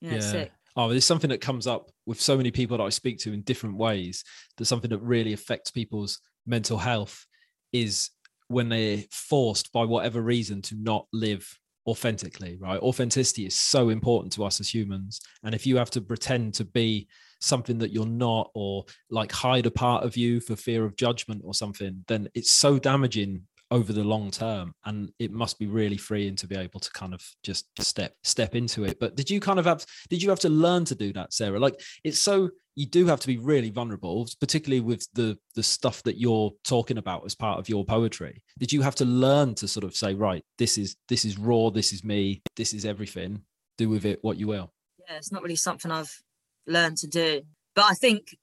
Yeah, 0.00 0.14
yeah. 0.32 0.46
Oh, 0.76 0.88
there's 0.88 1.04
something 1.04 1.30
that 1.30 1.40
comes 1.40 1.66
up 1.66 1.90
with 2.04 2.20
so 2.20 2.36
many 2.36 2.50
people 2.50 2.76
that 2.76 2.84
I 2.84 2.88
speak 2.88 3.18
to 3.20 3.32
in 3.32 3.42
different 3.42 3.76
ways. 3.76 4.24
There's 4.56 4.68
something 4.68 4.90
that 4.90 4.98
really 5.02 5.32
affects 5.32 5.70
people's 5.70 6.18
mental 6.46 6.78
health 6.78 7.26
is 7.72 8.10
when 8.48 8.68
they're 8.68 9.04
forced 9.10 9.72
by 9.72 9.84
whatever 9.84 10.20
reason 10.20 10.62
to 10.62 10.74
not 10.76 11.06
live 11.12 11.46
authentically, 11.86 12.56
right? 12.60 12.80
Authenticity 12.80 13.46
is 13.46 13.56
so 13.56 13.90
important 13.90 14.32
to 14.32 14.44
us 14.44 14.58
as 14.58 14.72
humans. 14.72 15.20
And 15.42 15.54
if 15.54 15.66
you 15.66 15.76
have 15.76 15.90
to 15.90 16.00
pretend 16.00 16.54
to 16.54 16.64
be 16.64 17.08
something 17.44 17.78
that 17.78 17.92
you're 17.92 18.06
not 18.06 18.50
or 18.54 18.84
like 19.10 19.30
hide 19.30 19.66
a 19.66 19.70
part 19.70 20.04
of 20.04 20.16
you 20.16 20.40
for 20.40 20.56
fear 20.56 20.84
of 20.84 20.96
judgment 20.96 21.42
or 21.44 21.54
something 21.54 22.04
then 22.08 22.28
it's 22.34 22.52
so 22.52 22.78
damaging 22.78 23.42
over 23.70 23.92
the 23.92 24.04
long 24.04 24.30
term 24.30 24.74
and 24.84 25.10
it 25.18 25.32
must 25.32 25.58
be 25.58 25.66
really 25.66 25.96
freeing 25.96 26.36
to 26.36 26.46
be 26.46 26.56
able 26.56 26.80
to 26.80 26.90
kind 26.92 27.14
of 27.14 27.22
just 27.42 27.66
step 27.80 28.14
step 28.22 28.54
into 28.54 28.84
it. 28.84 28.98
But 29.00 29.16
did 29.16 29.30
you 29.30 29.40
kind 29.40 29.58
of 29.58 29.64
have 29.64 29.84
did 30.08 30.22
you 30.22 30.30
have 30.30 30.40
to 30.40 30.48
learn 30.48 30.84
to 30.86 30.94
do 30.94 31.12
that 31.14 31.32
sarah? 31.32 31.58
Like 31.58 31.80
it's 32.04 32.20
so 32.20 32.50
you 32.76 32.86
do 32.86 33.06
have 33.06 33.20
to 33.20 33.26
be 33.26 33.38
really 33.38 33.70
vulnerable 33.70 34.28
particularly 34.40 34.80
with 34.80 35.06
the 35.14 35.38
the 35.54 35.62
stuff 35.62 36.02
that 36.02 36.18
you're 36.18 36.52
talking 36.64 36.98
about 36.98 37.24
as 37.24 37.34
part 37.34 37.58
of 37.58 37.68
your 37.68 37.84
poetry. 37.84 38.42
Did 38.58 38.72
you 38.72 38.82
have 38.82 38.94
to 38.96 39.04
learn 39.04 39.54
to 39.56 39.68
sort 39.68 39.84
of 39.84 39.96
say 39.96 40.14
right 40.14 40.44
this 40.58 40.78
is 40.78 40.96
this 41.08 41.24
is 41.24 41.38
raw 41.38 41.70
this 41.70 41.92
is 41.92 42.04
me 42.04 42.42
this 42.56 42.74
is 42.74 42.84
everything. 42.84 43.42
Do 43.78 43.88
with 43.88 44.04
it 44.04 44.20
what 44.22 44.36
you 44.36 44.46
will. 44.46 44.72
Yeah 45.08 45.16
it's 45.16 45.32
not 45.32 45.42
really 45.42 45.56
something 45.56 45.90
i've 45.90 46.22
learned 46.66 46.96
to 46.98 47.06
do. 47.06 47.42
But 47.74 47.86
I 47.86 47.94
think 47.94 48.36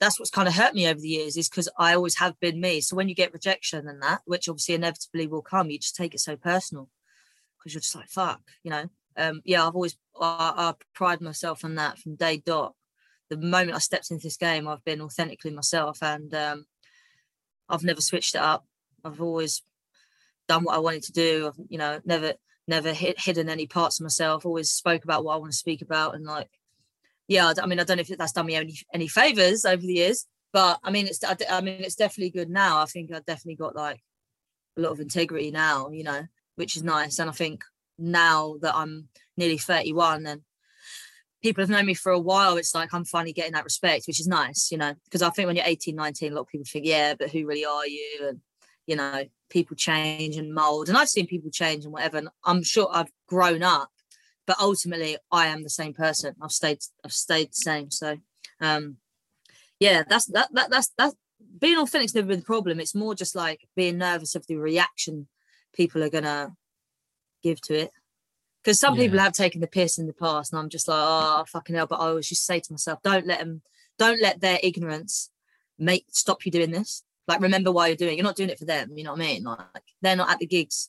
that's 0.00 0.18
what's 0.18 0.30
kind 0.30 0.46
of 0.46 0.54
hurt 0.54 0.74
me 0.74 0.86
over 0.86 1.00
the 1.00 1.08
years 1.08 1.36
is 1.36 1.48
because 1.48 1.68
I 1.76 1.94
always 1.94 2.16
have 2.18 2.38
been 2.38 2.60
me. 2.60 2.80
So 2.80 2.94
when 2.94 3.08
you 3.08 3.14
get 3.14 3.32
rejection 3.32 3.88
and 3.88 4.00
that, 4.02 4.20
which 4.26 4.48
obviously 4.48 4.76
inevitably 4.76 5.26
will 5.26 5.42
come, 5.42 5.70
you 5.70 5.78
just 5.78 5.96
take 5.96 6.14
it 6.14 6.20
so 6.20 6.36
personal 6.36 6.88
because 7.58 7.74
you're 7.74 7.80
just 7.80 7.96
like, 7.96 8.08
fuck, 8.08 8.40
you 8.62 8.70
know? 8.70 8.88
Um, 9.16 9.42
yeah, 9.44 9.66
I've 9.66 9.74
always, 9.74 9.96
I, 10.20 10.52
I 10.56 10.74
pride 10.94 11.20
myself 11.20 11.64
on 11.64 11.74
that 11.74 11.98
from 11.98 12.14
day 12.14 12.40
dot. 12.44 12.74
The 13.28 13.36
moment 13.36 13.74
I 13.74 13.80
stepped 13.80 14.10
into 14.12 14.22
this 14.22 14.36
game, 14.36 14.68
I've 14.68 14.84
been 14.84 15.00
authentically 15.00 15.50
myself 15.50 15.98
and 16.02 16.32
um, 16.32 16.66
I've 17.68 17.82
never 17.82 18.00
switched 18.00 18.36
it 18.36 18.40
up. 18.40 18.64
I've 19.04 19.20
always 19.20 19.62
done 20.46 20.62
what 20.62 20.76
I 20.76 20.78
wanted 20.78 21.02
to 21.04 21.12
do. 21.12 21.48
I've, 21.48 21.66
you 21.68 21.78
know, 21.78 22.00
never, 22.04 22.34
never 22.68 22.92
hid, 22.92 23.16
hidden 23.18 23.48
any 23.48 23.66
parts 23.66 23.98
of 23.98 24.04
myself, 24.04 24.46
always 24.46 24.70
spoke 24.70 25.02
about 25.02 25.24
what 25.24 25.34
I 25.34 25.38
want 25.38 25.50
to 25.50 25.58
speak 25.58 25.82
about 25.82 26.14
and 26.14 26.24
like, 26.24 26.48
yeah, 27.28 27.52
I 27.62 27.66
mean, 27.66 27.78
I 27.78 27.84
don't 27.84 27.98
know 27.98 28.04
if 28.08 28.08
that's 28.08 28.32
done 28.32 28.46
me 28.46 28.56
any 28.56 28.74
any 28.92 29.06
favors 29.06 29.64
over 29.64 29.82
the 29.82 29.92
years, 29.92 30.26
but 30.52 30.80
I 30.82 30.90
mean, 30.90 31.06
it's 31.06 31.20
I, 31.22 31.60
mean, 31.60 31.80
it's 31.80 31.94
definitely 31.94 32.30
good 32.30 32.48
now. 32.48 32.80
I 32.80 32.86
think 32.86 33.12
I've 33.12 33.26
definitely 33.26 33.56
got 33.56 33.76
like 33.76 34.00
a 34.76 34.80
lot 34.80 34.92
of 34.92 35.00
integrity 35.00 35.50
now, 35.50 35.90
you 35.90 36.04
know, 36.04 36.22
which 36.56 36.74
is 36.74 36.82
nice. 36.82 37.18
And 37.18 37.28
I 37.28 37.32
think 37.32 37.62
now 37.98 38.56
that 38.62 38.74
I'm 38.74 39.08
nearly 39.36 39.58
31 39.58 40.26
and 40.26 40.40
people 41.42 41.62
have 41.62 41.70
known 41.70 41.84
me 41.84 41.94
for 41.94 42.12
a 42.12 42.18
while, 42.18 42.56
it's 42.56 42.74
like 42.74 42.94
I'm 42.94 43.04
finally 43.04 43.34
getting 43.34 43.52
that 43.52 43.64
respect, 43.64 44.06
which 44.06 44.20
is 44.20 44.26
nice, 44.26 44.70
you 44.72 44.78
know, 44.78 44.94
because 45.04 45.20
I 45.20 45.28
think 45.30 45.48
when 45.48 45.56
you're 45.56 45.66
18, 45.66 45.94
19, 45.94 46.32
a 46.32 46.34
lot 46.34 46.42
of 46.42 46.48
people 46.48 46.66
think, 46.70 46.86
yeah, 46.86 47.14
but 47.14 47.30
who 47.30 47.46
really 47.46 47.66
are 47.66 47.86
you? 47.86 48.26
And, 48.28 48.40
you 48.86 48.96
know, 48.96 49.24
people 49.50 49.76
change 49.76 50.36
and 50.36 50.54
mold. 50.54 50.88
And 50.88 50.96
I've 50.96 51.10
seen 51.10 51.26
people 51.26 51.50
change 51.50 51.84
and 51.84 51.92
whatever. 51.92 52.16
And 52.16 52.28
I'm 52.44 52.62
sure 52.62 52.88
I've 52.90 53.10
grown 53.26 53.62
up 53.62 53.90
but 54.48 54.58
ultimately 54.58 55.18
I 55.30 55.46
am 55.48 55.62
the 55.62 55.68
same 55.68 55.92
person. 55.92 56.34
I've 56.42 56.50
stayed 56.50 56.78
I've 57.04 57.12
stayed 57.12 57.50
the 57.50 57.62
same. 57.70 57.90
So 57.92 58.16
um 58.60 58.96
yeah, 59.78 60.02
that's 60.08 60.24
that, 60.26 60.48
that 60.54 60.70
that's 60.70 60.90
that 60.98 61.12
being 61.60 61.78
authentic's 61.78 62.14
never 62.14 62.28
been 62.28 62.40
the 62.40 62.44
problem. 62.44 62.80
It's 62.80 62.94
more 62.94 63.14
just 63.14 63.36
like 63.36 63.68
being 63.76 63.98
nervous 63.98 64.34
of 64.34 64.46
the 64.46 64.56
reaction 64.56 65.28
people 65.74 66.02
are 66.02 66.08
gonna 66.08 66.56
give 67.42 67.60
to 67.62 67.74
it. 67.74 67.90
Because 68.64 68.80
some 68.80 68.96
yeah. 68.96 69.04
people 69.04 69.18
have 69.18 69.34
taken 69.34 69.60
the 69.60 69.68
piss 69.68 69.98
in 69.98 70.06
the 70.06 70.12
past, 70.12 70.52
and 70.52 70.58
I'm 70.58 70.68
just 70.70 70.88
like, 70.88 70.98
oh 70.98 71.44
fucking 71.46 71.76
hell. 71.76 71.86
But 71.86 72.00
I 72.00 72.08
always 72.08 72.28
just 72.28 72.46
say 72.46 72.58
to 72.58 72.72
myself, 72.72 73.00
don't 73.04 73.26
let 73.26 73.40
them, 73.40 73.62
don't 73.98 74.20
let 74.20 74.40
their 74.40 74.58
ignorance 74.62 75.30
make 75.78 76.06
stop 76.10 76.44
you 76.44 76.50
doing 76.50 76.70
this. 76.70 77.04
Like, 77.28 77.42
remember 77.42 77.70
why 77.70 77.88
you're 77.88 77.96
doing. 77.96 78.14
It. 78.14 78.16
You're 78.16 78.24
not 78.24 78.36
doing 78.36 78.48
it 78.48 78.58
for 78.58 78.64
them. 78.64 78.96
You 78.96 79.04
know 79.04 79.12
what 79.12 79.20
I 79.20 79.24
mean? 79.24 79.44
Like, 79.44 79.84
they're 80.00 80.16
not 80.16 80.30
at 80.30 80.38
the 80.38 80.46
gigs 80.46 80.88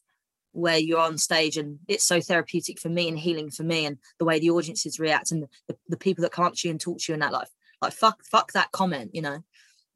where 0.51 0.77
you're 0.77 0.99
on 0.99 1.17
stage 1.17 1.57
and 1.57 1.79
it's 1.87 2.03
so 2.03 2.19
therapeutic 2.19 2.79
for 2.79 2.89
me 2.89 3.07
and 3.07 3.19
healing 3.19 3.51
for 3.51 3.63
me 3.63 3.85
and 3.85 3.97
the 4.17 4.25
way 4.25 4.39
the 4.39 4.49
audiences 4.49 4.99
react 4.99 5.31
and 5.31 5.47
the, 5.67 5.77
the 5.87 5.97
people 5.97 6.21
that 6.23 6.31
come 6.31 6.45
up 6.45 6.55
to 6.55 6.67
you 6.67 6.71
and 6.71 6.81
talk 6.81 6.97
to 6.99 7.11
you 7.11 7.13
in 7.13 7.19
that 7.19 7.33
life. 7.33 7.49
Like 7.81 7.93
fuck 7.93 8.23
fuck 8.23 8.51
that 8.53 8.71
comment 8.71 9.11
you 9.13 9.21
know? 9.21 9.43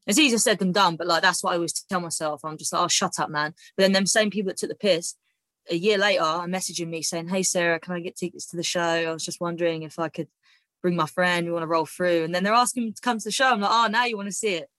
It's 0.06 0.20
easier 0.20 0.38
said 0.38 0.60
than 0.60 0.72
done 0.72 0.96
but 0.96 1.08
like 1.08 1.22
that's 1.22 1.44
what 1.44 1.52
i 1.52 1.56
always 1.56 1.74
tell 1.74 2.00
myself. 2.00 2.42
I'm 2.44 2.58
just 2.58 2.74
like 2.74 2.82
oh 2.82 2.88
shut 2.88 3.20
up 3.20 3.30
man. 3.30 3.54
But 3.76 3.84
then 3.84 3.94
them 3.94 4.06
same 4.06 4.30
people 4.30 4.50
that 4.50 4.58
took 4.58 4.70
the 4.70 4.76
piss 4.76 5.16
a 5.70 5.76
year 5.76 5.98
later 5.98 6.24
are 6.24 6.46
messaging 6.46 6.89
me 6.89 7.02
saying 7.02 7.30
hey 7.30 7.42
sarah 7.42 7.80
can 7.80 7.94
i 7.94 8.00
get 8.00 8.16
tickets 8.16 8.46
to 8.48 8.58
the 8.58 8.63
show? 8.63 8.82
I 8.82 9.12
was 9.12 9.26
just 9.26 9.42
wondering 9.42 9.84
if 9.84 9.98
i 9.98 10.10
could 10.10 10.28
bring 10.82 10.96
my 10.98 11.08
friend. 11.08 11.46
We 11.46 11.54
want 11.54 11.63
to 11.63 11.68
roll 11.68 11.86
through. 11.86 12.26
And 12.26 12.36
then 12.36 12.44
they're 12.44 12.54
asking 12.54 12.84
me 12.84 12.92
to 12.92 13.02
come 13.02 13.18
to 13.18 13.24
the 13.24 13.32
show. 13.32 13.50
I'm 13.50 13.62
like 13.62 13.72
oh 13.72 13.88
now 13.88 14.06
you 14.06 14.18
want 14.18 14.28
to 14.28 14.34
see 14.34 14.56
it. 14.56 14.70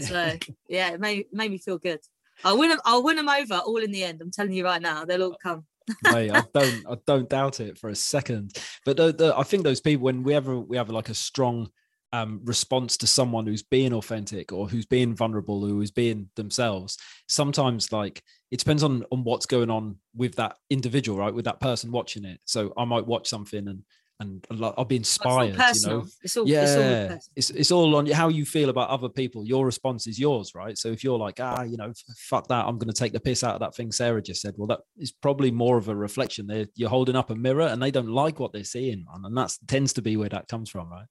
So 0.00 0.32
yeah 0.68 0.90
it 0.90 1.00
made, 1.00 1.26
made 1.32 1.50
me 1.50 1.58
feel 1.58 1.78
good 1.78 2.00
I'll 2.42 2.58
win 2.58 2.70
them. 2.70 2.80
I'll 2.84 3.02
win 3.02 3.16
them 3.16 3.28
over 3.28 3.54
all 3.58 3.76
in 3.76 3.92
the 3.92 4.04
end. 4.04 4.20
I'm 4.20 4.30
telling 4.30 4.52
you 4.52 4.64
right 4.64 4.82
now, 4.82 5.04
they'll 5.04 5.22
all 5.22 5.38
come. 5.42 5.64
Mate, 6.12 6.30
I 6.30 6.42
don't, 6.54 6.86
I 6.88 6.96
don't 7.06 7.28
doubt 7.28 7.60
it 7.60 7.78
for 7.78 7.90
a 7.90 7.94
second. 7.94 8.56
But 8.84 8.96
the, 8.96 9.12
the, 9.12 9.34
I 9.36 9.42
think 9.42 9.64
those 9.64 9.80
people, 9.80 10.04
when 10.04 10.22
we 10.22 10.34
ever 10.34 10.58
we 10.58 10.76
have 10.76 10.88
like 10.88 11.10
a 11.10 11.14
strong 11.14 11.68
um, 12.12 12.40
response 12.44 12.96
to 12.98 13.06
someone 13.06 13.46
who's 13.46 13.62
being 13.62 13.92
authentic 13.92 14.52
or 14.52 14.68
who's 14.68 14.86
being 14.86 15.14
vulnerable, 15.14 15.64
who 15.64 15.80
is 15.80 15.90
being 15.90 16.30
themselves, 16.36 16.96
sometimes 17.28 17.92
like 17.92 18.22
it 18.50 18.58
depends 18.58 18.82
on 18.82 19.04
on 19.12 19.24
what's 19.24 19.46
going 19.46 19.70
on 19.70 19.96
with 20.14 20.36
that 20.36 20.56
individual, 20.70 21.18
right? 21.18 21.34
With 21.34 21.44
that 21.44 21.60
person 21.60 21.92
watching 21.92 22.24
it. 22.24 22.40
So 22.44 22.72
I 22.76 22.84
might 22.84 23.06
watch 23.06 23.28
something 23.28 23.68
and 23.68 23.82
and 24.20 24.44
I'll 24.50 24.84
be 24.84 24.96
inspired. 24.96 25.54
You 25.54 25.88
know, 25.88 26.06
it's 26.22 26.36
all, 26.36 26.48
yeah, 26.48 26.62
it's 26.62 26.76
all, 26.76 27.18
it's, 27.36 27.50
it's 27.50 27.70
all 27.72 27.96
on 27.96 28.06
how 28.06 28.28
you 28.28 28.44
feel 28.44 28.68
about 28.68 28.88
other 28.88 29.08
people. 29.08 29.44
Your 29.44 29.66
response 29.66 30.06
is 30.06 30.18
yours, 30.18 30.52
right? 30.54 30.78
So 30.78 30.88
if 30.88 31.02
you're 31.02 31.18
like, 31.18 31.40
ah, 31.40 31.62
you 31.62 31.76
know, 31.76 31.92
fuck 32.16 32.46
that, 32.48 32.64
I'm 32.66 32.78
going 32.78 32.92
to 32.92 32.98
take 32.98 33.12
the 33.12 33.20
piss 33.20 33.42
out 33.42 33.54
of 33.54 33.60
that 33.60 33.74
thing 33.74 33.90
Sarah 33.90 34.22
just 34.22 34.40
said. 34.40 34.54
Well, 34.56 34.68
that 34.68 34.80
is 34.96 35.10
probably 35.10 35.50
more 35.50 35.76
of 35.76 35.88
a 35.88 35.96
reflection. 35.96 36.46
There, 36.46 36.66
you're 36.76 36.88
holding 36.88 37.16
up 37.16 37.30
a 37.30 37.34
mirror, 37.34 37.66
and 37.66 37.82
they 37.82 37.90
don't 37.90 38.08
like 38.08 38.38
what 38.38 38.52
they're 38.52 38.64
seeing, 38.64 39.04
man, 39.04 39.24
and 39.24 39.36
that 39.36 39.52
tends 39.66 39.92
to 39.94 40.02
be 40.02 40.16
where 40.16 40.28
that 40.28 40.48
comes 40.48 40.70
from, 40.70 40.90
right? 40.90 41.06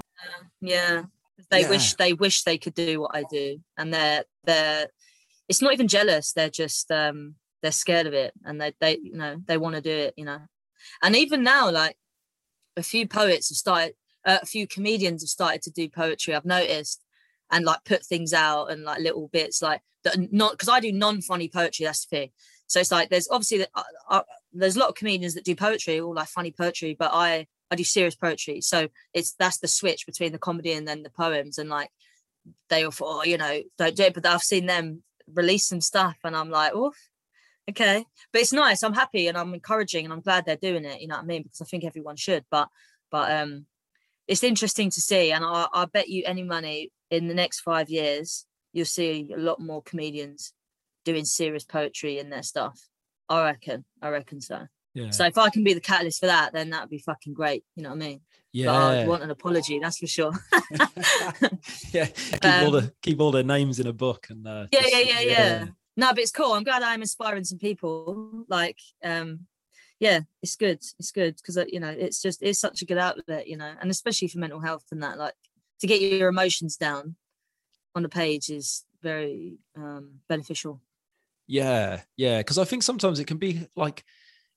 Yeah, 0.62 1.04
they 1.52 1.62
yeah. 1.62 1.70
wish 1.70 1.96
they 1.96 2.14
wish 2.14 2.44
they 2.44 2.58
could 2.58 2.74
do 2.74 3.02
what 3.02 3.12
I 3.14 3.26
do, 3.30 3.60
and 3.78 3.94
they're 3.94 4.24
they're. 4.46 4.88
It's 5.50 5.62
not 5.62 5.74
even 5.74 5.90
jealous. 5.90 6.32
They're 6.32 6.50
just 6.50 6.90
um 6.90 7.36
they're 7.64 7.72
scared 7.72 8.06
of 8.06 8.14
it 8.14 8.34
and 8.44 8.62
they 8.62 8.74
they 8.80 9.00
you 9.02 9.16
know 9.16 9.38
they 9.48 9.58
want 9.58 9.74
to 9.74 9.82
do 9.82 9.90
it 9.90 10.14
you 10.18 10.26
know 10.26 10.38
and 11.02 11.16
even 11.16 11.44
now 11.44 11.72
like 11.72 11.96
a 12.78 12.84
few 12.84 13.08
poets 13.08 13.50
have 13.50 13.58
started 13.58 13.94
uh, 14.26 14.40
a 14.42 14.46
few 14.46 14.68
comedians 14.68 15.22
have 15.22 15.30
started 15.30 15.62
to 15.62 15.72
do 15.72 15.90
poetry 15.90 16.34
i've 16.34 16.46
noticed 16.46 17.04
and 17.52 17.66
like 17.66 17.84
put 17.86 18.06
things 18.06 18.34
out 18.34 18.72
and 18.72 18.84
like 18.84 19.00
little 19.00 19.28
bits 19.30 19.62
like 19.62 19.82
that 20.04 20.18
not 20.32 20.52
because 20.52 20.70
i 20.70 20.80
do 20.80 20.92
non-funny 20.92 21.48
poetry 21.48 21.86
that's 21.86 22.06
the 22.06 22.18
thing. 22.18 22.30
So 22.68 22.80
it's 22.80 22.92
like 22.92 23.10
there's 23.10 23.28
obviously 23.30 23.60
the, 23.60 23.70
uh, 23.76 23.84
uh, 24.10 24.22
there's 24.52 24.76
a 24.76 24.80
lot 24.80 24.90
of 24.90 24.96
comedians 24.96 25.36
that 25.36 25.44
do 25.44 25.56
poetry 25.56 26.00
all 26.00 26.16
like 26.16 26.28
funny 26.28 26.52
poetry 26.52 26.96
but 26.98 27.12
i 27.14 27.46
i 27.70 27.76
do 27.76 27.84
serious 27.84 28.16
poetry. 28.16 28.62
So 28.62 28.88
it's 29.14 29.34
that's 29.34 29.60
the 29.60 29.68
switch 29.68 30.06
between 30.06 30.32
the 30.32 30.40
comedy 30.40 30.74
and 30.74 30.88
then 30.88 31.04
the 31.04 31.10
poems 31.10 31.58
and 31.58 31.70
like 31.70 31.90
they 32.70 32.84
all 32.84 32.92
thought 32.92 33.22
oh, 33.22 33.24
you 33.24 33.38
know 33.38 33.62
don't 33.78 33.96
do 33.96 34.04
it 34.04 34.14
but 34.14 34.26
i've 34.26 34.42
seen 34.42 34.66
them 34.66 35.04
release 35.34 35.66
some 35.66 35.80
stuff 35.80 36.18
and 36.24 36.36
i'm 36.36 36.50
like 36.50 36.74
oh 36.76 36.92
okay. 37.70 38.06
But 38.32 38.42
it's 38.42 38.54
nice. 38.54 38.84
I'm 38.84 38.94
happy 38.94 39.28
and 39.28 39.38
i'm 39.38 39.54
encouraging 39.54 40.06
and 40.06 40.14
i'm 40.14 40.22
glad 40.22 40.46
they're 40.46 40.56
doing 40.56 40.86
it 40.86 41.02
you 41.02 41.08
know 41.08 41.16
what 41.16 41.24
i 41.24 41.28
mean? 41.28 41.44
Because 41.44 41.62
i 41.62 41.66
think 41.66 41.84
everyone 41.84 42.16
should 42.16 42.46
but 42.50 42.70
but 43.12 43.32
um 43.32 43.66
it's 44.28 44.44
interesting 44.44 44.90
to 44.90 45.02
see 45.02 45.32
and 45.32 45.44
I, 45.44 45.68
I 45.74 45.86
bet 45.86 46.10
you 46.10 46.24
any 46.26 46.44
money 46.44 46.92
in 47.10 47.28
the 47.28 47.34
next 47.34 47.62
five 47.62 47.90
years 47.90 48.46
you'll 48.72 48.86
see 48.86 49.32
a 49.36 49.40
lot 49.40 49.60
more 49.60 49.82
comedians 49.84 50.54
doing 51.06 51.26
serious 51.26 51.64
poetry 51.64 52.18
in 52.18 52.30
their 52.30 52.44
stuff. 52.44 52.80
I 53.30 53.44
reckon. 53.44 53.86
I 54.02 54.10
reckon 54.10 54.42
so. 54.42 54.68
Yeah. 54.96 55.10
so 55.10 55.26
if 55.26 55.40
i 55.40 55.50
can 55.50 55.64
be 55.64 55.74
the 55.74 55.82
catalyst 55.82 56.20
for 56.20 56.28
that 56.28 56.54
then 56.54 56.70
that'd 56.70 56.88
be 56.88 57.00
fucking 57.00 57.34
great 57.34 57.64
you 57.76 57.82
know 57.82 57.90
what 57.90 57.96
i 57.96 58.00
mean? 58.00 58.22
Yeah 58.52 58.68
but 58.68 58.76
i 58.76 59.08
want 59.08 59.24
an 59.24 59.32
apology 59.32 59.80
that's 59.80 59.98
for 59.98 60.06
sure. 60.08 60.32
Yeah. 61.92 62.06
Keep 62.06 62.46
um, 62.46 62.66
all 62.66 62.72
the 62.72 62.94
keep 63.02 63.20
all 63.20 63.32
their 63.32 63.44
names 63.44 63.80
in 63.80 63.88
a 63.88 63.94
book 63.94 64.28
and 64.30 64.48
uh, 64.48 64.68
yeah, 64.72 64.82
just, 64.82 64.94
yeah 64.94 65.00
yeah 65.02 65.20
yeah. 65.20 65.32
yeah 65.32 65.66
no 65.96 66.10
but 66.10 66.20
it's 66.20 66.32
cool. 66.32 66.54
I'm 66.54 66.64
glad 66.64 66.84
i'm 66.84 67.02
inspiring 67.02 67.44
some 67.44 67.60
people. 67.60 68.46
Like 68.48 68.80
um 69.04 69.48
yeah 70.00 70.22
it's 70.42 70.56
good. 70.56 70.80
It's 71.00 71.12
good 71.12 71.36
because 71.38 71.58
uh, 71.58 71.66
you 71.68 71.80
know 71.80 71.90
it's 71.90 72.22
just 72.22 72.42
it's 72.42 72.60
such 72.60 72.82
a 72.82 72.86
good 72.86 72.98
outlet 72.98 73.48
you 73.48 73.58
know 73.58 73.74
and 73.80 73.90
especially 73.92 74.28
for 74.28 74.40
mental 74.40 74.60
health 74.60 74.86
and 74.92 75.04
that 75.04 75.18
like 75.18 75.36
to 75.80 75.88
get 75.88 76.02
your 76.02 76.30
emotions 76.30 76.78
down 76.78 77.16
on 77.96 78.04
the 78.04 78.10
page 78.10 78.50
is 78.50 78.86
very 79.02 79.58
um 79.76 80.20
beneficial. 80.30 80.82
Yeah 81.48 82.02
yeah 82.16 82.38
because 82.40 82.58
i 82.58 82.64
think 82.64 82.84
sometimes 82.84 83.20
it 83.20 83.28
can 83.28 83.38
be 83.38 83.68
like 83.76 84.06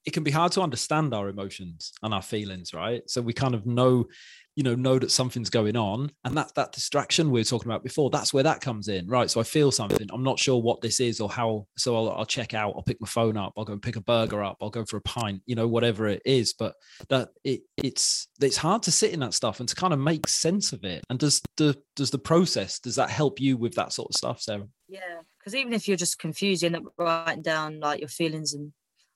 it 0.06 0.12
can 0.12 0.22
be 0.22 0.30
hard 0.30 0.52
to 0.52 0.62
understand 0.62 1.12
our 1.12 1.28
emotions 1.28 1.92
and 2.02 2.14
our 2.14 2.22
feelings 2.22 2.72
right? 2.72 3.02
So 3.10 3.20
we 3.20 3.32
kind 3.32 3.54
of 3.54 3.66
know 3.66 4.06
you 4.54 4.62
know 4.62 4.74
know 4.74 4.98
that 4.98 5.10
something's 5.10 5.50
going 5.50 5.76
on 5.76 6.10
and 6.24 6.34
that 6.36 6.54
that 6.54 6.72
distraction 6.72 7.30
we 7.30 7.40
were 7.40 7.44
talking 7.44 7.70
about 7.70 7.84
before 7.84 8.08
that's 8.08 8.32
where 8.32 8.42
that 8.42 8.62
comes 8.62 8.88
in 8.88 9.06
right? 9.06 9.30
So 9.30 9.38
i 9.38 9.42
feel 9.42 9.70
something 9.70 10.08
i'm 10.10 10.22
not 10.22 10.38
sure 10.38 10.62
what 10.62 10.80
this 10.80 10.98
is 10.98 11.20
or 11.20 11.28
how 11.28 11.66
so 11.76 11.94
I'll, 11.94 12.10
I'll, 12.10 12.24
check 12.24 12.54
out 12.54 12.72
i'll 12.74 12.82
pick 12.82 12.98
my 12.98 13.06
phone 13.06 13.36
up 13.36 13.52
i'll 13.56 13.66
go 13.66 13.74
and 13.74 13.82
pick 13.82 13.96
a 13.96 14.00
burger 14.00 14.42
up 14.42 14.56
i'll 14.62 14.70
go 14.70 14.84
for 14.84 14.96
a 14.96 15.02
pint 15.02 15.42
you 15.44 15.54
know 15.54 15.68
whatever 15.68 16.06
it 16.06 16.22
is 16.24 16.54
but 16.54 16.74
that 17.10 17.28
it 17.44 17.60
it's 17.76 18.28
it's 18.40 18.56
hard 18.56 18.82
to 18.84 18.90
sit 18.90 19.12
in 19.12 19.20
that 19.20 19.34
stuff 19.34 19.60
and 19.60 19.68
to 19.68 19.74
kind 19.74 19.92
of 19.92 19.98
make 19.98 20.28
sense 20.28 20.72
of 20.72 20.84
it. 20.84 21.04
And 21.08 21.18
does 21.18 21.40
the 21.56 21.76
does 21.94 22.10
the 22.10 22.18
process 22.18 22.78
does 22.78 22.96
that 22.96 23.10
help 23.10 23.40
you 23.40 23.56
with 23.56 23.74
that 23.74 23.92
sort 23.92 24.10
of 24.10 24.16
stuff 24.16 24.40
sarah? 24.40 24.68
Yeah 24.88 25.20
because 25.38 25.54
even 25.54 25.72
if 25.72 25.86
you're 25.86 25.96
just 25.96 26.18
confused 26.18 26.62
you 26.62 26.66
end 26.66 26.76
up 26.76 26.82
writing 26.98 27.42
down 27.42 27.80
like 27.80 28.00
your 28.00 28.08
feelings 28.08 28.54
and 28.54 28.72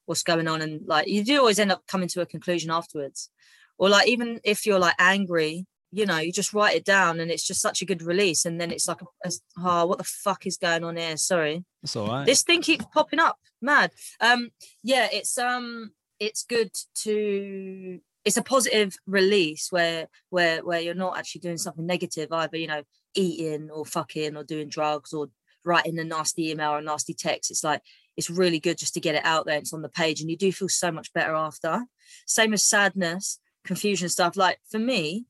what's 0.07 0.23
going 0.23 0.49
on. 0.49 0.63
And 0.63 0.83
like 0.87 1.09
you 1.09 1.25
do 1.25 1.39
always 1.39 1.59
end 1.59 1.73
up 1.73 1.87
coming 1.87 2.09
to 2.09 2.21
a 2.21 2.27
conclusion 2.27 2.71
afterwards. 2.71 3.31
Or 3.79 3.89
like 3.89 4.09
even 4.09 4.41
if 4.45 4.67
you're 4.67 4.79
like 4.79 4.97
angry 4.99 5.67
you 5.93 6.07
know 6.07 6.19
you 6.19 6.33
just 6.33 6.55
write 6.55 6.77
it 6.77 6.85
down 6.85 7.19
and 7.19 7.31
it's 7.31 7.47
just 7.47 7.61
such 7.61 7.83
a 7.83 7.85
good 7.85 8.03
release. 8.03 8.45
And 8.45 8.61
then 8.61 8.71
it's 8.71 8.89
like 8.89 9.01
a, 9.25 9.31
oh 9.59 9.87
what 9.87 9.99
the 9.99 10.05
fuck 10.05 10.47
is 10.47 10.57
going 10.57 10.85
on 10.85 10.97
here? 10.97 11.17
Sorry. 11.17 11.65
That's 11.83 11.97
all 11.97 12.09
right. 12.09 12.27
This 12.27 12.43
thing 12.43 12.63
keeps 12.63 12.87
popping 12.93 13.19
up. 13.19 13.39
Mad. 13.61 13.93
Um 14.21 14.51
yeah 14.83 15.09
it's 15.13 15.37
um 15.39 15.91
it's 16.19 16.45
good 16.45 16.71
to 17.03 18.01
it's 18.25 18.37
a 18.37 18.43
positive 18.43 18.97
release 19.07 19.69
where 19.71 20.09
where 20.29 20.65
where 20.65 20.81
you're 20.81 20.95
not 20.95 21.19
actually 21.19 21.41
doing 21.41 21.59
something 21.59 21.87
negative 21.87 22.31
either 22.33 22.57
you 22.57 22.67
know 22.67 22.83
eating 23.15 23.71
or 23.71 23.85
fucking 23.85 24.37
or 24.37 24.45
doing 24.45 24.69
drugs 24.69 25.13
or 25.13 25.29
writing 25.65 25.99
a 25.99 26.05
nasty 26.05 26.51
email 26.51 26.71
or 26.73 26.79
a 26.79 26.83
nasty 26.83 27.15
text. 27.15 27.51
It's 27.51 27.65
like 27.65 27.83
it's 28.17 28.31
really 28.31 28.61
good 28.61 28.79
just 28.79 28.95
to 28.95 29.01
get 29.01 29.15
it 29.15 29.25
out 29.25 29.47
there 29.47 29.59
it's 29.59 29.73
on 29.73 29.83
the 29.83 29.89
page 29.89 30.21
and 30.21 30.31
you 30.31 30.37
do 30.37 30.53
feel 30.53 30.69
so 30.69 30.91
much 30.91 31.13
better 31.13 31.35
after 31.35 31.85
same 32.27 32.53
as 32.53 32.65
sadness 32.65 33.39
confusion 33.65 34.09
stuff. 34.09 34.37
Like 34.37 34.59
for 34.71 34.79
me, 34.79 35.27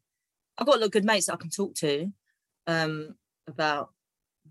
I've 0.59 0.66
got 0.66 0.77
a 0.77 0.79
lot 0.79 0.87
of 0.87 0.93
good 0.93 1.05
mates 1.05 1.27
that 1.27 1.35
I 1.35 1.37
can 1.37 1.51
talk 1.51 1.75
to 1.77 2.12
um, 2.66 3.14
about 3.47 3.90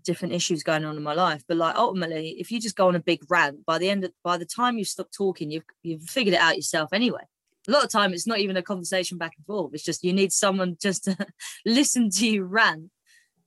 different 0.04 0.34
issues 0.34 0.62
going 0.62 0.84
on 0.84 0.96
in 0.96 1.02
my 1.02 1.14
life. 1.14 1.42
But 1.46 1.56
like 1.56 1.76
ultimately, 1.76 2.36
if 2.38 2.50
you 2.50 2.60
just 2.60 2.76
go 2.76 2.88
on 2.88 2.96
a 2.96 3.00
big 3.00 3.20
rant, 3.28 3.64
by 3.66 3.78
the 3.78 3.90
end 3.90 4.04
of 4.04 4.12
by 4.22 4.36
the 4.36 4.46
time 4.46 4.78
you 4.78 4.84
stop 4.84 5.08
talking, 5.10 5.50
you've 5.50 5.64
you've 5.82 6.02
figured 6.02 6.34
it 6.34 6.40
out 6.40 6.56
yourself 6.56 6.92
anyway. 6.92 7.22
A 7.68 7.70
lot 7.72 7.84
of 7.84 7.90
time 7.90 8.12
it's 8.12 8.26
not 8.26 8.38
even 8.38 8.56
a 8.56 8.62
conversation 8.62 9.18
back 9.18 9.32
and 9.36 9.44
forth. 9.44 9.74
It's 9.74 9.84
just 9.84 10.04
you 10.04 10.12
need 10.12 10.32
someone 10.32 10.76
just 10.80 11.04
to 11.04 11.16
listen 11.66 12.10
to 12.10 12.26
you 12.28 12.44
rant 12.44 12.90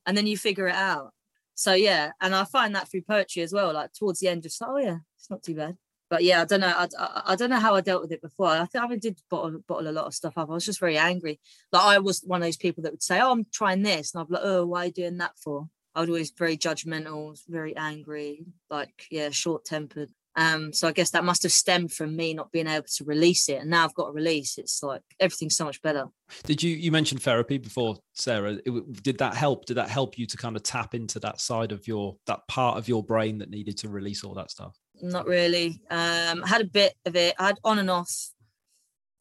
and 0.06 0.16
then 0.16 0.26
you 0.26 0.36
figure 0.36 0.68
it 0.68 0.74
out. 0.74 1.12
So 1.54 1.74
yeah, 1.74 2.12
and 2.20 2.34
I 2.34 2.44
find 2.44 2.74
that 2.74 2.90
through 2.90 3.02
poetry 3.02 3.42
as 3.42 3.52
well. 3.52 3.72
Like 3.72 3.92
towards 3.92 4.20
the 4.20 4.28
end, 4.28 4.42
just 4.42 4.62
oh 4.62 4.76
yeah, 4.76 4.98
it's 5.16 5.30
not 5.30 5.42
too 5.42 5.54
bad 5.54 5.76
but 6.10 6.22
yeah, 6.22 6.42
I 6.42 6.44
don't 6.44 6.60
know. 6.60 6.68
I, 6.68 6.88
I, 6.98 7.22
I, 7.26 7.34
don't 7.34 7.50
know 7.50 7.58
how 7.58 7.74
I 7.74 7.80
dealt 7.80 8.02
with 8.02 8.12
it 8.12 8.22
before. 8.22 8.46
I 8.46 8.66
think 8.66 8.84
I 8.84 8.96
did 8.96 9.18
bottle, 9.30 9.60
bottle 9.66 9.88
a 9.88 9.90
lot 9.90 10.06
of 10.06 10.14
stuff 10.14 10.38
up. 10.38 10.50
I 10.50 10.54
was 10.54 10.64
just 10.64 10.80
very 10.80 10.96
angry. 10.98 11.40
Like 11.72 11.82
I 11.82 11.98
was 11.98 12.20
one 12.24 12.40
of 12.40 12.46
those 12.46 12.56
people 12.56 12.82
that 12.82 12.92
would 12.92 13.02
say, 13.02 13.20
"Oh, 13.20 13.32
I'm 13.32 13.46
trying 13.52 13.82
this," 13.82 14.14
and 14.14 14.20
I'd 14.20 14.28
be 14.28 14.34
like, 14.34 14.42
"Oh, 14.44 14.66
why 14.66 14.82
are 14.82 14.86
you 14.86 14.92
doing 14.92 15.18
that 15.18 15.36
for?" 15.42 15.68
I 15.94 16.00
was 16.00 16.08
always 16.08 16.30
very 16.30 16.56
judgmental, 16.56 17.36
very 17.48 17.76
angry, 17.76 18.44
like 18.70 19.06
yeah, 19.10 19.30
short 19.30 19.64
tempered. 19.64 20.10
Um, 20.36 20.72
so 20.72 20.88
I 20.88 20.92
guess 20.92 21.10
that 21.10 21.24
must 21.24 21.42
have 21.44 21.52
stemmed 21.52 21.92
from 21.92 22.16
me 22.16 22.34
not 22.34 22.50
being 22.50 22.66
able 22.66 22.86
to 22.96 23.04
release 23.04 23.48
it, 23.48 23.60
and 23.60 23.70
now 23.70 23.84
I've 23.84 23.94
got 23.94 24.06
to 24.06 24.12
release. 24.12 24.58
It's 24.58 24.82
like 24.82 25.02
everything's 25.20 25.56
so 25.56 25.64
much 25.64 25.80
better. 25.82 26.06
Did 26.44 26.62
you 26.62 26.74
you 26.74 26.90
mentioned 26.90 27.22
therapy 27.22 27.58
before, 27.58 27.96
Sarah? 28.14 28.58
It, 28.64 29.02
did 29.02 29.18
that 29.18 29.34
help? 29.34 29.66
Did 29.66 29.76
that 29.76 29.88
help 29.88 30.18
you 30.18 30.26
to 30.26 30.36
kind 30.36 30.56
of 30.56 30.62
tap 30.62 30.94
into 30.94 31.20
that 31.20 31.40
side 31.40 31.72
of 31.72 31.86
your 31.86 32.16
that 32.26 32.46
part 32.48 32.78
of 32.78 32.88
your 32.88 33.02
brain 33.02 33.38
that 33.38 33.50
needed 33.50 33.76
to 33.78 33.88
release 33.88 34.24
all 34.24 34.34
that 34.34 34.50
stuff? 34.50 34.76
not 35.02 35.26
really. 35.26 35.80
Um, 35.90 36.44
I 36.44 36.48
had 36.48 36.60
a 36.60 36.66
bit 36.66 36.94
of 37.06 37.16
it. 37.16 37.34
I 37.38 37.46
had 37.48 37.58
on 37.64 37.78
and 37.78 37.90
off. 37.90 38.30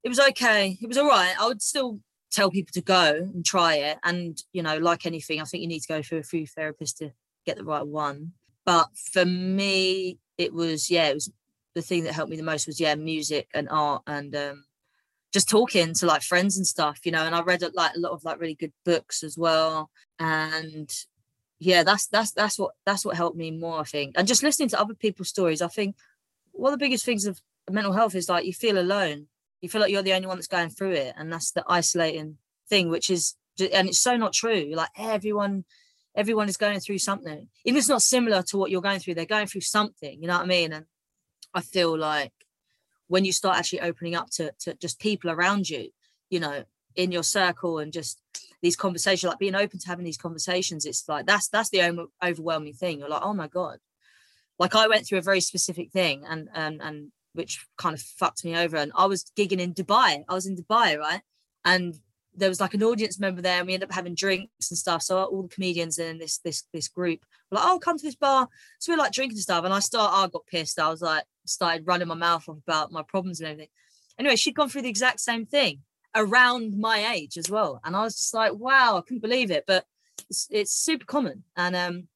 It 0.04 0.10
was 0.10 0.19
okay. 0.19 0.78
It 0.82 0.88
was 0.88 0.97
all 0.97 1.08
right. 1.08 1.34
I 1.39 1.47
would 1.47 1.62
still 1.62 1.99
tell 2.32 2.49
people 2.49 2.71
to 2.73 2.82
go 2.82 3.13
and 3.13 3.45
try 3.45 3.76
it. 3.76 3.97
And 4.04 4.41
you 4.52 4.63
know, 4.63 4.78
like 4.78 5.06
anything, 5.06 5.41
I 5.41 5.45
think 5.45 5.62
you 5.62 5.67
need 5.67 5.82
to 5.82 5.93
go 5.93 6.02
through 6.02 6.19
a 6.19 6.23
few 6.23 6.45
therapists 6.45 6.97
to 6.97 7.12
get 7.45 7.58
the 7.58 7.63
right 7.63 7.86
one. 7.86 8.34
But 8.65 8.89
for 9.12 9.26
me, 9.26 10.19
it 10.38 10.54
was 10.54 10.89
yeah, 10.89 11.08
it 11.08 11.15
was 11.15 11.32
the 11.76 11.82
thing 11.82 12.04
that 12.04 12.13
helped 12.13 12.30
me 12.32 12.38
the 12.38 12.43
most 12.43 12.67
was 12.67 12.80
yeah, 12.80 12.95
music 12.95 13.47
and 13.54 13.67
art 13.69 14.04
and 14.08 14.36
um, 14.36 14.65
just 15.34 15.49
talking 15.49 15.93
to 15.95 16.06
like 16.06 16.21
friends 16.21 16.58
and 16.58 16.67
stuff, 16.67 16.99
you 17.06 17.12
know. 17.12 17.23
And 17.23 17.36
I 17.36 17.41
read 17.41 17.63
like 17.73 17.95
a 17.95 17.99
lot 17.99 18.12
of 18.12 18.23
like 18.23 18.39
really 18.39 18.56
good 18.56 18.73
books 18.86 19.23
as 19.23 19.38
well. 19.38 19.89
And 20.19 20.91
yeah, 21.60 21.84
that's 21.84 22.08
that's 22.08 22.32
that's 22.32 22.60
what 22.60 22.71
that's 22.86 23.06
what 23.06 23.15
helped 23.17 23.38
me 23.38 23.52
more, 23.52 23.80
I 23.80 23.84
think. 23.84 24.15
And 24.17 24.28
just 24.28 24.43
listening 24.43 24.69
to 24.69 24.80
other 24.80 24.93
people's 24.93 25.30
stories, 25.30 25.62
I 25.62 25.67
think 25.67 25.95
one 26.52 26.73
of 26.73 26.80
the 26.80 26.86
biggest 26.86 27.06
things 27.06 27.26
of 27.26 27.41
mental 27.69 27.93
health 27.93 28.15
is 28.15 28.30
like 28.30 28.45
you 28.45 28.54
feel 28.54 28.78
alone. 28.78 29.28
You 29.62 29.69
feel 29.69 29.82
like 29.82 29.91
you're 29.91 30.04
the 30.04 30.13
only 30.13 30.28
one 30.28 30.38
that's 30.38 30.47
going 30.47 30.69
through 30.69 30.91
it, 30.91 31.13
and 31.17 31.32
that's 31.32 31.52
the 31.52 31.63
isolating 31.67 32.38
thing, 32.69 32.89
which 32.89 33.10
is 33.10 33.36
and 33.60 33.88
it's 33.88 33.99
so 33.99 34.17
not 34.17 34.34
true. 34.34 34.71
Like 34.73 34.89
everyone, 34.97 35.65
everyone 36.15 36.49
is 36.49 36.58
going 36.58 36.80
through 36.80 36.99
something. 36.99 37.47
Even 37.65 37.78
if 37.78 37.82
it's 37.82 37.89
not 37.89 38.02
similar 38.02 38.41
to 38.43 38.58
what 38.58 38.71
you're 38.71 38.82
going 38.82 38.99
through, 38.99 39.15
they're 39.15 39.26
going 39.26 39.47
through 39.47 39.62
something. 39.62 40.21
You 40.21 40.28
know 40.28 40.36
what 40.36 40.43
I 40.43 40.47
mean? 40.47 40.73
And 40.73 40.86
I 41.54 41.62
feel 41.62 41.97
like 41.97 42.34
when 43.08 43.26
you 43.26 43.32
start 43.32 43.58
actually 43.58 43.82
opening 43.82 44.15
up 44.15 44.30
to 44.32 44.52
to 44.62 44.73
just 44.76 44.99
people 44.99 45.30
around 45.30 45.69
you, 45.69 45.89
you 46.30 46.39
know, 46.39 46.63
in 46.95 47.12
your 47.12 47.23
circle 47.23 47.80
and 47.80 47.91
just 47.91 48.21
these 48.62 48.76
conversations, 48.76 49.30
like 49.30 49.39
being 49.39 49.56
open 49.56 49.80
to 49.80 49.88
having 49.88 50.06
these 50.06 50.17
conversations, 50.17 50.86
it's 50.86 51.08
like 51.08 51.26
that's 51.26 51.49
that's 51.49 51.69
the 51.69 52.08
overwhelming 52.23 52.73
thing. 52.73 52.99
You're 52.99 53.10
like, 53.10 53.23
oh 53.23 53.34
my 53.34 53.47
god, 53.47 53.80
like 54.60 54.76
I 54.76 54.88
went 54.88 55.06
through 55.06 55.19
a 55.19 55.30
very 55.30 55.41
specific 55.41 55.91
thing, 55.91 56.23
and 56.28 56.49
and 56.54 56.82
and 56.82 57.11
which 57.34 57.66
kind 57.78 57.95
of 57.95 58.01
fucked 58.01 58.45
me 58.45 58.55
over. 58.55 58.78
And 58.78 58.91
I 58.95 59.05
was 59.05 59.26
gigging 59.38 59.59
in 59.59 59.74
Dubai. 59.74 60.24
I 60.28 60.34
was 60.34 60.45
in 60.45 60.55
Dubai, 60.55 60.97
right? 60.97 61.22
And 61.66 61.95
there 62.36 62.49
was 62.49 62.59
like 62.59 62.73
an 62.73 62.84
audience 62.84 63.19
member 63.19 63.41
there, 63.41 63.59
and 63.59 63.67
we 63.67 63.73
ended 63.73 63.89
up 63.89 63.95
having 63.95 64.15
drinks 64.15 64.71
and 64.71 64.77
stuff. 64.77 65.01
So 65.01 65.23
all 65.23 65.43
the 65.43 65.49
comedians 65.49 65.99
in 65.99 66.17
this 66.17 66.39
this 66.39 66.63
this 66.73 66.88
group 66.88 67.19
were 67.51 67.57
like, 67.57 67.67
"Oh, 67.67 67.79
come 67.79 67.97
to 67.97 68.03
this 68.03 68.15
bar." 68.15 68.47
So 68.79 68.91
we 68.91 68.95
are 68.95 68.99
like 68.99 69.11
drinking 69.11 69.38
stuff, 69.39 69.65
and 69.65 69.73
I 69.73 69.79
start. 69.79 70.13
I 70.13 70.27
got 70.27 70.45
pissed. 70.47 70.79
I 70.79 70.89
was 70.89 71.01
like, 71.01 71.23
started 71.45 71.88
running 71.88 72.07
my 72.07 72.15
mouth 72.15 72.47
off 72.49 72.57
about 72.57 72.91
my 72.91 73.03
problems 73.03 73.39
and 73.39 73.49
everything. 73.49 73.69
Anyway, 74.19 74.36
she'd 74.36 74.55
gone 74.55 74.69
through 74.69 74.84
the 74.84 74.89
exact 74.89 75.19
same 75.19 75.45
thing, 75.45 75.81
around 76.15 76.77
my 76.77 77.13
age 77.13 77.38
as 77.38 77.49
well. 77.49 77.79
And 77.84 77.95
I 77.95 78.01
was 78.03 78.17
just 78.17 78.34
like, 78.34 78.53
wow, 78.53 78.97
I 78.97 79.01
couldn't 79.01 79.21
believe 79.21 79.51
it. 79.51 79.65
But 79.67 79.86
it's, 80.29 80.47
it's 80.51 80.73
super 80.73 81.05
common. 81.05 81.43
And 81.55 81.75
um, 81.75 82.07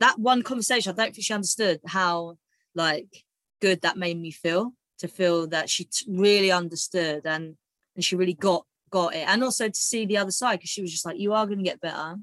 that 0.00 0.18
one 0.18 0.42
conversation, 0.42 0.92
I 0.92 0.94
don't 0.94 1.14
think 1.14 1.24
she 1.24 1.34
understood 1.34 1.80
how 1.86 2.38
like 2.74 3.24
good 3.60 3.80
that 3.82 3.96
made 3.96 4.20
me 4.20 4.30
feel 4.30 4.72
to 4.98 5.08
feel 5.08 5.46
that 5.48 5.70
she 5.70 5.84
t- 5.84 6.06
really 6.08 6.52
understood 6.52 7.22
and 7.24 7.56
and 7.94 8.04
she 8.04 8.16
really 8.16 8.34
got 8.34 8.66
got 8.90 9.14
it. 9.14 9.28
And 9.28 9.42
also 9.42 9.68
to 9.68 9.80
see 9.80 10.06
the 10.06 10.18
other 10.18 10.30
side 10.30 10.58
because 10.58 10.70
she 10.70 10.82
was 10.82 10.92
just 10.92 11.06
like 11.06 11.18
you 11.18 11.32
are 11.32 11.46
going 11.46 11.58
to 11.58 11.64
get 11.64 11.80
better. 11.80 12.16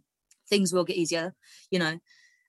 Things 0.50 0.74
will 0.74 0.84
get 0.84 0.98
easier 0.98 1.34
you 1.72 1.80
know 1.80 1.98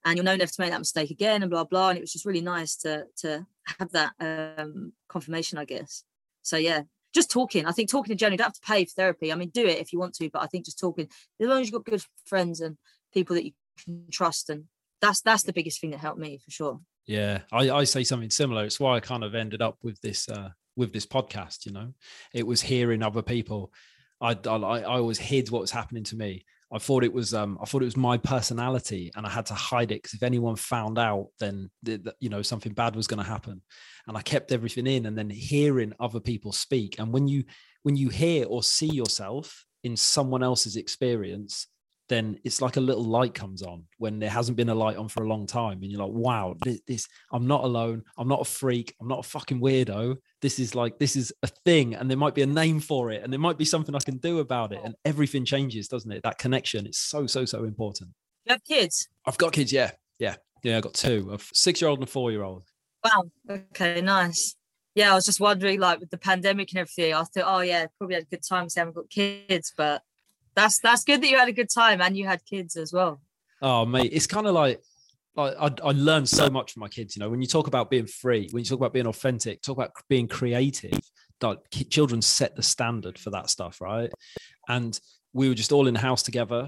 and 0.05 0.15
you'll 0.15 0.25
know 0.25 0.35
never 0.35 0.51
to 0.51 0.61
make 0.61 0.69
that 0.69 0.79
mistake 0.79 1.09
again 1.09 1.41
and 1.41 1.49
blah 1.49 1.63
blah. 1.63 1.89
And 1.89 1.97
it 1.97 2.01
was 2.01 2.13
just 2.13 2.25
really 2.25 2.41
nice 2.41 2.75
to 2.77 3.05
to 3.17 3.45
have 3.79 3.91
that 3.91 4.13
um 4.19 4.93
confirmation 5.09 5.57
i 5.57 5.65
guess. 5.65 6.03
So 6.43 6.57
yeah 6.57 6.83
just 7.13 7.31
talking. 7.31 7.65
I 7.65 7.71
think 7.71 7.89
talking 7.89 8.11
in 8.11 8.17
general 8.17 8.33
you 8.33 8.37
don't 8.37 8.47
have 8.47 8.53
to 8.53 8.61
pay 8.61 8.85
for 8.85 8.91
therapy. 8.91 9.31
I 9.31 9.35
mean 9.35 9.49
do 9.49 9.65
it 9.65 9.79
if 9.79 9.91
you 9.91 9.99
want 9.99 10.13
to 10.15 10.29
but 10.29 10.43
i 10.43 10.45
think 10.45 10.65
just 10.65 10.79
talking 10.79 11.07
as 11.39 11.47
long 11.47 11.61
as 11.61 11.67
you've 11.67 11.73
got 11.73 11.91
good 11.91 12.03
friends 12.25 12.61
and 12.61 12.77
people 13.13 13.35
that 13.35 13.45
you 13.45 13.51
can 13.83 14.05
trust 14.11 14.49
and 14.49 14.65
that's 15.01 15.21
that's 15.21 15.43
the 15.43 15.53
biggest 15.53 15.81
thing 15.81 15.91
that 15.91 15.99
helped 15.99 16.19
me 16.19 16.39
for 16.43 16.51
sure. 16.51 16.79
Yeah 17.07 17.39
i, 17.51 17.69
I 17.69 17.83
say 17.83 18.03
something 18.03 18.29
similar. 18.29 18.63
It's 18.63 18.79
why 18.79 18.95
i 18.95 18.99
kind 18.99 19.23
of 19.23 19.33
ended 19.33 19.61
up 19.61 19.77
with 19.81 19.99
this 20.01 20.29
uh 20.29 20.49
with 20.75 20.93
this 20.93 21.05
podcast 21.07 21.65
you 21.65 21.71
know. 21.71 21.93
It 22.33 22.45
was 22.45 22.61
hearing 22.61 23.01
other 23.01 23.23
people 23.23 23.73
I, 24.21 24.37
I, 24.45 24.55
I 24.55 24.83
always 24.83 25.19
hid 25.19 25.49
what 25.49 25.61
was 25.61 25.71
happening 25.71 26.03
to 26.05 26.15
me 26.15 26.45
I 26.71 26.79
thought 26.79 27.03
it 27.03 27.13
was 27.13 27.33
um, 27.33 27.57
I 27.61 27.65
thought 27.65 27.83
it 27.83 27.85
was 27.85 27.97
my 27.97 28.17
personality, 28.17 29.11
and 29.15 29.25
I 29.25 29.29
had 29.29 29.45
to 29.47 29.53
hide 29.53 29.91
it 29.91 30.01
because 30.01 30.13
if 30.13 30.23
anyone 30.23 30.55
found 30.55 30.97
out, 30.97 31.27
then 31.39 31.69
you 31.83 32.29
know 32.29 32.41
something 32.41 32.73
bad 32.73 32.95
was 32.95 33.07
going 33.07 33.23
to 33.23 33.29
happen. 33.29 33.61
And 34.07 34.17
I 34.17 34.21
kept 34.21 34.51
everything 34.51 34.87
in, 34.87 35.05
and 35.05 35.17
then 35.17 35.29
hearing 35.29 35.93
other 35.99 36.19
people 36.19 36.51
speak, 36.51 36.99
and 36.99 37.13
when 37.13 37.27
you 37.27 37.43
when 37.83 37.95
you 37.95 38.09
hear 38.09 38.45
or 38.47 38.63
see 38.63 38.87
yourself 38.87 39.63
in 39.83 39.95
someone 39.95 40.41
else's 40.41 40.75
experience, 40.75 41.67
then 42.07 42.37
it's 42.43 42.61
like 42.61 42.77
a 42.77 42.81
little 42.81 43.03
light 43.03 43.33
comes 43.33 43.61
on 43.61 43.83
when 43.97 44.19
there 44.19 44.29
hasn't 44.29 44.57
been 44.57 44.69
a 44.69 44.75
light 44.75 44.97
on 44.97 45.07
for 45.07 45.23
a 45.23 45.27
long 45.27 45.47
time 45.47 45.81
and 45.81 45.91
you're 45.91 46.01
like 46.01 46.11
wow 46.11 46.55
this, 46.63 46.79
this, 46.87 47.07
i'm 47.31 47.47
not 47.47 47.63
alone. 47.63 48.03
I'm 48.17 48.27
not 48.27 48.41
a 48.41 48.45
freak. 48.45 48.95
I'm 49.01 49.07
not 49.07 49.19
a 49.19 49.23
fucking 49.23 49.59
weirdo. 49.59 50.17
This 50.41 50.59
is 50.59 50.75
like 50.75 50.99
this 50.99 51.15
is 51.15 51.33
a 51.43 51.47
thing. 51.47 51.95
And 51.95 52.09
there 52.09 52.17
might 52.17 52.35
be 52.35 52.41
a 52.41 52.47
name 52.47 52.79
for 52.79 53.11
it 53.11 53.23
and 53.23 53.31
there 53.31 53.39
might 53.39 53.57
be 53.57 53.65
something 53.65 53.95
i 53.95 53.99
can 53.99 54.17
do 54.17 54.39
about 54.39 54.71
it. 54.71 54.79
And 54.83 54.95
everything 55.05 55.45
changes 55.45 55.87
doesn't 55.87 56.11
it? 56.11 56.23
That 56.23 56.37
connection 56.37 56.85
is 56.85 56.97
so 56.97 57.27
so 57.27 57.45
so 57.45 57.63
important. 57.63 58.11
You 58.45 58.53
have 58.53 58.63
kids? 58.63 59.09
I've 59.25 59.37
got 59.37 59.53
kids 59.53 59.71
yeah. 59.73 59.91
Yeah. 60.19 60.35
Yeah 60.63 60.77
I've 60.77 60.83
got 60.83 60.93
two 60.93 61.31
a 61.33 61.39
six 61.53 61.81
year 61.81 61.89
old 61.89 61.99
and 61.99 62.07
a 62.07 62.11
four 62.11 62.31
year 62.31 62.43
old 62.43 62.63
wow. 63.03 63.23
Okay 63.49 64.01
nice. 64.01 64.55
Yeah 64.93 65.11
i 65.11 65.15
was 65.15 65.25
just 65.25 65.39
wondering 65.39 65.79
like 65.79 65.99
with 65.99 66.09
the 66.11 66.17
pandemic 66.17 66.71
and 66.71 66.79
everything 66.79 67.13
i 67.13 67.23
thought 67.23 67.43
oh 67.45 67.61
yeah 67.61 67.85
probably 67.97 68.15
had 68.15 68.23
a 68.23 68.27
good 68.27 68.43
time 68.47 68.65
because 68.65 68.77
i 68.77 68.81
haven't 68.81 68.95
got 68.95 69.09
kids 69.09 69.73
but 69.75 70.01
that's 70.55 70.79
that's 70.79 71.03
good 71.03 71.21
that 71.21 71.29
you 71.29 71.37
had 71.37 71.49
a 71.49 71.53
good 71.53 71.69
time 71.69 72.01
and 72.01 72.17
you 72.17 72.25
had 72.25 72.43
kids 72.45 72.75
as 72.75 72.93
well. 72.93 73.21
Oh 73.61 73.85
mate, 73.85 74.11
it's 74.13 74.27
kind 74.27 74.47
of 74.47 74.53
like 74.53 74.81
like 75.35 75.55
I, 75.59 75.69
I 75.83 75.91
learned 75.91 76.29
so 76.29 76.49
much 76.49 76.73
from 76.73 76.81
my 76.81 76.87
kids. 76.87 77.15
You 77.15 77.21
know, 77.21 77.29
when 77.29 77.41
you 77.41 77.47
talk 77.47 77.67
about 77.67 77.89
being 77.89 78.07
free, 78.07 78.47
when 78.51 78.63
you 78.63 78.69
talk 78.69 78.79
about 78.79 78.93
being 78.93 79.07
authentic, 79.07 79.61
talk 79.61 79.77
about 79.77 79.91
being 80.09 80.27
creative. 80.27 80.99
Like 81.41 81.59
children 81.89 82.21
set 82.21 82.55
the 82.55 82.63
standard 82.63 83.19
for 83.19 83.29
that 83.31 83.49
stuff, 83.49 83.81
right? 83.81 84.09
And 84.69 84.97
we 85.33 85.49
were 85.49 85.55
just 85.55 85.73
all 85.73 85.87
in 85.87 85.93
the 85.93 85.99
house 85.99 86.23
together. 86.23 86.67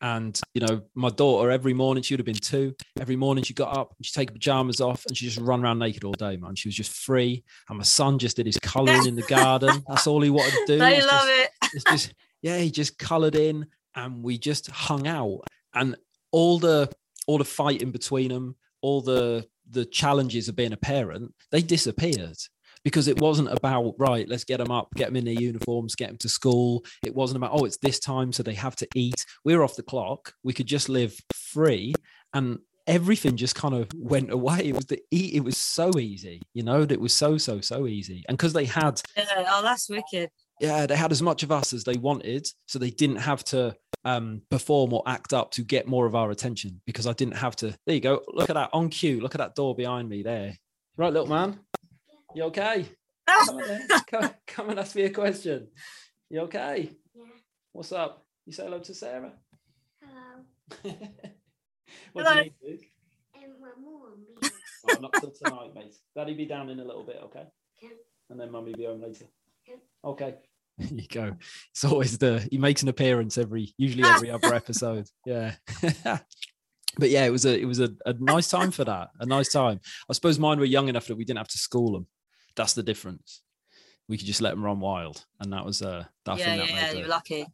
And 0.00 0.38
you 0.54 0.60
know, 0.60 0.82
my 0.94 1.08
daughter 1.08 1.50
every 1.50 1.72
morning 1.72 2.02
she 2.02 2.14
would 2.14 2.20
have 2.20 2.26
been 2.26 2.34
two. 2.34 2.74
Every 3.00 3.16
morning 3.16 3.42
she 3.42 3.54
got 3.54 3.76
up 3.76 3.94
and 3.96 4.06
she 4.06 4.12
take 4.12 4.30
her 4.30 4.34
pajamas 4.34 4.80
off 4.80 5.04
and 5.06 5.16
she 5.16 5.26
just 5.26 5.38
run 5.38 5.64
around 5.64 5.78
naked 5.78 6.04
all 6.04 6.12
day, 6.12 6.36
man. 6.36 6.54
She 6.54 6.68
was 6.68 6.76
just 6.76 6.92
free. 6.92 7.42
And 7.68 7.78
my 7.78 7.84
son 7.84 8.18
just 8.18 8.36
did 8.36 8.46
his 8.46 8.58
colouring 8.58 9.06
in 9.06 9.16
the 9.16 9.22
garden. 9.22 9.82
That's 9.88 10.06
all 10.06 10.20
he 10.20 10.30
wanted 10.30 10.52
to 10.52 10.78
do. 10.78 10.82
I 10.82 11.00
love 11.00 11.08
just, 11.08 11.28
it. 11.28 11.50
It's 11.74 11.84
just 11.84 12.14
yeah, 12.44 12.58
he 12.58 12.70
just 12.70 12.98
coloured 12.98 13.36
in 13.36 13.66
and 13.96 14.22
we 14.22 14.36
just 14.36 14.70
hung 14.70 15.06
out. 15.06 15.40
And 15.74 15.96
all 16.30 16.58
the 16.58 16.90
all 17.26 17.38
the 17.38 17.44
fighting 17.44 17.90
between 17.90 18.28
them, 18.28 18.56
all 18.82 19.00
the 19.00 19.46
the 19.70 19.86
challenges 19.86 20.46
of 20.46 20.54
being 20.54 20.74
a 20.74 20.76
parent, 20.76 21.34
they 21.50 21.62
disappeared 21.62 22.36
because 22.84 23.08
it 23.08 23.18
wasn't 23.18 23.50
about 23.50 23.94
right 23.98 24.28
let's 24.28 24.44
get 24.44 24.58
them 24.58 24.70
up 24.70 24.88
get 24.94 25.06
them 25.06 25.16
in 25.16 25.24
their 25.24 25.32
uniforms 25.32 25.94
get 25.94 26.08
them 26.08 26.18
to 26.18 26.28
school. 26.28 26.84
It 27.02 27.14
wasn't 27.14 27.38
about 27.38 27.52
oh 27.54 27.64
it's 27.64 27.78
this 27.78 27.98
time 27.98 28.30
so 28.30 28.42
they 28.42 28.54
have 28.54 28.76
to 28.76 28.88
eat. 28.94 29.24
We're 29.42 29.62
off 29.62 29.76
the 29.76 29.82
clock. 29.82 30.34
We 30.42 30.52
could 30.52 30.66
just 30.66 30.90
live 30.90 31.18
free. 31.32 31.94
And 32.34 32.58
everything 32.86 33.36
just 33.36 33.54
kind 33.54 33.74
of 33.74 33.88
went 33.94 34.30
away 34.30 34.58
it 34.58 34.74
was 34.74 34.86
the 34.86 35.00
it 35.10 35.42
was 35.42 35.56
so 35.56 35.90
easy 35.98 36.42
you 36.52 36.62
know 36.62 36.82
it 36.82 37.00
was 37.00 37.14
so 37.14 37.38
so 37.38 37.60
so 37.60 37.86
easy 37.86 38.24
and 38.28 38.36
because 38.36 38.52
they 38.52 38.66
had 38.66 39.00
yeah, 39.16 39.24
oh 39.48 39.62
that's 39.62 39.88
wicked 39.88 40.30
yeah, 40.60 40.86
they 40.86 40.96
had 40.96 41.12
as 41.12 41.22
much 41.22 41.42
of 41.42 41.50
us 41.50 41.72
as 41.72 41.84
they 41.84 41.96
wanted, 41.96 42.46
so 42.66 42.78
they 42.78 42.90
didn't 42.90 43.16
have 43.16 43.42
to 43.44 43.76
um, 44.04 44.42
perform 44.50 44.92
or 44.92 45.02
act 45.06 45.32
up 45.32 45.50
to 45.52 45.62
get 45.62 45.88
more 45.88 46.06
of 46.06 46.14
our 46.14 46.30
attention 46.30 46.80
because 46.86 47.06
I 47.06 47.12
didn't 47.12 47.36
have 47.36 47.56
to. 47.56 47.76
There 47.86 47.94
you 47.94 48.00
go. 48.00 48.22
Look 48.28 48.50
at 48.50 48.54
that 48.54 48.70
on 48.72 48.88
cue. 48.88 49.20
Look 49.20 49.34
at 49.34 49.38
that 49.38 49.54
door 49.54 49.74
behind 49.74 50.08
me 50.08 50.22
there. 50.22 50.56
Right, 50.96 51.12
little 51.12 51.28
man. 51.28 51.58
You 52.34 52.44
okay? 52.44 52.86
come, 53.26 53.60
come, 54.10 54.30
come, 54.46 54.70
and 54.70 54.78
ask 54.78 54.94
me 54.94 55.02
a 55.02 55.10
question. 55.10 55.68
You 56.30 56.40
okay? 56.42 56.90
Yeah. 57.14 57.22
What's 57.72 57.92
up? 57.92 58.24
You 58.46 58.52
say 58.52 58.64
hello 58.64 58.78
to 58.78 58.94
Sarah. 58.94 59.32
Hello. 60.00 60.96
what 62.12 62.26
Hello. 62.26 62.32
do 62.34 62.38
you 62.38 62.44
need, 62.44 62.54
Luke? 62.72 62.80
And 63.42 63.52
my 63.60 63.68
mum. 63.80 64.50
Oh, 64.86 65.00
not 65.00 65.12
till 65.14 65.30
tonight, 65.32 65.74
mate. 65.74 65.94
Daddy 66.14 66.34
be 66.34 66.44
down 66.46 66.68
in 66.70 66.78
a 66.80 66.84
little 66.84 67.04
bit, 67.04 67.16
okay? 67.24 67.44
Okay. 67.82 67.94
And 68.30 68.38
then 68.38 68.50
mummy 68.50 68.72
be 68.74 68.84
home 68.84 69.02
later. 69.02 69.26
Okay. 69.68 69.80
Okay. 70.04 70.34
There 70.76 70.88
you 70.92 71.06
go. 71.06 71.36
It's 71.70 71.84
always 71.84 72.18
the 72.18 72.48
he 72.50 72.58
makes 72.58 72.82
an 72.82 72.88
appearance 72.88 73.38
every 73.38 73.72
usually 73.78 74.02
every 74.02 74.28
other 74.30 74.52
episode. 74.62 75.06
Yeah. 75.24 75.54
but 76.98 77.10
yeah, 77.10 77.24
it 77.26 77.30
was 77.30 77.44
a 77.46 77.56
it 77.56 77.64
was 77.64 77.78
a, 77.78 77.90
a 78.06 78.12
nice 78.14 78.48
time 78.48 78.72
for 78.72 78.84
that. 78.84 79.10
A 79.20 79.26
nice 79.26 79.50
time. 79.52 79.80
I 80.10 80.12
suppose 80.14 80.38
mine 80.38 80.58
were 80.58 80.64
young 80.64 80.88
enough 80.88 81.06
that 81.06 81.16
we 81.16 81.24
didn't 81.24 81.38
have 81.38 81.48
to 81.48 81.58
school 81.58 81.92
them. 81.92 82.08
That's 82.56 82.74
the 82.74 82.82
difference. 82.82 83.42
We 84.08 84.18
could 84.18 84.26
just 84.26 84.40
let 84.42 84.50
them 84.50 84.64
run 84.64 84.80
wild, 84.80 85.24
and 85.40 85.52
that 85.52 85.64
was 85.64 85.80
uh 85.80 86.04
that 86.24 86.38
yeah, 86.38 86.44
thing 86.44 86.56
yeah, 86.56 86.60
that 86.66 86.70
yeah, 86.70 86.92
made, 86.92 86.98
you're 86.98 87.08
lucky. 87.08 87.46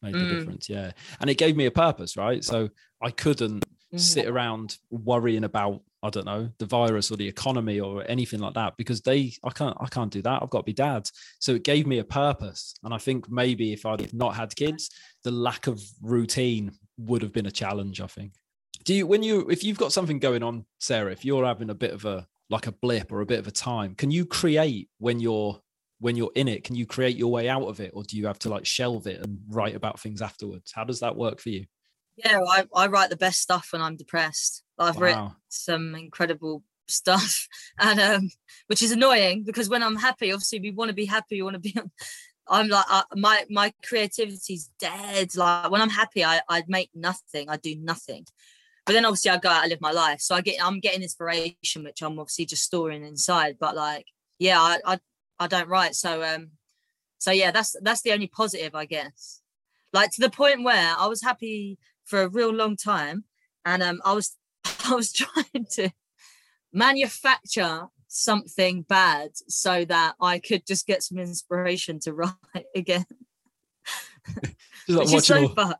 made 0.00 0.14
the 0.14 0.18
Mm. 0.20 0.28
difference. 0.28 0.68
Yeah, 0.68 0.92
and 1.20 1.28
it 1.28 1.38
gave 1.38 1.56
me 1.56 1.66
a 1.66 1.70
purpose, 1.72 2.16
right? 2.16 2.42
So 2.44 2.68
I 3.02 3.10
couldn't 3.10 3.64
sit 3.96 4.26
mm. 4.26 4.30
around 4.30 4.76
worrying 4.90 5.44
about 5.44 5.82
I 6.02 6.08
don't 6.08 6.24
know 6.24 6.50
the 6.58 6.66
virus 6.66 7.10
or 7.10 7.16
the 7.16 7.28
economy 7.28 7.78
or 7.78 8.04
anything 8.08 8.40
like 8.40 8.54
that 8.54 8.76
because 8.76 9.02
they 9.02 9.32
I 9.44 9.50
can't 9.50 9.76
I 9.80 9.86
can't 9.86 10.12
do 10.12 10.22
that. 10.22 10.42
I've 10.42 10.50
got 10.50 10.60
to 10.60 10.64
be 10.64 10.72
dad. 10.72 11.10
So 11.40 11.54
it 11.54 11.64
gave 11.64 11.86
me 11.86 11.98
a 11.98 12.04
purpose, 12.04 12.74
and 12.82 12.94
I 12.94 12.98
think 12.98 13.30
maybe 13.30 13.72
if 13.72 13.84
I'd 13.84 14.12
not 14.14 14.34
had 14.34 14.56
kids, 14.56 14.90
the 15.24 15.30
lack 15.30 15.66
of 15.66 15.82
routine 16.00 16.72
would 16.98 17.22
have 17.22 17.32
been 17.32 17.46
a 17.46 17.50
challenge. 17.50 18.00
I 18.00 18.06
think. 18.06 18.34
Do 18.84 18.94
you 18.94 19.06
when 19.06 19.22
you 19.22 19.48
if 19.50 19.62
you've 19.62 19.78
got 19.78 19.92
something 19.92 20.18
going 20.18 20.42
on, 20.42 20.64
Sarah, 20.78 21.12
if 21.12 21.24
you're 21.24 21.44
having 21.44 21.70
a 21.70 21.74
bit 21.74 21.92
of 21.92 22.04
a 22.04 22.26
like 22.48 22.66
a 22.66 22.72
blip 22.72 23.12
or 23.12 23.20
a 23.20 23.26
bit 23.26 23.38
of 23.38 23.46
a 23.46 23.52
time, 23.52 23.94
can 23.94 24.10
you 24.10 24.24
create 24.24 24.88
when 24.98 25.20
you're 25.20 25.60
when 25.98 26.16
you're 26.16 26.32
in 26.34 26.48
it? 26.48 26.64
Can 26.64 26.76
you 26.76 26.86
create 26.86 27.16
your 27.16 27.30
way 27.30 27.48
out 27.48 27.68
of 27.68 27.80
it, 27.80 27.92
or 27.94 28.04
do 28.04 28.16
you 28.16 28.26
have 28.26 28.38
to 28.40 28.48
like 28.48 28.64
shelve 28.64 29.06
it 29.06 29.20
and 29.20 29.38
write 29.48 29.76
about 29.76 30.00
things 30.00 30.22
afterwards? 30.22 30.72
How 30.74 30.84
does 30.84 31.00
that 31.00 31.16
work 31.16 31.40
for 31.40 31.50
you? 31.50 31.66
Yeah, 32.24 32.40
I, 32.48 32.66
I 32.74 32.86
write 32.86 33.10
the 33.10 33.16
best 33.16 33.40
stuff 33.40 33.68
when 33.72 33.82
I'm 33.82 33.96
depressed. 33.96 34.62
I've 34.78 34.98
written 34.98 35.32
some 35.48 35.94
incredible 35.94 36.62
stuff, 36.86 37.48
and 37.78 38.00
um, 38.00 38.30
which 38.66 38.82
is 38.82 38.92
annoying 38.92 39.44
because 39.44 39.68
when 39.68 39.82
I'm 39.82 39.96
happy, 39.96 40.32
obviously 40.32 40.60
we 40.60 40.70
want 40.70 40.88
to 40.88 40.94
be 40.94 41.06
happy. 41.06 41.36
We 41.36 41.42
want 41.42 41.54
to 41.54 41.60
be. 41.60 41.74
I'm 42.48 42.68
like 42.68 42.86
uh, 42.90 43.02
my 43.14 43.44
my 43.48 43.72
creativity's 43.82 44.70
dead. 44.80 45.36
Like 45.36 45.70
when 45.70 45.80
I'm 45.80 45.90
happy, 45.90 46.24
I 46.24 46.40
I 46.48 46.64
make 46.66 46.90
nothing. 46.94 47.48
I 47.48 47.56
do 47.56 47.76
nothing. 47.76 48.26
But 48.86 48.94
then 48.94 49.04
obviously 49.04 49.30
I 49.30 49.36
go 49.38 49.50
out 49.50 49.62
and 49.62 49.70
live 49.70 49.80
my 49.80 49.92
life. 49.92 50.20
So 50.20 50.34
I 50.34 50.40
get 50.40 50.64
I'm 50.64 50.80
getting 50.80 51.02
inspiration, 51.02 51.84
which 51.84 52.02
I'm 52.02 52.18
obviously 52.18 52.46
just 52.46 52.64
storing 52.64 53.04
inside. 53.04 53.56
But 53.60 53.76
like, 53.76 54.06
yeah, 54.38 54.58
I 54.58 54.78
I, 54.84 54.98
I 55.38 55.46
don't 55.46 55.68
write. 55.68 55.94
So 55.94 56.24
um, 56.24 56.50
so 57.18 57.30
yeah, 57.30 57.52
that's 57.52 57.76
that's 57.82 58.02
the 58.02 58.12
only 58.12 58.26
positive, 58.26 58.74
I 58.74 58.86
guess. 58.86 59.42
Like 59.92 60.10
to 60.12 60.20
the 60.20 60.30
point 60.30 60.64
where 60.64 60.94
I 60.98 61.06
was 61.06 61.22
happy 61.22 61.78
for 62.10 62.22
a 62.22 62.28
real 62.28 62.52
long 62.52 62.76
time, 62.76 63.24
and 63.64 63.82
um, 63.82 64.00
I 64.04 64.12
was 64.12 64.36
I 64.84 64.94
was 64.94 65.12
trying 65.22 65.66
to 65.76 65.90
manufacture 66.72 67.86
something 68.08 68.82
bad 68.82 69.30
so 69.48 69.84
that 69.84 70.14
I 70.20 70.40
could 70.40 70.66
just 70.66 70.86
get 70.86 71.02
some 71.02 71.18
inspiration 71.18 72.00
to 72.00 72.12
write 72.18 72.34
again. 72.74 73.04
Just 74.86 74.98
like 74.98 75.12
watching 75.12 75.48
so 75.48 75.54
all, 75.56 75.74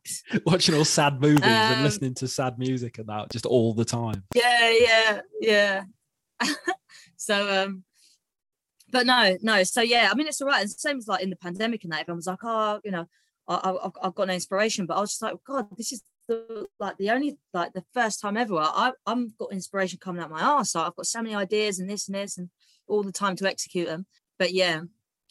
watching 0.46 0.74
all 0.76 0.84
sad 0.84 1.20
movies 1.20 1.42
and 1.44 1.74
Um, 1.78 1.82
listening 1.82 2.14
to 2.14 2.28
sad 2.28 2.58
music 2.58 2.98
and 2.98 3.08
that 3.08 3.30
just 3.30 3.46
all 3.46 3.74
the 3.74 3.84
time. 3.84 4.24
Yeah, 4.34 4.70
yeah, 4.70 5.20
yeah. 5.40 5.84
so 7.16 7.62
um 7.64 7.84
but 8.92 9.06
no, 9.06 9.36
no. 9.42 9.62
So 9.62 9.82
yeah, 9.82 10.08
I 10.10 10.14
mean 10.14 10.26
it's 10.26 10.40
all 10.40 10.48
right. 10.48 10.64
It's 10.64 10.74
the 10.74 10.80
same 10.80 10.98
as 10.98 11.06
like 11.08 11.22
in 11.22 11.30
the 11.30 11.36
pandemic 11.36 11.84
and 11.84 11.92
that 11.92 12.00
everyone 12.00 12.18
was 12.18 12.26
like, 12.26 12.42
oh, 12.42 12.80
you 12.84 12.90
know, 12.90 13.06
I, 13.46 13.54
I, 13.54 13.86
I've- 13.86 13.98
I've 14.02 14.14
got 14.14 14.28
no 14.28 14.34
inspiration. 14.34 14.86
But 14.86 14.96
I 14.96 15.00
was 15.00 15.10
just 15.10 15.22
like, 15.22 15.34
God, 15.46 15.66
this 15.76 15.92
is 15.92 16.02
the 16.30 16.66
like 16.78 16.96
the 16.96 17.10
only 17.10 17.38
like 17.52 17.72
the 17.72 17.84
first 17.92 18.20
time 18.20 18.36
ever 18.36 18.56
I 18.56 18.92
I'm 19.04 19.34
got 19.36 19.52
inspiration 19.52 19.98
coming 20.00 20.22
out 20.22 20.30
my 20.30 20.40
arse. 20.40 20.74
Like, 20.74 20.86
I've 20.86 20.96
got 20.96 21.06
so 21.06 21.22
many 21.22 21.34
ideas 21.34 21.80
and 21.80 21.90
this 21.90 22.06
and 22.06 22.14
this 22.14 22.38
and 22.38 22.48
all 22.86 23.02
the 23.02 23.12
time 23.12 23.34
to 23.36 23.48
execute 23.48 23.88
them. 23.88 24.06
But 24.38 24.52
yeah, 24.52 24.82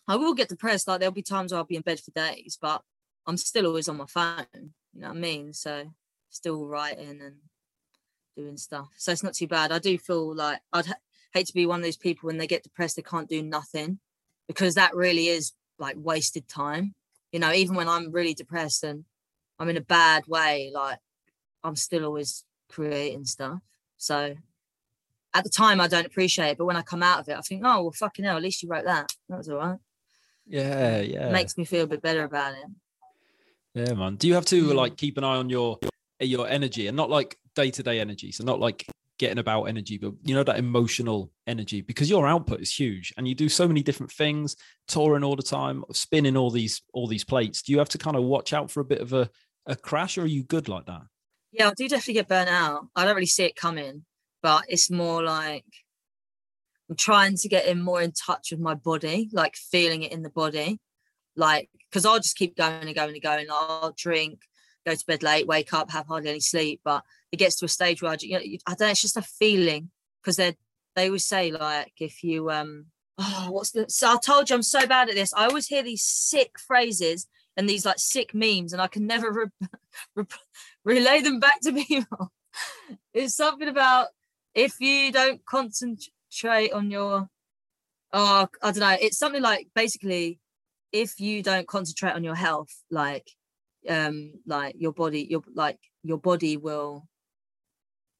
I 0.08 0.18
will 0.18 0.34
get 0.34 0.50
depressed. 0.50 0.88
Like 0.88 1.00
there'll 1.00 1.14
be 1.14 1.22
times 1.22 1.52
where 1.52 1.60
I'll 1.60 1.66
be 1.66 1.78
in 1.78 1.82
bed 1.82 2.02
for 2.02 2.12
days, 2.12 2.58
but 2.62 2.82
I'm 3.26 3.38
still 3.38 3.66
always 3.66 3.88
on 3.88 3.98
my 3.98 4.08
phone. 4.08 4.46
You 4.94 5.02
know 5.02 5.08
what 5.08 5.18
I 5.18 5.20
mean? 5.20 5.54
So 5.54 5.94
still 6.30 6.68
writing 6.68 7.22
and 7.22 7.36
doing 8.36 8.58
stuff. 8.58 8.90
So 8.98 9.14
it's 9.14 9.24
not 9.24 9.36
too 9.36 9.48
bad. 9.48 9.72
I 9.72 9.80
do 9.80 9.98
feel 9.98 10.36
like 10.36 10.60
I'd 10.74 10.86
ha- 10.86 10.96
hate 11.34 11.48
to 11.48 11.54
be 11.54 11.66
one 11.66 11.80
of 11.80 11.86
those 11.86 11.98
people 11.98 12.28
when 12.28 12.38
they 12.38 12.48
get 12.48 12.64
depressed, 12.64 12.98
they 12.98 13.02
can't 13.02 13.30
do 13.30 13.42
nothing 13.42 14.00
because 14.48 14.76
that 14.76 14.96
really 14.96 15.28
is 15.28 15.54
like 15.78 15.96
wasted 15.98 16.50
time. 16.50 16.94
You 17.32 17.40
know, 17.40 17.54
even 17.54 17.76
when 17.76 17.88
I'm 17.88 18.12
really 18.12 18.34
depressed 18.34 18.84
and 18.84 19.06
I'm 19.60 19.70
in 19.70 19.78
a 19.78 19.82
bad 19.82 20.24
way, 20.28 20.72
like 20.74 21.00
I'm 21.64 21.76
still 21.76 22.06
always 22.06 22.44
creating 22.70 23.26
stuff. 23.26 23.60
So 23.98 24.36
at 25.34 25.44
the 25.44 25.50
time, 25.50 25.82
I 25.82 25.88
don't 25.88 26.06
appreciate 26.06 26.52
it, 26.52 26.58
but 26.58 26.66
when 26.66 26.78
I 26.78 26.82
come 26.82 27.04
out 27.04 27.20
of 27.20 27.30
it, 27.30 27.38
I 27.38 27.42
think, 27.42 27.64
oh 27.66 27.84
well, 27.84 27.92
fucking 27.92 28.26
hell, 28.26 28.38
at 28.38 28.44
least 28.44 28.64
you 28.64 28.70
wrote 28.70 28.86
that. 28.86 29.12
That 29.28 29.38
was 29.38 29.50
all 29.50 29.58
right. 29.58 29.80
Yeah, 30.48 31.00
yeah. 31.02 31.30
It 31.30 31.32
makes 31.34 31.58
me 31.58 31.66
feel 31.66 31.84
a 31.84 31.88
bit 31.88 32.02
better 32.02 32.24
about 32.24 32.54
it. 32.54 32.66
Yeah, 33.76 33.94
man. 33.94 34.16
Do 34.16 34.28
you 34.28 34.34
have 34.34 34.46
to 34.46 34.70
Mm. 34.70 34.76
like 34.76 34.98
keep 34.98 35.18
an 35.18 35.24
eye 35.24 35.36
on 35.36 35.50
your 35.50 35.78
your 36.20 36.48
energy 36.48 36.88
and 36.88 36.98
not 36.98 37.10
like 37.10 37.38
day 37.56 37.70
to 37.72 37.84
day 37.84 38.00
energy? 38.00 38.32
So 38.32 38.44
not 38.44 38.60
like 38.60 38.88
getting 39.20 39.38
about 39.38 39.64
energy, 39.64 39.98
but 39.98 40.14
you 40.24 40.34
know 40.34 40.44
that 40.44 40.58
emotional 40.58 41.32
energy 41.46 41.82
because 41.82 42.10
your 42.10 42.26
output 42.26 42.62
is 42.62 42.72
huge 42.72 43.14
and 43.18 43.28
you 43.28 43.36
do 43.36 43.50
so 43.50 43.68
many 43.68 43.84
different 43.84 44.12
things, 44.12 44.56
touring 44.88 45.24
all 45.24 45.36
the 45.36 45.44
time, 45.44 45.84
spinning 45.92 46.36
all 46.36 46.50
these 46.50 46.82
all 46.94 47.06
these 47.06 47.24
plates. 47.26 47.62
Do 47.62 47.72
you 47.72 47.78
have 47.78 47.90
to 47.90 47.98
kind 48.00 48.18
of 48.18 48.24
watch 48.24 48.54
out 48.54 48.72
for 48.72 48.80
a 48.80 48.86
bit 48.86 49.02
of 49.02 49.14
a 49.14 49.30
a 49.70 49.76
crash, 49.76 50.18
or 50.18 50.24
are 50.24 50.28
you 50.28 50.44
good 50.44 50.68
like 50.68 50.86
that? 50.88 51.04
Yeah, 51.52 51.70
I 51.70 51.74
do 51.74 51.88
definitely 51.88 52.16
get 52.16 52.28
burnt 52.28 52.50
out. 52.50 52.88
I 52.96 53.06
don't 53.06 53.16
really 53.16 53.26
see 53.26 53.46
it 53.46 53.56
coming, 53.56 54.06
but 54.44 54.66
it's 54.68 54.92
more 54.92 55.24
like 55.24 55.66
I'm 56.90 56.96
trying 56.96 57.38
to 57.38 57.48
get 57.48 57.66
in 57.68 57.82
more 57.82 58.02
in 58.02 58.12
touch 58.12 58.52
with 58.52 58.60
my 58.60 58.74
body, 58.74 59.30
like 59.32 59.56
feeling 59.56 60.04
it 60.04 60.12
in 60.12 60.24
the 60.24 60.30
body. 60.30 60.80
Like, 61.36 61.70
because 61.90 62.06
I'll 62.06 62.18
just 62.18 62.36
keep 62.36 62.58
going 62.58 62.86
and 62.86 62.96
going 62.96 63.14
and 63.14 63.22
going. 63.22 63.48
Like, 63.48 63.58
I'll 63.70 63.94
drink, 63.96 64.42
go 64.86 64.94
to 64.94 65.06
bed 65.06 65.24
late, 65.24 65.48
wake 65.48 65.74
up, 65.74 65.92
have 65.92 66.08
hardly 66.08 66.32
any 66.32 66.40
sleep. 66.40 66.82
But 66.84 67.04
it 67.32 67.38
gets 67.38 67.56
to 67.58 67.66
a 67.66 67.70
stage 67.70 68.02
where 68.02 68.12
I, 68.12 68.18
you 68.20 68.34
know, 68.34 68.40
I 68.68 68.74
don't 68.74 68.82
know, 68.82 68.90
it's 68.90 69.02
just 69.02 69.18
a 69.18 69.22
feeling. 69.22 69.92
Because 70.22 70.36
they 70.36 70.58
they 70.96 71.06
always 71.08 71.26
say, 71.26 71.52
like, 71.52 71.94
if 72.00 72.24
you, 72.24 72.50
um, 72.50 72.88
oh, 73.18 73.48
what's 73.52 73.72
the, 73.72 73.86
so 73.88 74.12
I 74.12 74.18
told 74.18 74.50
you 74.50 74.56
I'm 74.56 74.64
so 74.64 74.86
bad 74.86 75.10
at 75.10 75.16
this. 75.16 75.34
I 75.34 75.46
always 75.46 75.68
hear 75.68 75.84
these 75.84 76.04
sick 76.04 76.60
phrases 76.60 77.28
and 77.60 77.68
these 77.68 77.86
like 77.86 78.00
sick 78.00 78.34
memes, 78.34 78.72
and 78.72 78.82
I 78.82 78.88
can 78.88 79.06
never 79.06 79.32
re- 79.32 79.68
re- 80.16 80.26
relay 80.86 81.20
them 81.20 81.42
back 81.42 81.60
to 81.64 81.74
people. 81.88 82.32
it's 83.14 83.36
something 83.36 83.68
about 83.68 84.08
if 84.56 84.80
you 84.80 85.12
don't 85.12 85.46
concentrate 85.46 86.72
on 86.72 86.90
your 86.90 87.28
oh 88.14 88.48
I 88.64 88.72
don't 88.72 88.80
know. 88.80 88.98
It's 89.00 89.20
something 89.20 89.42
like 89.42 89.68
basically 89.76 90.40
if 90.94 91.20
you 91.20 91.44
don't 91.44 91.68
concentrate 91.68 92.14
on 92.14 92.24
your 92.24 92.36
health, 92.36 92.74
like 92.90 93.30
um 93.90 94.32
like 94.48 94.76
your 94.80 94.94
body, 94.94 95.28
your 95.30 95.42
like 95.54 95.80
your 96.04 96.18
body 96.18 96.56
will 96.56 97.10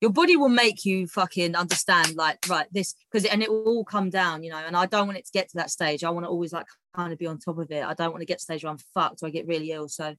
your 0.02 0.12
body 0.12 0.36
will 0.36 0.50
make 0.50 0.84
you 0.84 1.08
fucking 1.08 1.56
understand 1.56 2.16
like 2.16 2.40
right 2.50 2.68
this 2.72 2.94
because 3.10 3.26
and 3.26 3.42
it 3.42 3.50
will 3.50 3.64
all 3.64 3.86
come 3.86 4.10
down 4.10 4.44
you 4.44 4.50
know 4.50 4.58
and 4.58 4.78
i 4.78 4.86
don't 4.86 5.08
want 5.08 5.18
it 5.18 5.26
to 5.26 5.32
get 5.34 5.50
to 5.50 5.58
that 5.58 5.70
stage 5.70 6.06
i 6.06 6.10
want 6.10 6.26
to 6.26 6.30
always 6.30 6.54
like 6.54 6.66
kind 6.94 7.14
of 7.14 7.20
be 7.20 7.28
on 7.28 7.38
top 7.38 7.58
of 7.58 7.72
it 7.72 7.84
i 7.84 7.94
don't 7.94 8.12
want 8.12 8.22
to 8.22 8.26
get 8.26 8.40
to 8.40 8.44
stage 8.44 8.64
where 8.64 8.72
i'm 8.72 8.80
fucked 8.94 9.22
or 9.22 9.28
i 9.28 9.30
get 9.30 9.48
really 9.48 9.72
ill 9.72 9.88
so 9.88 10.16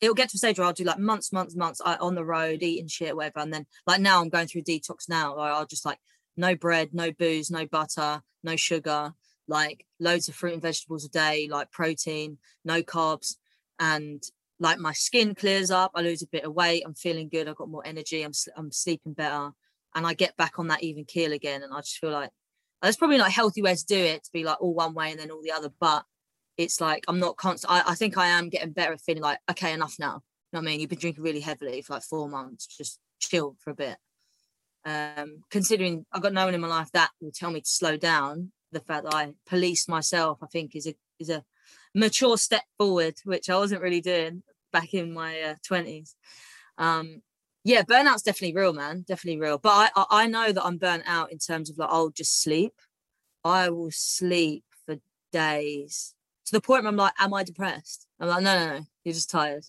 it'll 0.00 0.14
get 0.14 0.28
to 0.28 0.36
a 0.36 0.38
stage 0.38 0.58
where 0.58 0.66
I'll 0.66 0.72
do 0.72 0.84
like 0.84 0.98
months, 0.98 1.32
months, 1.32 1.54
months 1.54 1.80
I, 1.84 1.96
on 1.96 2.14
the 2.14 2.24
road, 2.24 2.62
eating 2.62 2.88
shit, 2.88 3.14
whatever. 3.16 3.40
And 3.40 3.52
then 3.52 3.66
like 3.86 4.00
now 4.00 4.20
I'm 4.20 4.28
going 4.28 4.46
through 4.46 4.62
detox 4.62 5.08
now 5.08 5.36
I'll 5.36 5.66
just 5.66 5.84
like 5.84 5.98
no 6.36 6.54
bread, 6.54 6.90
no 6.92 7.12
booze, 7.12 7.50
no 7.50 7.66
butter, 7.66 8.22
no 8.42 8.56
sugar, 8.56 9.14
like 9.46 9.86
loads 10.00 10.28
of 10.28 10.34
fruit 10.34 10.54
and 10.54 10.62
vegetables 10.62 11.04
a 11.04 11.08
day, 11.08 11.48
like 11.50 11.70
protein, 11.70 12.38
no 12.64 12.82
carbs. 12.82 13.36
And 13.78 14.22
like 14.58 14.78
my 14.78 14.92
skin 14.92 15.34
clears 15.34 15.70
up, 15.70 15.92
I 15.94 16.02
lose 16.02 16.22
a 16.22 16.28
bit 16.28 16.44
of 16.44 16.54
weight, 16.54 16.82
I'm 16.84 16.94
feeling 16.94 17.28
good, 17.28 17.48
I've 17.48 17.56
got 17.56 17.68
more 17.68 17.86
energy, 17.86 18.22
I'm, 18.22 18.32
I'm 18.56 18.72
sleeping 18.72 19.12
better. 19.12 19.50
And 19.94 20.06
I 20.06 20.14
get 20.14 20.36
back 20.36 20.58
on 20.58 20.68
that 20.68 20.82
even 20.82 21.04
keel 21.04 21.32
again. 21.32 21.62
And 21.62 21.72
I 21.72 21.78
just 21.78 21.98
feel 21.98 22.10
like 22.10 22.30
there's 22.84 22.96
probably 22.96 23.18
not 23.18 23.28
a 23.28 23.32
healthy 23.32 23.62
way 23.62 23.74
to 23.74 23.86
do 23.86 23.96
it 23.96 24.24
to 24.24 24.30
be 24.32 24.44
like 24.44 24.60
all 24.60 24.74
one 24.74 24.94
way 24.94 25.10
and 25.10 25.18
then 25.18 25.30
all 25.30 25.42
the 25.42 25.52
other. 25.52 25.70
But 25.80 26.04
it's 26.56 26.80
like 26.80 27.04
I'm 27.08 27.18
not 27.18 27.36
constant. 27.36 27.72
I, 27.72 27.82
I 27.92 27.94
think 27.94 28.16
I 28.16 28.26
am 28.28 28.48
getting 28.48 28.72
better 28.72 28.92
at 28.92 29.00
feeling 29.00 29.22
like, 29.22 29.38
okay, 29.50 29.72
enough 29.72 29.96
now. 29.98 30.22
You 30.52 30.60
know 30.60 30.60
what 30.60 30.68
I 30.68 30.70
mean? 30.70 30.80
You've 30.80 30.90
been 30.90 30.98
drinking 30.98 31.24
really 31.24 31.40
heavily 31.40 31.82
for 31.82 31.94
like 31.94 32.02
four 32.02 32.28
months. 32.28 32.66
Just 32.66 33.00
chill 33.18 33.56
for 33.58 33.70
a 33.70 33.74
bit. 33.74 33.96
Um, 34.84 35.42
considering 35.50 36.04
I've 36.12 36.22
got 36.22 36.32
no 36.32 36.44
one 36.44 36.54
in 36.54 36.60
my 36.60 36.68
life 36.68 36.90
that 36.92 37.10
will 37.20 37.32
tell 37.32 37.50
me 37.50 37.60
to 37.62 37.68
slow 37.68 37.96
down, 37.96 38.52
the 38.70 38.80
fact 38.80 39.04
that 39.04 39.14
I 39.14 39.32
police 39.46 39.88
myself, 39.88 40.38
I 40.42 40.46
think 40.46 40.76
is 40.76 40.86
a 40.86 40.94
is 41.18 41.30
a 41.30 41.44
mature 41.94 42.36
step 42.36 42.64
forward, 42.78 43.14
which 43.24 43.48
I 43.48 43.56
wasn't 43.56 43.82
really 43.82 44.00
doing 44.00 44.42
back 44.72 44.94
in 44.94 45.12
my 45.12 45.56
twenties. 45.66 46.14
um, 46.78 47.22
yeah, 47.64 47.82
burnout's 47.82 48.22
definitely 48.22 48.54
real, 48.54 48.72
man. 48.72 49.04
Definitely 49.06 49.40
real. 49.40 49.58
But 49.58 49.90
I, 49.96 50.04
I 50.10 50.26
know 50.26 50.52
that 50.52 50.64
I'm 50.64 50.76
burnt 50.76 51.04
out 51.06 51.32
in 51.32 51.38
terms 51.38 51.70
of 51.70 51.78
like 51.78 51.88
I'll 51.90 52.10
just 52.10 52.42
sleep. 52.42 52.74
I 53.42 53.70
will 53.70 53.90
sleep 53.90 54.64
for 54.86 54.96
days 55.32 56.14
to 56.46 56.52
the 56.52 56.60
point 56.60 56.84
where 56.84 56.90
I'm 56.90 56.96
like, 56.96 57.14
am 57.18 57.34
I 57.34 57.42
depressed? 57.42 58.06
I'm 58.20 58.28
like, 58.28 58.42
no, 58.42 58.58
no, 58.58 58.78
no, 58.78 58.84
you're 59.04 59.14
just 59.14 59.30
tired. 59.30 59.64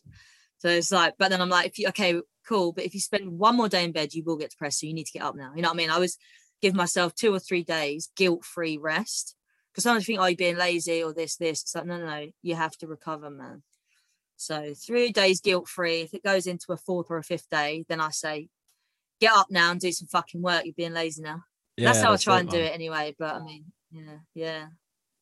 So 0.60 0.70
it's 0.70 0.92
like, 0.92 1.16
but 1.18 1.30
then 1.30 1.42
I'm 1.42 1.50
like, 1.50 1.68
if 1.68 1.80
you 1.80 1.88
okay, 1.90 2.22
cool, 2.48 2.74
but 2.74 2.84
if 2.86 2.94
you 2.94 3.00
spend 3.00 3.40
one 3.40 3.56
more 3.56 3.70
day 3.70 3.84
in 3.84 3.92
bed, 3.92 4.14
you 4.14 4.24
will 4.24 4.38
get 4.38 4.52
depressed. 4.52 4.80
So 4.80 4.88
you 4.88 4.94
need 4.94 5.06
to 5.06 5.14
get 5.14 5.24
up 5.24 5.36
now. 5.36 5.54
You 5.56 5.62
know 5.62 5.70
what 5.70 5.76
I 5.76 5.78
mean? 5.78 5.90
I 5.90 6.00
was 6.00 6.18
give 6.62 6.74
myself 6.74 7.14
two 7.16 7.34
or 7.34 7.40
three 7.40 7.64
days 7.64 8.10
guilt-free 8.16 8.78
rest. 8.78 9.36
Because 9.72 9.84
sometimes 9.84 10.08
you 10.08 10.14
think, 10.14 10.24
oh, 10.24 10.28
you're 10.28 10.38
being 10.38 10.58
lazy 10.58 11.04
or 11.04 11.14
this, 11.14 11.36
this. 11.36 11.62
It's 11.62 11.76
like, 11.76 11.86
no, 11.86 11.98
no, 11.98 12.06
no, 12.06 12.28
you 12.42 12.56
have 12.56 12.78
to 12.78 12.88
recover, 12.88 13.30
man. 13.30 13.62
So 14.38 14.74
three 14.74 15.12
days 15.12 15.42
guilt-free. 15.42 16.02
If 16.02 16.14
it 16.14 16.24
goes 16.24 16.48
into 16.48 16.72
a 16.72 16.78
fourth 16.78 17.08
or 17.10 17.18
a 17.18 17.24
fifth 17.24 17.50
day, 17.50 17.86
then 17.88 18.02
I 18.02 18.10
say, 18.10 18.50
get 19.22 19.34
up 19.34 19.48
now 19.50 19.72
and 19.72 19.80
do 19.80 19.92
some 19.92 20.08
fucking 20.08 20.42
work. 20.42 20.66
You're 20.66 20.74
being 20.76 20.94
lazy 20.94 21.22
now. 21.22 21.44
that's 21.78 22.02
how 22.02 22.14
I 22.14 22.18
try 22.18 22.40
and 22.40 22.50
do 22.50 22.58
man. 22.58 22.68
it 22.68 22.74
anyway. 22.74 23.16
But 23.18 23.36
I 23.36 23.44
mean, 23.44 23.66
yeah, 23.92 24.18
yeah. 24.34 24.66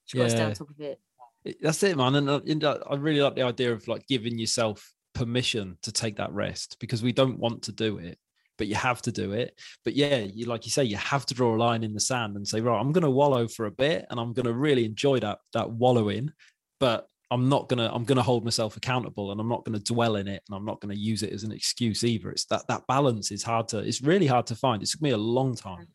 Just 0.08 0.16
got 0.16 0.24
to 0.24 0.30
stay 0.30 0.44
on 0.44 0.54
top 0.54 0.70
of 0.70 0.80
it. 0.80 1.00
It- 1.46 1.58
That's 1.62 1.84
it, 1.84 1.98
man. 1.98 2.16
And 2.16 2.30
and, 2.30 2.64
uh, 2.64 2.80
I 2.90 2.96
really 2.96 3.22
like 3.22 3.36
the 3.36 3.44
idea 3.44 3.74
of 3.74 3.88
like 3.88 4.08
giving 4.08 4.38
yourself 4.38 4.94
permission 5.14 5.78
to 5.84 5.92
take 5.92 6.16
that 6.18 6.32
rest 6.32 6.78
because 6.80 7.04
we 7.04 7.12
don't 7.12 7.38
want 7.38 7.64
to 7.64 7.72
do 7.72 7.98
it, 8.00 8.18
but 8.58 8.68
you 8.68 8.76
have 8.76 9.02
to 9.04 9.12
do 9.12 9.34
it. 9.34 9.60
But 9.84 9.94
yeah, 9.96 10.18
you 10.18 10.46
like 10.46 10.66
you 10.66 10.72
say, 10.72 10.84
you 10.86 10.98
have 10.98 11.26
to 11.28 11.34
draw 11.34 11.56
a 11.56 11.58
line 11.58 11.84
in 11.84 11.94
the 11.94 12.00
sand 12.00 12.36
and 12.36 12.48
say, 12.48 12.62
right, 12.62 12.80
I'm 12.80 12.92
going 12.92 13.04
to 13.04 13.12
wallow 13.12 13.48
for 13.48 13.66
a 13.66 13.72
bit, 13.72 14.06
and 14.10 14.20
I'm 14.20 14.34
going 14.34 14.46
to 14.48 14.54
really 14.54 14.86
enjoy 14.86 15.20
that 15.20 15.40
that 15.54 15.70
wallowing, 15.70 16.32
but 16.80 17.08
I'm 17.32 17.50
not 17.50 17.70
gonna 17.70 17.90
I'm 17.94 18.04
gonna 18.04 18.22
hold 18.22 18.44
myself 18.44 18.78
accountable, 18.78 19.32
and 19.32 19.40
I'm 19.40 19.50
not 19.50 19.66
to 19.66 19.80
dwell 19.80 20.18
in 20.18 20.28
it, 20.28 20.44
and 20.48 20.56
I'm 20.56 20.66
not 20.66 20.82
to 20.82 20.96
use 20.96 21.24
it 21.24 21.34
as 21.34 21.44
an 21.44 21.52
excuse 21.52 22.04
either. 22.04 22.30
It's 22.30 22.46
that 22.46 22.68
that 22.68 22.86
balance 22.88 23.32
is 23.32 23.44
hard 23.44 23.68
to. 23.70 23.80
It's 23.80 24.02
really 24.02 24.28
hard 24.28 24.48
to 24.48 24.56
find. 24.56 24.84
It 24.84 24.90
took 24.90 25.02
me 25.02 25.12
a 25.12 25.18
long 25.18 25.56
time, 25.56 25.88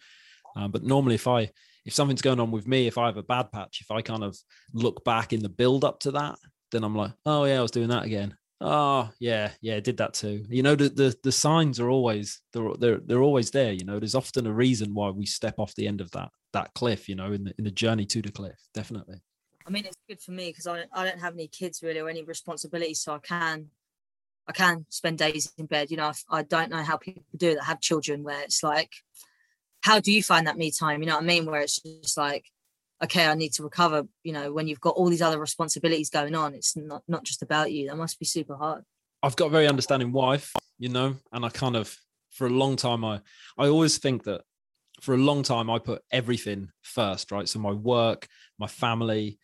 um, 0.56 0.70
but 0.70 0.82
normally 0.82 1.14
if 1.14 1.28
I 1.28 1.50
if 1.84 1.94
something's 1.94 2.22
going 2.22 2.40
on 2.40 2.50
with 2.50 2.66
me, 2.66 2.86
if 2.86 2.98
I 2.98 3.06
have 3.06 3.16
a 3.16 3.22
bad 3.22 3.50
patch, 3.52 3.80
if 3.80 3.90
I 3.90 4.02
kind 4.02 4.22
of 4.22 4.36
look 4.74 5.04
back 5.04 5.32
in 5.32 5.40
the 5.40 5.48
build 5.48 5.84
up 5.84 6.00
to 6.00 6.10
that, 6.12 6.38
then 6.70 6.84
I'm 6.84 6.94
like, 6.94 7.12
oh 7.24 7.44
yeah, 7.44 7.58
I 7.58 7.62
was 7.62 7.70
doing 7.70 7.88
that 7.88 8.04
again. 8.04 8.36
Oh 8.60 9.08
yeah, 9.20 9.52
yeah, 9.60 9.78
did 9.78 9.98
that 9.98 10.14
too. 10.14 10.44
You 10.48 10.62
know, 10.62 10.74
the 10.74 10.88
the, 10.88 11.16
the 11.22 11.32
signs 11.32 11.78
are 11.78 11.88
always 11.88 12.40
they're, 12.52 12.74
they're 12.78 12.98
they're 12.98 13.22
always 13.22 13.50
there. 13.50 13.72
You 13.72 13.84
know, 13.84 13.98
there's 13.98 14.16
often 14.16 14.46
a 14.46 14.52
reason 14.52 14.94
why 14.94 15.10
we 15.10 15.26
step 15.26 15.54
off 15.58 15.74
the 15.76 15.86
end 15.86 16.00
of 16.00 16.10
that 16.10 16.30
that 16.52 16.74
cliff. 16.74 17.08
You 17.08 17.14
know, 17.14 17.32
in 17.32 17.44
the 17.44 17.54
in 17.56 17.64
the 17.64 17.70
journey 17.70 18.04
to 18.06 18.22
the 18.22 18.32
cliff, 18.32 18.58
definitely. 18.74 19.22
I 19.68 19.70
mean, 19.70 19.84
it's 19.84 19.96
good 20.08 20.20
for 20.20 20.32
me 20.32 20.48
because 20.48 20.66
I 20.66 20.84
I 20.92 21.04
don't 21.04 21.20
have 21.20 21.34
any 21.34 21.46
kids 21.46 21.82
really 21.82 22.00
or 22.00 22.08
any 22.08 22.22
responsibilities, 22.22 23.00
so 23.00 23.12
I 23.12 23.18
can, 23.18 23.66
I 24.48 24.52
can 24.52 24.86
spend 24.88 25.18
days 25.18 25.52
in 25.58 25.66
bed. 25.66 25.90
You 25.90 25.98
know, 25.98 26.06
I, 26.30 26.38
I 26.38 26.42
don't 26.42 26.70
know 26.70 26.82
how 26.82 26.96
people 26.96 27.22
do 27.36 27.54
that 27.54 27.64
have 27.64 27.80
children, 27.80 28.22
where 28.22 28.40
it's 28.40 28.62
like, 28.62 28.92
how 29.82 30.00
do 30.00 30.10
you 30.10 30.22
find 30.22 30.46
that 30.46 30.56
me 30.56 30.70
time? 30.70 31.02
You 31.02 31.08
know 31.08 31.16
what 31.16 31.24
I 31.24 31.26
mean? 31.26 31.44
Where 31.44 31.60
it's 31.60 31.80
just 31.82 32.16
like, 32.16 32.46
okay, 33.04 33.26
I 33.26 33.34
need 33.34 33.52
to 33.54 33.62
recover. 33.62 34.04
You 34.24 34.32
know, 34.32 34.52
when 34.54 34.68
you've 34.68 34.80
got 34.80 34.94
all 34.94 35.10
these 35.10 35.22
other 35.22 35.38
responsibilities 35.38 36.08
going 36.08 36.34
on, 36.34 36.54
it's 36.54 36.74
not 36.74 37.02
not 37.06 37.24
just 37.24 37.42
about 37.42 37.70
you. 37.70 37.88
That 37.88 37.96
must 37.96 38.18
be 38.18 38.24
super 38.24 38.56
hard. 38.56 38.84
I've 39.22 39.36
got 39.36 39.46
a 39.46 39.50
very 39.50 39.68
understanding 39.68 40.12
wife, 40.12 40.54
you 40.78 40.88
know, 40.88 41.16
and 41.30 41.44
I 41.44 41.50
kind 41.50 41.76
of 41.76 41.94
for 42.30 42.46
a 42.46 42.50
long 42.50 42.76
time 42.76 43.04
I 43.04 43.20
I 43.58 43.66
always 43.66 43.98
think 43.98 44.24
that 44.24 44.42
for 45.02 45.14
a 45.14 45.18
long 45.18 45.42
time 45.42 45.68
I 45.68 45.78
put 45.78 46.02
everything 46.10 46.70
first, 46.80 47.30
right? 47.30 47.48
So 47.48 47.58
my 47.58 47.72
work, 47.72 48.26
my 48.58 48.66
family, 48.66 49.38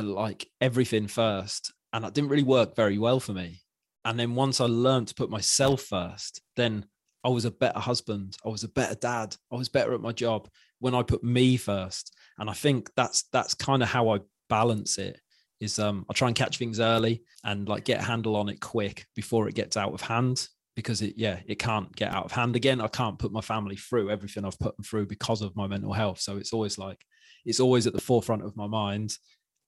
like 0.00 0.48
everything 0.60 1.06
first, 1.06 1.72
and 1.92 2.04
that 2.04 2.14
didn't 2.14 2.30
really 2.30 2.42
work 2.42 2.74
very 2.76 2.98
well 2.98 3.20
for 3.20 3.32
me. 3.32 3.60
And 4.04 4.18
then 4.18 4.34
once 4.34 4.60
I 4.60 4.64
learned 4.64 5.08
to 5.08 5.14
put 5.14 5.30
myself 5.30 5.82
first, 5.82 6.40
then 6.56 6.86
I 7.24 7.28
was 7.28 7.44
a 7.44 7.50
better 7.50 7.78
husband, 7.78 8.36
I 8.44 8.48
was 8.48 8.64
a 8.64 8.68
better 8.68 8.96
dad, 8.96 9.36
I 9.52 9.56
was 9.56 9.68
better 9.68 9.94
at 9.94 10.00
my 10.00 10.12
job 10.12 10.48
when 10.80 10.94
I 10.94 11.02
put 11.02 11.22
me 11.22 11.56
first. 11.56 12.14
And 12.38 12.50
I 12.50 12.54
think 12.54 12.90
that's 12.96 13.24
that's 13.32 13.54
kind 13.54 13.82
of 13.82 13.88
how 13.88 14.10
I 14.10 14.20
balance 14.48 14.98
it 14.98 15.20
is 15.62 15.78
um 15.78 16.04
I 16.10 16.12
try 16.12 16.28
and 16.28 16.36
catch 16.36 16.58
things 16.58 16.80
early 16.80 17.22
and 17.44 17.68
like 17.68 17.84
get 17.84 18.00
a 18.00 18.04
handle 18.04 18.36
on 18.36 18.48
it 18.48 18.60
quick 18.60 19.06
before 19.14 19.48
it 19.48 19.54
gets 19.54 19.76
out 19.76 19.94
of 19.94 20.00
hand 20.00 20.48
because 20.74 21.00
it 21.00 21.14
yeah 21.16 21.38
it 21.46 21.58
can't 21.58 21.94
get 21.94 22.12
out 22.12 22.24
of 22.24 22.32
hand 22.32 22.56
again 22.56 22.80
I 22.80 22.88
can't 22.88 23.18
put 23.18 23.32
my 23.32 23.40
family 23.40 23.76
through 23.76 24.10
everything 24.10 24.44
I've 24.44 24.58
put 24.58 24.76
them 24.76 24.84
through 24.84 25.06
because 25.06 25.40
of 25.40 25.56
my 25.56 25.68
mental 25.68 25.92
health 25.92 26.20
so 26.20 26.36
it's 26.36 26.52
always 26.52 26.78
like 26.78 26.98
it's 27.44 27.60
always 27.60 27.86
at 27.86 27.92
the 27.92 28.00
forefront 28.00 28.44
of 28.44 28.56
my 28.56 28.66
mind 28.66 29.16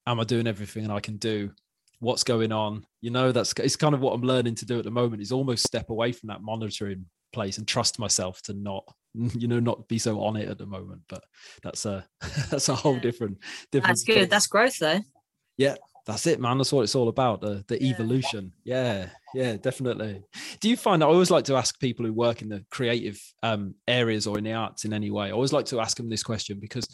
am 0.07 0.19
I 0.19 0.23
doing 0.23 0.47
everything 0.47 0.89
I 0.91 0.99
can 0.99 1.17
do 1.17 1.51
what's 1.99 2.23
going 2.23 2.51
on 2.51 2.85
you 3.01 3.09
know 3.09 3.31
that's 3.31 3.53
it's 3.53 3.75
kind 3.75 3.95
of 3.95 4.01
what 4.01 4.13
I'm 4.13 4.21
learning 4.21 4.55
to 4.55 4.65
do 4.65 4.77
at 4.77 4.83
the 4.83 4.91
moment 4.91 5.21
is 5.21 5.31
almost 5.31 5.65
step 5.65 5.89
away 5.89 6.11
from 6.11 6.27
that 6.27 6.41
monitoring 6.41 7.05
place 7.31 7.57
and 7.57 7.67
trust 7.67 7.99
myself 7.99 8.41
to 8.43 8.53
not 8.53 8.83
you 9.13 9.47
know 9.47 9.59
not 9.59 9.87
be 9.87 9.97
so 9.97 10.21
on 10.21 10.35
it 10.35 10.49
at 10.49 10.57
the 10.57 10.65
moment 10.65 11.01
but 11.07 11.23
that's 11.63 11.85
a 11.85 12.05
that's 12.51 12.69
a 12.69 12.75
whole 12.75 12.95
Yeah. 12.95 12.99
different 13.01 13.37
different 13.71 13.91
That's 13.91 14.03
good. 14.03 14.29
That's 14.29 14.47
growth, 14.47 14.77
though. 14.79 14.99
Yeah 15.57 15.75
that's 16.05 16.27
it 16.27 16.39
man 16.39 16.57
that's 16.59 16.71
what 16.71 16.83
it's 16.83 16.93
all 16.95 17.07
about 17.07 17.41
the 17.41 17.63
the 17.67 17.81
Yeah. 17.81 17.89
evolution 17.93 18.51
yeah 18.63 19.09
yeah 19.33 19.55
definitely 19.57 20.21
do 20.59 20.69
you 20.69 20.77
find 20.77 21.03
I 21.03 21.07
always 21.07 21.31
like 21.31 21.45
to 21.45 21.55
ask 21.55 21.79
people 21.79 22.05
who 22.05 22.13
work 22.13 22.41
in 22.43 22.49
the 22.49 22.63
creative 22.69 23.19
um, 23.41 23.73
areas 23.87 24.27
or 24.27 24.37
in 24.37 24.43
the 24.43 24.53
arts 24.53 24.85
in 24.85 24.93
any 24.93 25.09
way? 25.11 25.27
I 25.27 25.31
always 25.31 25.51
like 25.53 25.65
to 25.67 25.79
ask 25.79 25.97
them 25.97 26.09
this 26.09 26.23
question 26.23 26.59
because 26.59 26.87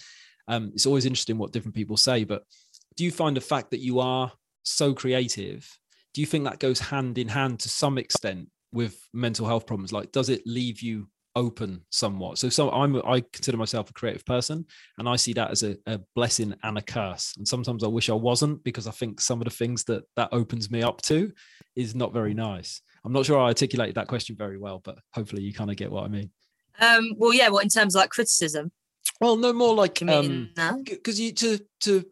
um, 0.47 0.72
it's 0.74 0.86
always 0.86 1.05
interesting 1.05 1.38
what 1.38 1.51
different 1.51 1.76
people 1.76 1.97
say. 1.97 2.24
But 2.24 2.43
do 3.01 3.05
you 3.05 3.11
find 3.11 3.35
the 3.35 3.41
fact 3.41 3.71
that 3.71 3.79
you 3.79 3.99
are 3.99 4.31
so 4.61 4.93
creative? 4.93 5.67
Do 6.13 6.21
you 6.21 6.27
think 6.27 6.43
that 6.43 6.59
goes 6.59 6.79
hand 6.79 7.17
in 7.17 7.27
hand 7.27 7.59
to 7.61 7.67
some 7.67 7.97
extent 7.97 8.47
with 8.71 9.09
mental 9.11 9.47
health 9.47 9.65
problems? 9.65 9.91
Like, 9.91 10.11
does 10.11 10.29
it 10.29 10.43
leave 10.45 10.83
you 10.83 11.07
open 11.35 11.81
somewhat. 11.89 12.37
So, 12.37 12.49
so 12.49 12.69
I'm 12.69 12.97
I 12.97 13.23
consider 13.33 13.57
myself 13.57 13.89
a 13.89 13.93
creative 13.93 14.23
person, 14.25 14.65
and 14.99 15.09
I 15.09 15.15
see 15.15 15.33
that 15.33 15.49
as 15.49 15.63
a, 15.63 15.77
a, 15.87 15.99
blessing 16.13 16.53
and 16.61 16.77
a 16.77 16.81
curse. 16.81 17.33
And 17.37 17.47
sometimes 17.47 17.83
I 17.83 17.87
wish 17.87 18.09
I 18.09 18.13
wasn't 18.13 18.63
because 18.65 18.85
I 18.85 18.91
think 18.91 19.19
some 19.19 19.39
of 19.39 19.45
the 19.45 19.49
things 19.51 19.85
that 19.85 20.03
that 20.17 20.29
opens 20.31 20.69
me 20.69 20.83
up 20.83 21.01
to 21.03 21.31
is 21.75 21.95
not 21.95 22.13
very 22.13 22.35
nice. 22.35 22.81
I'm 23.03 23.13
not 23.13 23.25
sure 23.25 23.39
I 23.39 23.45
articulated 23.45 23.95
that 23.95 24.09
question 24.09 24.35
very 24.35 24.59
well, 24.59 24.81
but 24.83 24.99
hopefully 25.13 25.41
you 25.41 25.53
kind 25.53 25.71
of 25.71 25.77
get 25.77 25.89
what 25.89 26.03
I 26.03 26.09
mean. 26.09 26.29
Um, 26.79 27.13
well, 27.17 27.33
yeah. 27.33 27.47
well 27.47 27.59
in 27.59 27.69
terms 27.69 27.95
of 27.95 28.01
like 28.01 28.09
criticism? 28.09 28.71
Well, 29.21 29.37
no 29.37 29.53
more 29.53 29.73
like 29.73 30.01
um 30.03 30.49
because 30.83 31.19
you 31.19 31.31
to 31.31 31.59
to 31.81 32.05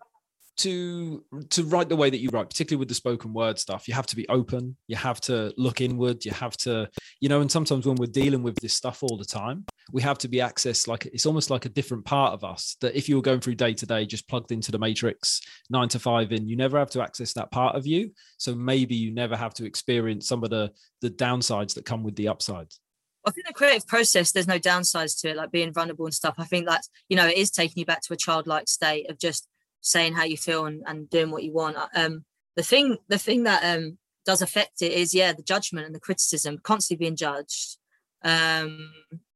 to 0.59 1.23
to 1.49 1.63
write 1.63 1.87
the 1.87 1.95
way 1.95 2.09
that 2.09 2.19
you 2.19 2.29
write 2.31 2.49
particularly 2.49 2.79
with 2.79 2.89
the 2.89 2.93
spoken 2.93 3.33
word 3.33 3.57
stuff 3.57 3.87
you 3.87 3.93
have 3.93 4.05
to 4.05 4.15
be 4.15 4.27
open 4.27 4.75
you 4.87 4.95
have 4.95 5.21
to 5.21 5.53
look 5.57 5.79
inward 5.79 6.25
you 6.25 6.31
have 6.31 6.55
to 6.57 6.87
you 7.21 7.29
know 7.29 7.39
and 7.39 7.49
sometimes 7.49 7.87
when 7.87 7.95
we're 7.95 8.05
dealing 8.05 8.43
with 8.43 8.55
this 8.55 8.73
stuff 8.73 9.01
all 9.01 9.17
the 9.17 9.25
time 9.25 9.65
we 9.93 10.01
have 10.01 10.17
to 10.17 10.27
be 10.27 10.37
accessed 10.37 10.87
like 10.87 11.05
it's 11.07 11.25
almost 11.25 11.49
like 11.49 11.65
a 11.65 11.69
different 11.69 12.03
part 12.03 12.33
of 12.33 12.43
us 12.43 12.75
that 12.81 12.93
if 12.95 13.07
you 13.07 13.15
were 13.15 13.21
going 13.21 13.39
through 13.39 13.55
day 13.55 13.73
to 13.73 13.85
day 13.85 14.05
just 14.05 14.27
plugged 14.27 14.51
into 14.51 14.71
the 14.71 14.79
matrix 14.79 15.39
9 15.69 15.87
to 15.87 15.97
5 15.97 16.31
in 16.33 16.47
you 16.47 16.57
never 16.57 16.77
have 16.77 16.89
to 16.89 17.01
access 17.01 17.31
that 17.33 17.51
part 17.51 17.75
of 17.75 17.87
you 17.87 18.11
so 18.37 18.53
maybe 18.53 18.95
you 18.95 19.11
never 19.11 19.37
have 19.37 19.53
to 19.53 19.65
experience 19.65 20.27
some 20.27 20.43
of 20.43 20.49
the 20.49 20.69
the 21.01 21.09
downsides 21.09 21.73
that 21.73 21.85
come 21.85 22.03
with 22.03 22.15
the 22.17 22.27
upsides 22.27 22.81
I 23.25 23.31
think 23.31 23.47
the 23.47 23.53
creative 23.53 23.85
process, 23.85 24.31
there's 24.31 24.47
no 24.47 24.59
downsides 24.59 25.19
to 25.21 25.29
it, 25.29 25.35
like 25.35 25.51
being 25.51 25.73
vulnerable 25.73 26.05
and 26.05 26.13
stuff. 26.13 26.35
I 26.37 26.45
think 26.45 26.67
that's, 26.67 26.89
you 27.09 27.17
know, 27.17 27.27
it 27.27 27.37
is 27.37 27.51
taking 27.51 27.81
you 27.81 27.85
back 27.85 28.01
to 28.03 28.13
a 28.13 28.17
childlike 28.17 28.69
state 28.69 29.09
of 29.09 29.19
just 29.19 29.48
saying 29.81 30.13
how 30.13 30.23
you 30.23 30.37
feel 30.37 30.65
and, 30.65 30.83
and 30.85 31.09
doing 31.09 31.31
what 31.31 31.43
you 31.43 31.53
want. 31.53 31.77
Uh, 31.77 31.87
um, 31.95 32.25
the 32.55 32.63
thing, 32.63 32.97
the 33.07 33.17
thing 33.17 33.43
that 33.43 33.63
um, 33.63 33.97
does 34.25 34.41
affect 34.41 34.81
it 34.81 34.91
is, 34.91 35.13
yeah, 35.13 35.33
the 35.33 35.43
judgment 35.43 35.85
and 35.85 35.95
the 35.95 35.99
criticism, 35.99 36.59
constantly 36.63 37.05
being 37.05 37.15
judged. 37.15 37.77
Um, 38.23 38.91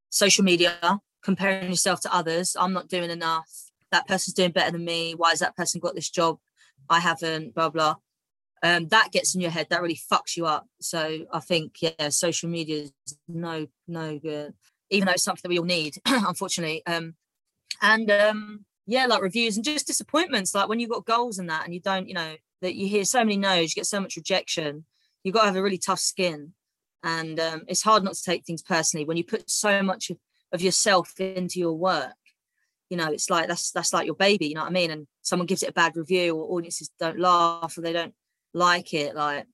social 0.10 0.44
media, 0.44 0.78
comparing 1.24 1.70
yourself 1.70 2.02
to 2.02 2.14
others. 2.14 2.56
I'm 2.60 2.74
not 2.74 2.88
doing 2.88 3.10
enough. 3.10 3.50
That 3.92 4.08
person's 4.08 4.36
doing 4.36 4.52
better 4.52 4.72
than 4.72 4.86
me. 4.86 5.14
Why 5.16 5.32
has 5.32 5.40
that 5.40 5.56
person 5.56 5.80
got 5.80 5.96
this 5.96 6.10
job? 6.10 6.38
I 6.90 7.00
haven't. 7.00 7.56
Blah 7.56 7.70
blah. 7.70 7.96
Um, 8.62 8.88
that 8.90 9.12
gets 9.12 9.36
in 9.36 9.42
your 9.42 9.52
head. 9.52 9.68
That 9.70 9.82
really 9.82 10.00
fucks 10.12 10.38
you 10.38 10.46
up. 10.46 10.68
So 10.80 11.26
I 11.32 11.40
think, 11.40 11.76
yeah, 11.82 12.10
social 12.10 12.50
media 12.50 12.84
is 12.84 12.94
no 13.28 13.68
no 13.88 14.20
good. 14.20 14.54
Even 14.90 15.08
though 15.08 15.14
it's 15.14 15.24
something 15.24 15.42
that 15.44 15.50
we 15.50 15.60
all 15.60 15.66
need, 15.66 15.98
unfortunately. 16.06 16.84
Um, 16.86 17.16
and 17.82 18.10
um, 18.12 18.66
yeah, 18.86 19.06
like 19.06 19.22
reviews 19.22 19.56
and 19.56 19.66
just 19.66 19.88
disappointments. 19.88 20.54
Like 20.54 20.68
when 20.68 20.80
you've 20.80 20.90
got 20.90 21.06
goals 21.06 21.40
and 21.40 21.50
that, 21.50 21.66
and 21.66 21.74
you 21.74 21.80
don't, 21.80 22.08
you 22.08 22.14
know, 22.14 22.36
that 22.62 22.76
you 22.76 22.88
hear 22.88 23.06
so 23.06 23.20
many 23.20 23.38
no's, 23.38 23.72
you 23.72 23.80
get 23.80 23.86
so 23.86 24.00
much 24.00 24.16
rejection. 24.16 24.86
You've 25.24 25.34
got 25.34 25.42
to 25.42 25.48
have 25.48 25.56
a 25.56 25.64
really 25.64 25.78
tough 25.78 26.00
skin, 26.00 26.54
and 27.02 27.40
um, 27.40 27.64
it's 27.68 27.82
hard 27.82 28.04
not 28.04 28.16
to 28.16 28.24
take 28.24 28.46
things 28.46 28.62
personally 28.62 29.06
when 29.06 29.18
you 29.18 29.24
put 29.24 29.50
so 29.50 29.82
much 29.84 30.10
of, 30.10 30.18
of 30.52 30.62
yourself 30.62 31.18
into 31.20 31.60
your 31.60 31.74
work. 31.74 32.12
You 32.90 32.98
know, 32.98 33.08
it's 33.08 33.30
like 33.30 33.48
that's 33.48 33.72
that's 33.72 33.94
like 33.94 34.06
your 34.06 34.16
baby. 34.16 34.48
You 34.48 34.56
know 34.56 34.62
what 34.62 34.70
I 34.70 34.74
mean? 34.74 34.92
And 34.92 35.08
someone 35.22 35.46
gives 35.46 35.64
it 35.64 35.70
a 35.70 35.74
bad 35.74 35.96
review, 35.96 36.36
or 36.36 36.58
audiences 36.58 36.92
don't 37.00 37.20
laugh, 37.20 37.78
or 37.78 37.82
they 37.82 37.94
don't 37.94 38.14
like 38.54 38.94
it. 38.94 39.16
Like, 39.16 39.46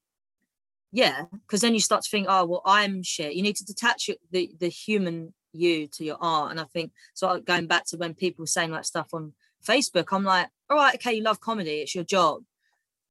yeah, 0.91 1.25
because 1.31 1.61
then 1.61 1.75
you 1.75 1.79
start 1.81 2.01
to 2.01 2.09
think, 2.09 2.25
oh 2.27 2.45
well, 2.45 2.61
I'm 2.65 3.03
shit. 3.03 3.33
You 3.35 3.43
need 3.43 3.57
to 3.57 3.65
detach 3.65 4.09
the 4.31 4.51
the 4.59 4.69
human 4.69 5.33
you 5.53 5.87
to 5.87 6.03
your 6.03 6.17
art. 6.19 6.51
And 6.51 6.59
I 6.59 6.65
think 6.65 6.91
so 7.13 7.39
going 7.39 7.67
back 7.67 7.85
to 7.87 7.97
when 7.97 8.13
people 8.13 8.45
saying 8.45 8.71
like 8.71 8.85
stuff 8.85 9.07
on 9.13 9.33
Facebook, 9.65 10.07
I'm 10.11 10.23
like, 10.23 10.47
all 10.69 10.77
right, 10.77 10.95
okay, 10.95 11.13
you 11.13 11.23
love 11.23 11.39
comedy, 11.39 11.81
it's 11.81 11.95
your 11.95 12.03
job. 12.03 12.43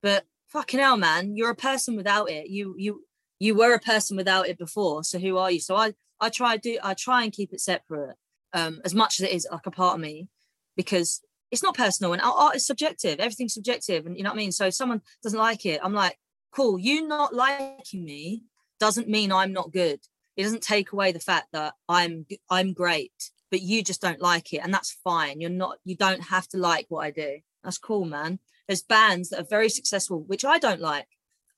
But 0.03 0.25
fucking 0.49 0.81
hell, 0.81 0.97
man, 0.97 1.37
you're 1.37 1.51
a 1.51 1.57
person 1.57 1.97
without 1.97 2.31
it. 2.31 2.49
You 2.49 2.75
you 2.79 3.05
you 3.39 3.55
were 3.55 3.75
a 3.75 3.81
person 3.81 4.17
without 4.17 4.49
it 4.49 4.59
before. 4.59 5.05
So 5.05 5.19
who 5.19 5.37
are 5.37 5.51
you? 5.51 5.61
So 5.61 5.77
I 5.77 5.95
I 6.21 6.29
try 6.29 6.57
do 6.57 6.79
I 6.83 6.95
try 6.95 7.25
and 7.25 7.33
keep 7.33 7.53
it 7.53 7.61
separate 7.61 8.17
um 8.53 8.81
as 8.85 8.95
much 8.95 9.21
as 9.21 9.27
it 9.27 9.33
is 9.33 9.47
like 9.51 9.67
a 9.67 9.71
part 9.71 9.95
of 9.95 10.01
me 10.01 10.29
because 10.77 11.21
it's 11.51 11.63
not 11.63 11.77
personal 11.77 12.13
and 12.13 12.23
art 12.23 12.57
is 12.57 12.67
subjective. 12.67 13.21
Everything's 13.21 13.55
subjective. 13.55 14.07
And 14.07 14.17
you 14.17 14.23
know 14.23 14.31
what 14.31 14.37
I 14.37 14.39
mean? 14.39 14.53
So 14.53 14.67
if 14.67 14.75
someone 14.75 15.01
doesn't 15.23 15.39
like 15.39 15.65
it, 15.65 15.81
I'm 15.83 15.95
like, 15.95 16.19
cool, 16.53 16.79
you 16.79 17.07
not 17.07 17.35
liking 17.35 18.05
me 18.05 18.45
doesn't 18.79 19.09
mean 19.09 19.33
I'm 19.33 19.53
not 19.53 19.73
good 19.73 20.01
it 20.39 20.45
doesn't 20.45 20.63
take 20.63 20.93
away 20.93 21.13
the 21.13 21.21
fact 21.21 21.49
that 21.53 21.75
i'm 21.89 22.25
i'm 22.49 22.73
great 22.73 23.31
but 23.51 23.63
you 23.63 23.83
just 23.83 24.01
don't 24.01 24.21
like 24.21 24.53
it 24.53 24.59
and 24.59 24.73
that's 24.73 24.97
fine. 25.05 25.41
You're 25.41 25.51
not 25.51 25.79
you 25.85 25.97
don't 25.97 26.23
have 26.23 26.49
to 26.49 26.59
like 26.59 26.87
what 26.89 27.05
i 27.05 27.11
do. 27.11 27.39
That's 27.65 27.79
cool 27.79 28.05
man. 28.05 28.39
There's 28.67 28.83
bands 28.83 29.31
that 29.31 29.41
are 29.41 29.47
very 29.49 29.69
successful 29.69 30.23
which 30.27 30.45
i 30.45 30.59
don't 30.59 30.81
like. 30.81 31.09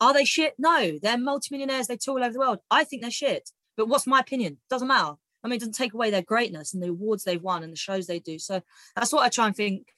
Are 0.01 0.15
they 0.15 0.25
shit? 0.25 0.55
No 0.59 0.99
they're 1.01 1.19
multimillionaires 1.19 1.87
they 1.87 1.97
tour 1.97 2.19
all 2.19 2.25
over 2.25 2.33
the 2.33 2.39
world. 2.39 2.59
I 2.71 2.85
think 2.85 3.03
they're 3.03 3.11
shit 3.11 3.51
but 3.77 3.89
what's 3.89 4.07
my 4.07 4.21
opinion? 4.21 4.59
Doesn't 4.69 4.89
matter. 4.89 5.15
I 5.43 5.49
mean 5.49 5.57
it 5.57 5.61
doesn't 5.61 5.75
take 5.75 5.95
away 5.95 6.11
their 6.11 6.23
greatness 6.23 6.75
and 6.75 6.83
the 6.83 6.89
awards 6.89 7.25
they've 7.25 7.43
won 7.43 7.63
and 7.63 7.73
the 7.73 7.77
shows 7.77 8.07
they 8.07 8.19
do. 8.19 8.39
So 8.39 8.63
that's 8.95 9.13
what 9.13 9.25
i 9.25 9.29
try 9.29 9.47
and 9.47 9.57
think 9.57 9.89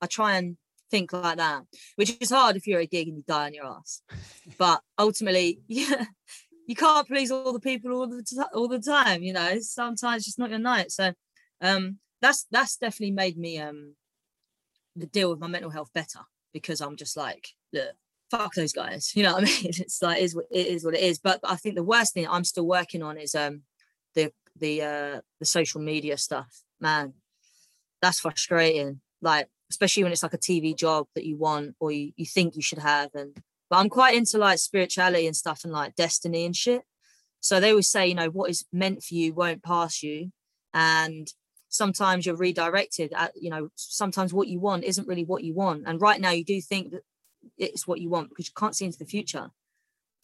i 0.00 0.06
try 0.06 0.36
and 0.36 0.56
think 0.90 1.12
like 1.12 1.36
that 1.36 1.64
which 1.96 2.16
is 2.18 2.30
hard 2.30 2.56
if 2.56 2.66
you're 2.66 2.80
a 2.80 2.86
gig 2.86 3.08
and 3.08 3.18
you 3.18 3.24
die 3.26 3.46
on 3.46 3.54
your 3.54 3.66
ass. 3.66 4.02
But 4.58 4.80
ultimately 4.98 5.60
yeah 5.68 6.06
you 6.68 6.76
can't 6.76 7.08
please 7.08 7.30
all 7.30 7.52
the 7.54 7.58
people 7.58 7.92
all 7.92 8.06
the 8.06 8.22
t- 8.22 8.36
all 8.54 8.68
the 8.68 8.78
time. 8.78 9.22
You 9.22 9.32
know, 9.32 9.58
sometimes 9.60 10.18
it's 10.18 10.26
just 10.26 10.38
not 10.38 10.50
your 10.50 10.58
night. 10.58 10.92
So 10.92 11.14
um, 11.62 11.98
that's 12.20 12.46
that's 12.52 12.76
definitely 12.76 13.12
made 13.12 13.38
me 13.38 13.58
um, 13.58 13.96
the 14.94 15.06
deal 15.06 15.30
with 15.30 15.40
my 15.40 15.46
mental 15.46 15.70
health 15.70 15.90
better 15.94 16.20
because 16.52 16.82
I'm 16.82 16.96
just 16.96 17.16
like, 17.16 17.48
look, 17.72 17.92
fuck 18.30 18.52
those 18.54 18.74
guys. 18.74 19.12
You 19.16 19.22
know 19.22 19.32
what 19.32 19.44
I 19.44 19.46
mean? 19.46 19.64
It's 19.78 20.02
like 20.02 20.20
is 20.20 20.36
it 20.50 20.66
is 20.66 20.84
what 20.84 20.94
it 20.94 21.00
is. 21.00 21.18
But 21.18 21.40
I 21.42 21.56
think 21.56 21.74
the 21.74 21.82
worst 21.82 22.12
thing 22.12 22.28
I'm 22.28 22.44
still 22.44 22.66
working 22.66 23.02
on 23.02 23.16
is 23.16 23.34
um 23.34 23.62
the 24.14 24.30
the 24.54 24.82
uh 24.82 25.20
the 25.40 25.46
social 25.46 25.80
media 25.80 26.18
stuff. 26.18 26.62
Man, 26.80 27.14
that's 28.02 28.20
frustrating. 28.20 29.00
Like 29.22 29.48
especially 29.70 30.02
when 30.02 30.12
it's 30.12 30.22
like 30.22 30.34
a 30.34 30.38
TV 30.38 30.76
job 30.76 31.06
that 31.14 31.24
you 31.24 31.38
want 31.38 31.76
or 31.80 31.92
you, 31.92 32.12
you 32.16 32.26
think 32.26 32.56
you 32.56 32.62
should 32.62 32.78
have 32.78 33.10
and 33.14 33.34
but 33.70 33.76
I'm 33.76 33.88
quite 33.88 34.14
into 34.14 34.38
like 34.38 34.58
spirituality 34.58 35.26
and 35.26 35.36
stuff 35.36 35.64
and 35.64 35.72
like 35.72 35.94
destiny 35.94 36.44
and 36.44 36.56
shit. 36.56 36.82
So 37.40 37.60
they 37.60 37.70
always 37.70 37.88
say, 37.88 38.06
you 38.06 38.14
know, 38.14 38.30
what 38.30 38.50
is 38.50 38.64
meant 38.72 39.02
for 39.02 39.14
you 39.14 39.32
won't 39.32 39.62
pass 39.62 40.02
you. 40.02 40.32
And 40.74 41.28
sometimes 41.68 42.26
you're 42.26 42.36
redirected 42.36 43.12
at, 43.14 43.32
you 43.36 43.50
know, 43.50 43.68
sometimes 43.76 44.32
what 44.32 44.48
you 44.48 44.58
want 44.58 44.84
isn't 44.84 45.06
really 45.06 45.24
what 45.24 45.44
you 45.44 45.54
want. 45.54 45.84
And 45.86 46.00
right 46.00 46.20
now 46.20 46.30
you 46.30 46.44
do 46.44 46.60
think 46.60 46.92
that 46.92 47.02
it's 47.56 47.86
what 47.86 48.00
you 48.00 48.08
want 48.08 48.30
because 48.30 48.46
you 48.46 48.54
can't 48.56 48.74
see 48.74 48.86
into 48.86 48.98
the 48.98 49.04
future. 49.04 49.50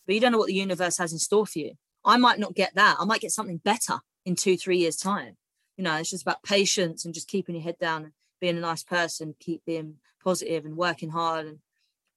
But 0.06 0.14
you 0.14 0.20
don't 0.20 0.32
know 0.32 0.38
what 0.38 0.48
the 0.48 0.54
universe 0.54 0.98
has 0.98 1.12
in 1.12 1.18
store 1.18 1.46
for 1.46 1.58
you. 1.58 1.72
I 2.04 2.16
might 2.16 2.38
not 2.38 2.54
get 2.54 2.74
that. 2.74 2.96
I 2.98 3.04
might 3.04 3.20
get 3.20 3.32
something 3.32 3.58
better 3.58 4.00
in 4.26 4.36
two, 4.36 4.56
three 4.56 4.78
years' 4.78 4.96
time. 4.96 5.36
You 5.76 5.84
know, 5.84 5.96
it's 5.96 6.10
just 6.10 6.22
about 6.22 6.42
patience 6.42 7.04
and 7.04 7.14
just 7.14 7.28
keeping 7.28 7.54
your 7.54 7.64
head 7.64 7.78
down 7.78 8.04
and 8.04 8.12
being 8.40 8.56
a 8.56 8.60
nice 8.60 8.82
person, 8.82 9.34
keep 9.40 9.64
being 9.64 9.96
positive 10.22 10.64
and 10.64 10.76
working 10.76 11.10
hard 11.10 11.46
and 11.46 11.58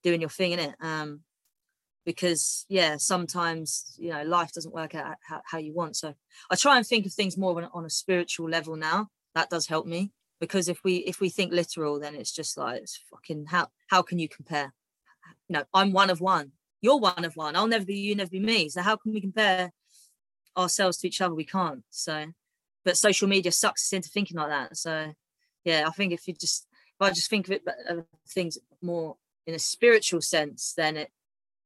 doing 0.04 0.22
your 0.22 0.30
thing 0.30 0.52
in 0.54 0.60
it 0.60 0.76
um 0.82 1.22
because 2.06 2.66
yeah 2.70 2.96
sometimes 2.98 3.96
you 3.98 4.10
know 4.12 4.24
life 4.24 4.52
doesn't 4.54 4.74
work 4.74 4.96
out 4.96 5.18
how, 5.22 5.42
how 5.46 5.58
you 5.58 5.74
want. 5.74 5.96
So 5.96 6.14
i 6.50 6.56
try 6.56 6.78
and 6.78 6.88
think 6.88 7.06
of 7.06 7.14
things 7.14 7.38
more 7.38 7.62
on, 7.62 7.70
on 7.74 7.86
a 7.86 7.90
spiritual 7.90 8.50
level 8.50 8.76
now. 8.76 9.10
That 9.36 9.50
does 9.50 9.68
help 9.68 9.86
me 9.86 10.12
because 10.40 10.70
if 10.70 10.84
we 10.84 10.98
if 10.98 11.20
we 11.20 11.30
think 11.30 11.52
literal 11.52 12.00
then 12.00 12.16
it's 12.16 12.32
just 12.32 12.58
like 12.58 12.82
it's 12.82 13.00
fucking 13.12 13.48
how 13.48 13.68
how 13.88 14.02
can 14.02 14.20
you 14.20 14.30
compare? 14.30 14.74
Know 15.50 15.66
i'm 15.74 15.92
one 15.92 16.10
of 16.10 16.22
one. 16.22 16.52
You're 16.82 17.00
one 17.00 17.26
of 17.26 17.36
one. 17.36 17.56
I'll 17.56 17.68
never 17.68 17.86
be 17.86 17.96
you 17.96 18.16
never 18.16 18.30
be 18.30 18.40
me. 18.40 18.70
So 18.70 18.82
how 18.82 18.96
can 18.96 19.14
we 19.14 19.22
compare 19.22 19.72
ourselves 20.56 20.98
to 21.00 21.08
each 21.08 21.22
other? 21.22 21.36
We 21.36 21.46
can't. 21.46 21.84
So 21.90 22.28
but 22.86 22.96
social 22.96 23.28
media 23.28 23.52
sucks 23.52 23.88
us 23.88 23.94
into 23.94 24.10
thinking 24.10 24.38
like 24.38 24.50
that. 24.50 24.78
So 24.78 25.14
yeah 25.68 25.84
i 25.86 25.92
think 25.92 26.14
if 26.14 26.28
you 26.28 26.34
just 26.34 26.66
if 26.72 27.02
i 27.02 27.10
just 27.10 27.30
think 27.30 27.48
of 27.48 27.52
it 27.52 27.64
of 27.90 28.06
things 28.30 28.58
more 28.82 29.18
in 29.48 29.56
a 29.56 29.60
spiritual 29.60 30.22
sense, 30.22 30.74
then 30.76 30.98
it 30.98 31.12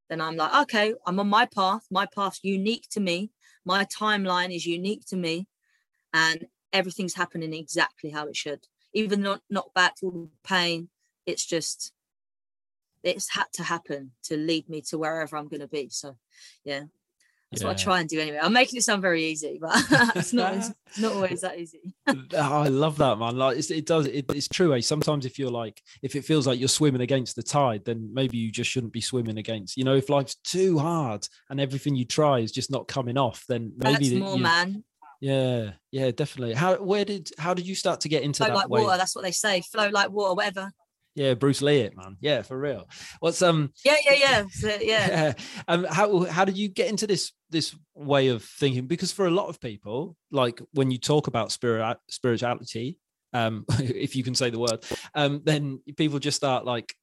then 0.08 0.20
I'm 0.20 0.36
like, 0.36 0.54
okay, 0.62 0.94
I'm 1.06 1.18
on 1.20 1.28
my 1.28 1.46
path. 1.46 1.86
My 1.90 2.06
path's 2.06 2.40
unique 2.42 2.86
to 2.90 3.00
me. 3.00 3.30
My 3.64 3.86
timeline 3.86 4.54
is 4.54 4.66
unique 4.66 5.06
to 5.06 5.16
me. 5.16 5.46
And 6.12 6.46
everything's 6.72 7.14
happening 7.14 7.54
exactly 7.54 8.10
how 8.10 8.26
it 8.26 8.36
should. 8.36 8.66
Even 8.92 9.22
not 9.22 9.40
not 9.50 9.72
back 9.74 9.96
to 9.96 10.30
pain. 10.44 10.90
It's 11.26 11.44
just 11.44 11.92
it's 13.02 13.30
had 13.30 13.46
to 13.54 13.64
happen 13.64 14.12
to 14.24 14.36
lead 14.36 14.68
me 14.68 14.80
to 14.82 14.98
wherever 14.98 15.36
I'm 15.36 15.48
gonna 15.48 15.68
be. 15.68 15.88
So 15.90 16.16
yeah. 16.64 16.84
That's 17.52 17.62
what 17.62 17.70
I 17.70 17.72
Yeah. 17.72 17.84
try 17.84 18.00
and 18.00 18.08
do 18.08 18.18
anyway. 18.18 18.38
I'm 18.42 18.52
making 18.52 18.78
it 18.78 18.82
sound 18.82 19.02
very 19.02 19.24
easy, 19.26 19.58
but 19.60 19.70
it's 20.16 20.32
not 20.32 20.50
always, 20.52 20.70
it's 20.86 20.98
not 20.98 21.12
always 21.12 21.40
that 21.42 21.58
easy. 21.58 21.94
Oh, 22.08 22.16
I 22.34 22.68
love 22.68 22.96
that, 22.98 23.18
man. 23.18 23.36
Like 23.36 23.58
it's, 23.58 23.70
it 23.70 23.86
does, 23.86 24.06
it, 24.06 24.24
it's 24.30 24.48
true. 24.48 24.74
Eh? 24.74 24.80
Sometimes 24.80 25.26
if 25.26 25.38
you're 25.38 25.50
like, 25.50 25.80
if 26.02 26.16
it 26.16 26.24
feels 26.24 26.46
like 26.46 26.58
you're 26.58 26.68
swimming 26.68 27.02
against 27.02 27.36
the 27.36 27.42
tide, 27.42 27.84
then 27.84 28.10
maybe 28.12 28.38
you 28.38 28.50
just 28.50 28.70
shouldn't 28.70 28.92
be 28.92 29.00
swimming 29.02 29.38
against. 29.38 29.76
You 29.76 29.84
know, 29.84 29.94
if 29.94 30.08
life's 30.08 30.34
too 30.36 30.78
hard 30.78 31.28
and 31.50 31.60
everything 31.60 31.94
you 31.94 32.04
try 32.06 32.38
is 32.38 32.50
just 32.52 32.70
not 32.70 32.88
coming 32.88 33.18
off, 33.18 33.44
then 33.48 33.72
maybe 33.76 33.92
That's 33.92 34.10
that 34.10 34.18
more, 34.18 34.36
you- 34.36 34.42
man. 34.42 34.84
Yeah, 35.20 35.70
yeah, 35.92 36.10
definitely. 36.10 36.54
How, 36.54 36.74
where 36.82 37.04
did, 37.04 37.30
how 37.38 37.54
did 37.54 37.64
you 37.64 37.76
start 37.76 38.00
to 38.00 38.08
get 38.08 38.24
into 38.24 38.38
Flow 38.38 38.48
that 38.48 38.54
like 38.56 38.68
way? 38.68 38.82
water. 38.82 38.96
That's 38.96 39.14
what 39.14 39.22
they 39.22 39.30
say. 39.30 39.60
Flow 39.60 39.88
like 39.88 40.10
water, 40.10 40.34
whatever. 40.34 40.72
Yeah, 41.14 41.34
Bruce 41.34 41.60
Lee, 41.60 41.80
it 41.80 41.96
man. 41.96 42.16
Yeah, 42.20 42.42
for 42.42 42.58
real. 42.58 42.88
What's 43.20 43.42
um, 43.42 43.72
Yeah, 43.84 43.96
yeah, 44.04 44.14
yeah. 44.14 44.44
So, 44.50 44.68
yeah. 44.80 45.32
um, 45.68 45.84
how 45.84 46.24
how 46.24 46.44
did 46.44 46.56
you 46.56 46.68
get 46.68 46.88
into 46.88 47.06
this 47.06 47.32
this 47.50 47.76
way 47.94 48.28
of 48.28 48.42
thinking? 48.42 48.86
Because 48.86 49.12
for 49.12 49.26
a 49.26 49.30
lot 49.30 49.48
of 49.48 49.60
people, 49.60 50.16
like 50.30 50.60
when 50.72 50.90
you 50.90 50.98
talk 50.98 51.26
about 51.26 51.52
spirit 51.52 51.98
spirituality, 52.08 52.98
um, 53.34 53.64
if 53.78 54.16
you 54.16 54.24
can 54.24 54.34
say 54.34 54.50
the 54.50 54.58
word, 54.58 54.84
um, 55.14 55.42
then 55.44 55.80
people 55.96 56.18
just 56.18 56.36
start 56.36 56.64
like 56.64 56.94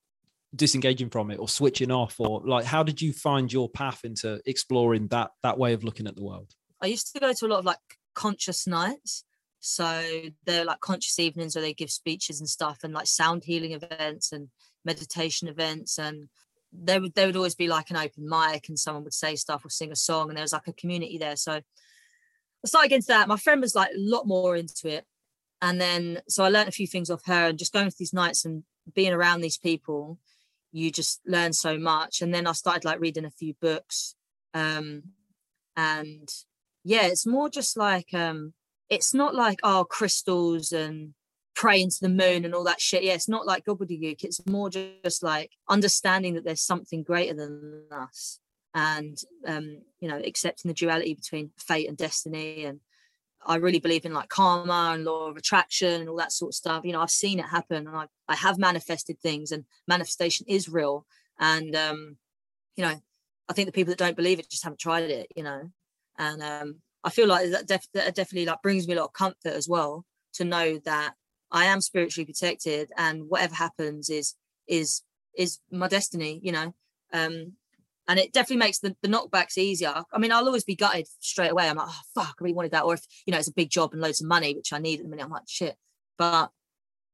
disengaging 0.56 1.12
from 1.12 1.30
it 1.30 1.38
or 1.38 1.48
switching 1.48 1.92
off, 1.92 2.16
or 2.20 2.42
like, 2.44 2.66
how 2.66 2.82
did 2.82 3.02
you 3.02 3.14
find 3.14 3.54
your 3.54 3.70
path 3.70 4.02
into 4.04 4.42
exploring 4.46 5.08
that 5.10 5.32
that 5.44 5.60
way 5.60 5.74
of 5.74 5.84
looking 5.84 6.08
at 6.08 6.16
the 6.16 6.24
world? 6.24 6.52
I 6.82 6.88
used 6.88 7.14
to 7.14 7.20
go 7.20 7.32
to 7.32 7.46
a 7.46 7.48
lot 7.48 7.60
of 7.60 7.66
like 7.66 7.78
conscious 8.16 8.66
nights. 8.66 9.24
So 9.60 10.04
they're 10.46 10.66
like 10.66 10.80
conscious 10.80 11.20
evenings 11.20 11.56
where 11.56 11.62
they 11.62 11.74
give 11.74 11.92
speeches 11.92 12.40
and 12.40 12.48
stuff 12.48 12.80
and 12.84 12.94
like 12.94 13.08
sound 13.08 13.44
healing 13.44 13.74
events 13.74 14.32
and 14.32 14.50
meditation 14.86 15.48
events 15.48 15.98
and 15.98 16.30
there 16.72 17.02
would 17.02 17.14
there 17.16 17.26
would 17.26 17.36
always 17.36 17.56
be 17.56 17.68
like 17.68 17.90
an 17.90 17.98
open 17.98 18.28
mic 18.30 18.70
and 18.70 18.78
someone 18.78 19.04
would 19.04 19.14
say 19.14 19.36
stuff 19.36 19.66
or 19.66 19.70
sing 19.70 19.92
a 19.92 19.96
song 19.96 20.30
and 20.30 20.38
there 20.38 20.44
was 20.44 20.54
like 20.54 20.68
a 20.68 20.74
community 20.74 21.18
there. 21.18 21.36
So 21.36 21.54
I 21.54 22.68
started 22.68 22.90
getting 22.90 23.02
to 23.04 23.08
that. 23.08 23.28
My 23.28 23.38
friend 23.38 23.62
was 23.62 23.76
like 23.76 23.90
a 23.90 23.98
lot 23.98 24.28
more 24.28 24.56
into 24.56 24.88
it. 24.88 25.06
And 25.62 25.80
then 25.82 26.22
so 26.28 26.44
I 26.44 26.50
learned 26.50 26.70
a 26.70 26.74
few 26.74 26.88
things 26.88 27.10
off 27.10 27.26
her 27.26 27.48
and 27.48 27.60
just 27.60 27.74
going 27.74 27.90
to 27.90 27.96
these 27.98 28.14
nights 28.14 28.46
and 28.46 28.64
being 28.94 29.14
around 29.14 29.42
these 29.42 29.58
people, 29.58 30.20
you 30.72 30.92
just 30.92 31.22
learn 31.26 31.54
so 31.54 31.78
much. 31.78 32.22
And 32.22 32.34
then 32.34 32.48
I 32.48 32.54
started 32.54 32.86
like 32.86 33.00
reading 33.00 33.26
a 33.26 33.32
few 33.32 33.56
books. 33.60 34.16
Um 34.54 35.04
and 35.76 36.30
yeah, 36.84 37.08
it's 37.08 37.26
more 37.26 37.50
just 37.50 37.78
like 37.78 38.14
um 38.14 38.54
it's 38.90 39.14
not 39.14 39.36
like 39.36 39.60
oh 39.64 39.86
crystals 39.90 40.72
and 40.72 41.14
praying 41.56 41.90
to 41.90 42.00
the 42.02 42.10
moon 42.10 42.46
and 42.46 42.56
all 42.56 42.64
that 42.64 42.80
shit. 42.80 43.04
Yeah, 43.04 43.14
it's 43.14 43.28
not 43.28 43.46
like 43.46 43.66
gobbledygook. 43.66 44.24
It's 44.24 44.46
more 44.46 44.70
just 44.70 45.22
like 45.22 45.52
understanding 45.68 46.36
that 46.36 46.46
there's 46.46 46.62
something 46.62 47.04
greater 47.04 47.34
than 47.34 47.84
us 47.92 48.40
and 48.74 49.18
um, 49.46 49.82
you 50.00 50.08
know, 50.08 50.22
accepting 50.26 50.70
the 50.70 50.74
duality 50.74 51.14
between 51.14 51.52
fate 51.58 51.90
and 51.90 51.98
destiny. 51.98 52.64
And 52.64 52.80
I 53.46 53.56
really 53.56 53.80
believe 53.80 54.06
in 54.06 54.14
like 54.14 54.30
karma 54.30 54.92
and 54.94 55.04
law 55.04 55.28
of 55.28 55.36
attraction 55.36 56.00
and 56.00 56.10
all 56.10 56.16
that 56.16 56.32
sort 56.32 56.52
of 56.52 56.56
stuff. 56.56 56.86
You 56.86 56.94
know, 56.94 57.02
I've 57.02 57.12
seen 57.12 57.40
it 57.40 57.46
happen 57.46 57.88
and 57.88 57.96
I, 57.96 58.06
I 58.30 58.36
have 58.36 58.58
manifested 58.58 59.20
things 59.20 59.52
and 59.52 59.66
manifestation 59.86 60.46
is 60.48 60.70
real. 60.70 61.06
And 61.40 61.76
um, 61.76 62.18
you 62.78 62.86
know, 62.86 62.96
I 63.50 63.54
think 63.54 63.66
the 63.66 63.74
people 63.74 63.92
that 63.92 63.98
don't 63.98 64.16
believe 64.16 64.40
it 64.40 64.50
just 64.50 64.64
haven't 64.64 64.80
tried 64.80 65.10
it, 65.10 65.28
you 65.36 65.44
know. 65.44 65.70
And 66.18 66.42
um 66.42 66.76
I 67.04 67.10
feel 67.10 67.28
like 67.28 67.52
that, 67.52 67.68
def- 67.68 67.88
that 67.94 68.16
definitely 68.16 68.46
like 68.46 68.62
brings 68.62 68.88
me 68.88 68.94
a 68.94 68.98
lot 68.98 69.06
of 69.06 69.14
comfort 69.14 69.54
as 69.54 69.68
well 69.68 70.06
to 70.34 70.44
know 70.44 70.80
that 70.86 71.14
I 71.52 71.66
am 71.66 71.82
spiritually 71.82 72.26
protected 72.26 72.92
and 72.98 73.30
whatever 73.30 73.56
happens 73.56 74.10
is 74.10 74.36
is 74.68 75.02
is 75.36 75.60
my 75.72 75.88
destiny, 75.88 76.40
you 76.44 76.52
know. 76.52 76.74
Um 77.14 77.54
and 78.08 78.18
it 78.18 78.34
definitely 78.34 78.58
makes 78.58 78.80
the, 78.80 78.96
the 79.04 79.08
knockbacks 79.08 79.58
easier. 79.58 80.04
I 80.12 80.18
mean, 80.18 80.32
I'll 80.32 80.48
always 80.48 80.64
be 80.64 80.76
gutted 80.76 81.08
straight 81.20 81.52
away. 81.52 81.70
I'm 81.70 81.78
like, 81.78 81.90
oh 81.90 82.02
fuck, 82.16 82.36
I 82.40 82.44
really 82.44 82.56
wanted 82.56 82.72
that. 82.72 82.84
Or 82.84 82.96
if 82.96 83.06
you 83.26 83.32
know 83.32 83.38
it's 83.38 83.48
a 83.48 83.54
big 83.54 83.70
job 83.70 83.94
and 83.94 84.02
loads 84.02 84.22
of 84.22 84.28
money, 84.28 84.56
which 84.56 84.74
I 84.74 84.80
need 84.80 85.00
at 85.00 85.04
the 85.04 85.10
minute, 85.10 85.24
I'm 85.24 85.32
like, 85.32 85.44
shit. 85.48 85.76
But 86.18 86.50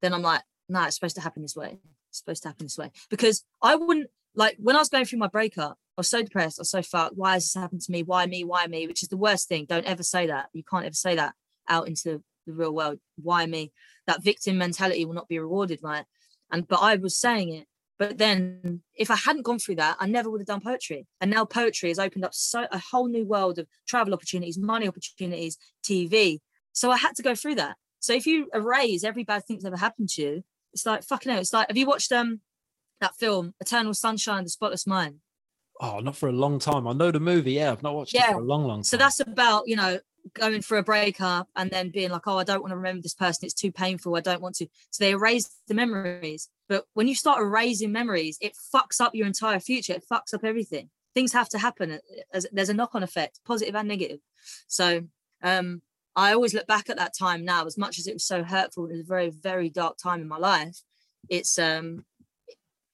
then 0.02 0.14
I'm 0.14 0.22
like, 0.22 0.42
no, 0.70 0.84
it's 0.84 0.96
supposed 0.96 1.16
to 1.16 1.22
happen 1.22 1.42
this 1.42 1.56
way. 1.56 1.80
It's 2.10 2.20
supposed 2.20 2.44
to 2.44 2.50
happen 2.50 2.66
this 2.66 2.78
way. 2.78 2.92
Because 3.10 3.44
I 3.62 3.76
wouldn't 3.76 4.10
like 4.36 4.58
when 4.60 4.76
I 4.76 4.80
was 4.80 4.90
going 4.90 5.06
through 5.06 5.20
my 5.20 5.28
breakup, 5.28 5.78
was 5.98 6.10
so 6.10 6.22
depressed. 6.22 6.60
I 6.60 6.62
was 6.62 6.72
so 6.72 6.82
fucked. 6.82 7.16
Why 7.16 7.34
has 7.34 7.44
this 7.44 7.62
happened 7.62 7.82
to 7.82 7.92
me? 7.92 8.04
Why 8.04 8.26
me? 8.26 8.44
Why 8.44 8.68
me? 8.68 8.88
Which 8.88 9.04
is 9.04 9.10
the 9.10 9.18
worst 9.18 9.48
thing. 9.48 9.66
Don't 9.66 9.86
ever 9.86 10.04
say 10.04 10.28
that. 10.28 10.48
You 10.54 10.64
can't 10.64 10.86
ever 10.86 10.94
say 10.94 11.16
that 11.16 11.34
out 11.70 11.88
into 11.88 12.22
the 12.46 12.54
real 12.54 12.74
world. 12.74 13.00
Why 13.22 13.46
me? 13.46 13.72
That 14.08 14.24
victim 14.24 14.58
mentality 14.58 15.06
will 15.06 15.14
not 15.14 15.28
be 15.28 15.40
rewarded, 15.40 15.80
right? 15.82 16.06
And 16.52 16.68
but 16.68 16.82
I 16.82 16.96
was 16.96 17.18
saying 17.18 17.54
it. 17.54 17.68
But 17.98 18.18
then 18.18 18.82
if 18.94 19.10
I 19.10 19.16
hadn't 19.16 19.44
gone 19.44 19.60
through 19.60 19.76
that, 19.76 19.96
I 20.00 20.08
never 20.08 20.30
would 20.30 20.42
have 20.42 20.48
done 20.48 20.60
poetry. 20.60 21.08
And 21.22 21.32
now 21.32 21.46
poetry 21.46 21.90
has 21.90 22.00
opened 22.00 22.26
up 22.26 22.34
so 22.34 22.68
a 22.72 22.78
whole 22.78 23.08
new 23.08 23.26
world 23.26 23.58
of 23.58 23.68
travel 23.88 24.14
opportunities, 24.14 24.58
money 24.58 24.88
opportunities, 24.88 25.58
TV. 25.82 26.40
So 26.74 26.92
I 26.92 26.98
had 26.98 27.16
to 27.16 27.24
go 27.24 27.36
through 27.36 27.56
that. 27.56 27.78
So 28.02 28.14
if 28.14 28.28
you 28.28 28.50
erase 28.54 29.04
every 29.04 29.24
bad 29.24 29.46
thing 29.46 29.58
that's 29.58 29.66
ever 29.66 29.78
happened 29.78 30.10
to 30.10 30.22
you, 30.22 30.44
it's 30.74 30.86
like 30.86 31.04
fucking 31.04 31.32
hell. 31.32 31.40
It's 31.40 31.54
like 31.54 31.70
have 31.70 31.78
you 31.78 31.88
watched 31.88 32.12
um 32.12 32.42
that 33.00 33.16
film, 33.16 33.54
Eternal 33.62 33.94
Sunshine, 33.94 34.40
of 34.40 34.46
the 34.46 34.50
Spotless 34.50 34.86
Mind? 34.86 35.20
Oh, 35.82 36.00
not 36.00 36.16
for 36.16 36.30
a 36.30 36.34
long 36.34 36.60
time. 36.60 36.88
I 36.88 36.94
know 36.94 37.12
the 37.12 37.20
movie. 37.20 37.54
Yeah, 37.54 37.72
I've 37.72 37.84
not 37.84 37.96
watched 37.96 38.16
it 38.16 38.24
for 38.24 38.40
a 38.40 38.44
long, 38.44 38.66
long 38.66 38.78
time. 38.80 38.84
So 38.84 38.98
that's 38.98 39.20
about, 39.20 39.68
you 39.68 39.76
know, 39.76 40.00
going 40.34 40.62
for 40.62 40.78
a 40.78 40.84
breakup 40.84 41.50
and 41.56 41.70
then 41.70 41.90
being 41.90 42.10
like, 42.10 42.28
oh, 42.28 42.38
I 42.38 42.44
don't 42.44 42.62
want 42.62 42.72
to 42.72 42.78
remember 42.78 43.02
this 43.02 43.14
person. 43.14 43.46
It's 43.46 43.54
too 43.54 43.72
painful. 43.72 44.16
I 44.16 44.22
don't 44.22 44.42
want 44.42 44.56
to. 44.56 44.68
So 44.90 45.04
they 45.04 45.12
erase 45.12 45.50
the 45.68 45.74
memories. 45.74 46.50
But 46.70 46.86
when 46.94 47.08
you 47.08 47.16
start 47.16 47.42
erasing 47.42 47.92
memories, 47.92 48.38
it 48.42 48.54
fucks 48.74 49.02
up 49.02 49.14
your 49.14 49.28
entire 49.28 49.60
future. 49.60 49.94
It 49.94 50.06
fucks 50.10 50.34
up 50.34 50.44
everything. 50.44 50.90
Things 51.14 51.34
have 51.34 51.50
to 51.50 51.58
happen. 51.58 51.92
uh, 51.92 51.98
As 52.34 52.48
there's 52.52 52.70
a 52.70 52.74
knock-on 52.74 53.04
effect, 53.04 53.42
positive 53.46 53.76
and 53.76 53.88
negative. 53.88 54.20
So 54.68 55.04
um, 55.44 55.82
I 56.16 56.34
always 56.34 56.54
look 56.54 56.68
back 56.68 56.90
at 56.90 56.98
that 56.98 57.14
time 57.18 57.44
now, 57.44 57.66
as 57.66 57.78
much 57.78 58.00
as 58.00 58.08
it 58.08 58.14
was 58.14 58.26
so 58.26 58.44
hurtful. 58.44 58.86
It 58.86 58.94
was 58.94 59.02
a 59.02 59.04
very, 59.04 59.30
very 59.30 59.70
dark 59.70 59.98
time 59.98 60.22
in 60.22 60.28
my 60.28 60.38
life. 60.38 60.82
It's 61.30 61.60
um, 61.60 62.06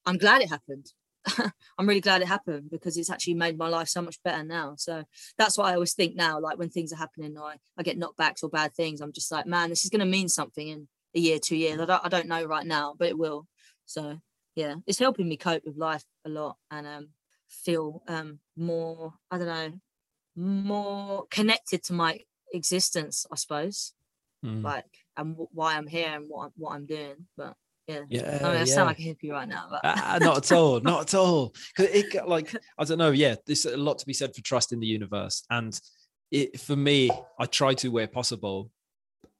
I'm 0.05 0.17
glad 0.17 0.41
it 0.41 0.49
happened. 0.49 0.91
I'm 1.77 1.87
really 1.87 2.01
glad 2.01 2.21
it 2.21 2.27
happened 2.27 2.69
because 2.71 2.97
it's 2.97 3.09
actually 3.09 3.35
made 3.35 3.57
my 3.57 3.67
life 3.67 3.87
so 3.87 4.01
much 4.01 4.21
better 4.23 4.43
now. 4.43 4.75
So 4.77 5.03
that's 5.37 5.57
what 5.57 5.67
I 5.67 5.73
always 5.73 5.93
think 5.93 6.15
now. 6.15 6.39
Like 6.39 6.57
when 6.57 6.69
things 6.69 6.91
are 6.91 6.97
happening, 6.97 7.37
I, 7.37 7.55
I 7.77 7.83
get 7.83 7.99
knockbacks 7.99 8.43
or 8.43 8.49
bad 8.49 8.73
things, 8.73 9.01
I'm 9.01 9.13
just 9.13 9.31
like, 9.31 9.45
man, 9.45 9.69
this 9.69 9.83
is 9.83 9.89
going 9.89 9.99
to 9.99 10.05
mean 10.05 10.29
something 10.29 10.67
in 10.67 10.87
a 11.15 11.19
year, 11.19 11.39
two 11.39 11.55
years. 11.55 11.79
I 11.79 11.85
don't, 11.85 12.05
I 12.05 12.09
don't 12.09 12.27
know 12.27 12.43
right 12.43 12.65
now, 12.65 12.95
but 12.97 13.07
it 13.07 13.17
will. 13.17 13.47
So 13.85 14.19
yeah, 14.55 14.75
it's 14.87 14.99
helping 14.99 15.27
me 15.27 15.37
cope 15.37 15.63
with 15.65 15.77
life 15.77 16.03
a 16.25 16.29
lot 16.29 16.57
and 16.69 16.87
um, 16.87 17.09
feel 17.47 18.03
um, 18.07 18.39
more, 18.57 19.13
I 19.29 19.37
don't 19.37 19.47
know, 19.47 19.73
more 20.35 21.25
connected 21.29 21.83
to 21.83 21.93
my 21.93 22.19
existence, 22.53 23.25
I 23.31 23.35
suppose. 23.35 23.93
Mm. 24.45 24.63
Like 24.63 24.85
and 25.17 25.33
w- 25.33 25.49
why 25.51 25.75
I'm 25.75 25.87
here 25.87 26.09
and 26.09 26.25
what 26.27 26.45
I'm, 26.45 26.51
what 26.57 26.73
I'm 26.73 26.85
doing. 26.85 27.27
But 27.37 27.55
yeah, 27.87 27.99
yeah, 28.09 28.21
I 28.21 28.31
mean, 28.31 28.43
I 28.43 28.53
yeah. 28.59 28.65
sound 28.65 28.87
like 28.87 28.99
a 28.99 29.01
hippie 29.01 29.31
right 29.31 29.47
now, 29.47 29.67
but 29.69 29.81
Ah, 29.83 30.17
not 30.21 30.37
at 30.37 30.51
all 30.51 30.79
not 30.81 31.01
at 31.01 31.15
all. 31.15 31.53
Because 31.75 31.93
it 31.93 32.27
like 32.27 32.53
i 32.77 32.83
don't 32.83 32.97
know 32.97 33.11
yeah 33.11 33.35
there's 33.45 33.65
a 33.65 33.77
lot 33.77 33.99
to 33.99 34.05
be 34.05 34.13
said 34.13 34.33
for 34.35 34.41
trust 34.41 34.73
in 34.73 34.79
the 34.79 34.87
universe 34.87 35.43
and 35.49 35.79
it 36.31 36.59
for 36.59 36.75
me 36.75 37.09
i 37.39 37.45
try 37.45 37.73
to 37.73 37.89
where 37.89 38.07
possible 38.07 38.69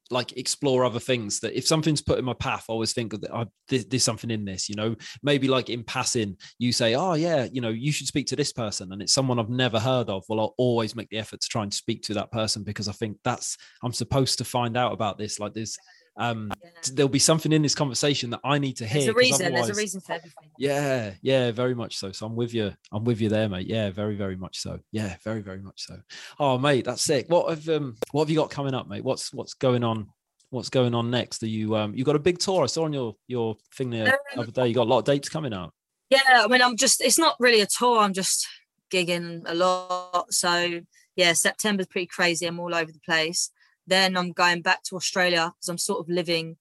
like 0.10 0.38
explore 0.38 0.84
other 0.84 1.00
things 1.00 1.40
that 1.40 1.58
if 1.58 1.66
something's 1.66 2.02
put 2.02 2.20
in 2.20 2.26
my 2.26 2.34
path 2.34 2.66
i 2.68 2.74
always 2.74 2.92
think 2.92 3.18
that 3.22 3.34
I, 3.34 3.46
there's, 3.70 3.86
there's 3.86 4.04
something 4.04 4.30
in 4.30 4.44
this 4.44 4.68
you 4.68 4.76
know? 4.76 4.96
Maybe 5.24 5.48
like 5.48 5.70
in 5.70 5.84
passing 5.84 6.36
you 6.60 6.74
say 6.74 6.96
oh 6.96 7.14
yeah 7.14 7.48
you 7.52 7.62
know 7.62 7.70
you 7.70 7.92
should 7.94 8.08
speak 8.08 8.28
to 8.28 8.36
this 8.36 8.52
person 8.52 8.92
and 8.92 9.02
it's 9.02 9.14
someone 9.14 9.40
i've 9.40 9.50
never 9.50 9.80
heard 9.80 10.10
of 10.10 10.24
well 10.28 10.40
i'll 10.40 10.56
always 10.58 10.96
make 10.96 11.10
the 11.10 11.18
effort 11.18 11.40
to 11.40 11.48
try 11.48 11.64
and 11.64 11.74
speak 11.74 12.02
to 12.04 12.14
that 12.16 12.32
person 12.32 12.64
because 12.64 12.90
i 12.90 12.92
think 12.92 13.18
that's 13.24 13.58
i'm 13.84 13.94
supposed 13.94 14.38
to 14.40 14.44
find 14.44 14.76
out 14.76 14.92
about 14.92 15.18
this 15.18 15.40
like 15.40 15.54
there's 15.54 15.78
um 16.22 16.52
yeah. 16.64 16.70
there'll 16.94 17.10
be 17.10 17.20
something 17.20 17.52
in 17.52 17.62
this 17.62 17.76
conversation 17.76 18.30
that 18.30 18.40
i 18.44 18.58
need 18.58 18.78
to 18.78 18.86
hear 18.86 19.02
there's 19.02 19.08
a 19.10 19.14
reason. 19.14 19.54
There's 19.54 19.70
a 19.70 19.74
reason 19.74 20.02
for 20.02 20.14
everything. 20.14 20.50
yeah, 20.58 21.14
yeah, 21.22 21.52
very 21.52 21.76
much 21.76 21.98
so. 21.98 22.12
So 22.12 22.26
I'm 22.26 22.36
with 22.36 22.54
you. 22.54 22.74
I'm 22.92 23.04
with 23.04 23.20
you 23.22 23.30
there, 23.30 23.50
mate. 23.50 23.68
Yeah, 23.68 23.90
very, 23.90 24.16
very 24.16 24.36
much 24.36 24.60
so. 24.60 24.80
Yeah, 24.92 25.16
very, 25.24 25.42
very 25.42 25.60
much 25.62 25.82
so. 25.88 26.00
Oh, 26.40 26.58
mate, 26.58 26.86
that's 26.86 27.04
sick. 27.04 27.26
What 27.30 27.50
have 27.50 27.68
um, 27.70 27.98
what 28.12 28.24
have 28.24 28.30
you 28.30 28.36
got 28.36 28.50
coming 28.50 28.74
up, 28.74 28.88
mate? 28.88 29.04
What's 29.04 29.34
what's 29.34 29.54
going 29.54 29.84
on? 29.84 30.08
What's 30.50 30.70
going 30.70 30.94
on 30.94 31.10
next? 31.10 31.44
Are 31.44 31.48
you 31.48 31.76
um, 31.76 31.96
you 31.96 32.04
got 32.04 32.16
a 32.16 32.20
big 32.20 32.40
tour? 32.40 32.64
I 32.64 32.68
saw 32.68 32.86
on 32.86 32.94
your 32.94 33.16
your 33.28 33.56
thing 33.76 33.90
there 33.90 34.06
the 34.06 34.14
Um, 34.34 34.40
other 34.40 34.52
day. 34.52 34.68
You 34.68 34.74
got 34.74 34.88
a 34.88 34.90
lot 34.90 35.00
of 35.00 35.06
dates 35.06 35.30
coming 35.30 35.54
out. 35.54 35.74
Yeah, 36.10 36.20
I 36.28 36.48
mean, 36.48 36.62
I'm 36.62 36.76
just, 36.76 37.02
it's 37.02 37.18
not 37.18 37.38
really 37.40 37.62
a 37.62 37.66
tour. 37.66 38.00
I'm 38.00 38.14
just 38.14 38.46
gigging 38.92 39.44
a 39.46 39.56
lot. 39.56 40.26
So, 40.30 40.82
yeah, 41.16 41.32
September's 41.32 41.88
pretty 41.88 42.08
crazy. 42.08 42.46
I'm 42.46 42.60
all 42.60 42.76
over 42.76 42.92
the 42.92 43.00
place. 43.06 43.50
Then 43.88 44.16
I'm 44.16 44.32
going 44.32 44.62
back 44.62 44.84
to 44.84 44.96
Australia 44.96 45.54
because 45.56 45.70
I'm 45.70 45.78
sort 45.78 46.00
of 46.00 46.10
living 46.10 46.58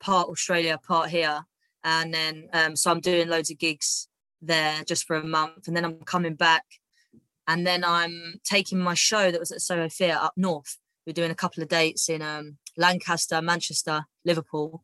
part 0.00 0.28
Australia, 0.28 0.78
part 0.78 1.10
here. 1.10 1.42
And 1.84 2.12
then, 2.12 2.48
um, 2.52 2.76
so 2.76 2.90
I'm 2.90 3.00
doing 3.00 3.28
loads 3.28 3.50
of 3.50 3.58
gigs 3.58 4.08
there 4.42 4.82
just 4.84 5.04
for 5.04 5.16
a 5.16 5.24
month. 5.24 5.66
And 5.66 5.76
then 5.76 5.84
I'm 5.84 6.00
coming 6.00 6.34
back. 6.34 6.64
And 7.46 7.66
then 7.66 7.82
I'm 7.82 8.40
taking 8.44 8.78
my 8.78 8.94
show 8.94 9.30
that 9.30 9.40
was 9.40 9.52
at 9.52 9.62
Soho 9.62 9.88
Theatre 9.88 10.18
up 10.20 10.34
north. 10.36 10.76
We're 11.06 11.14
doing 11.14 11.30
a 11.30 11.36
couple 11.36 11.62
of 11.62 11.68
dates 11.68 12.08
in 12.08 12.20
um, 12.20 12.58
Lancaster, 12.76 13.40
Manchester, 13.40 14.04
Liverpool 14.24 14.82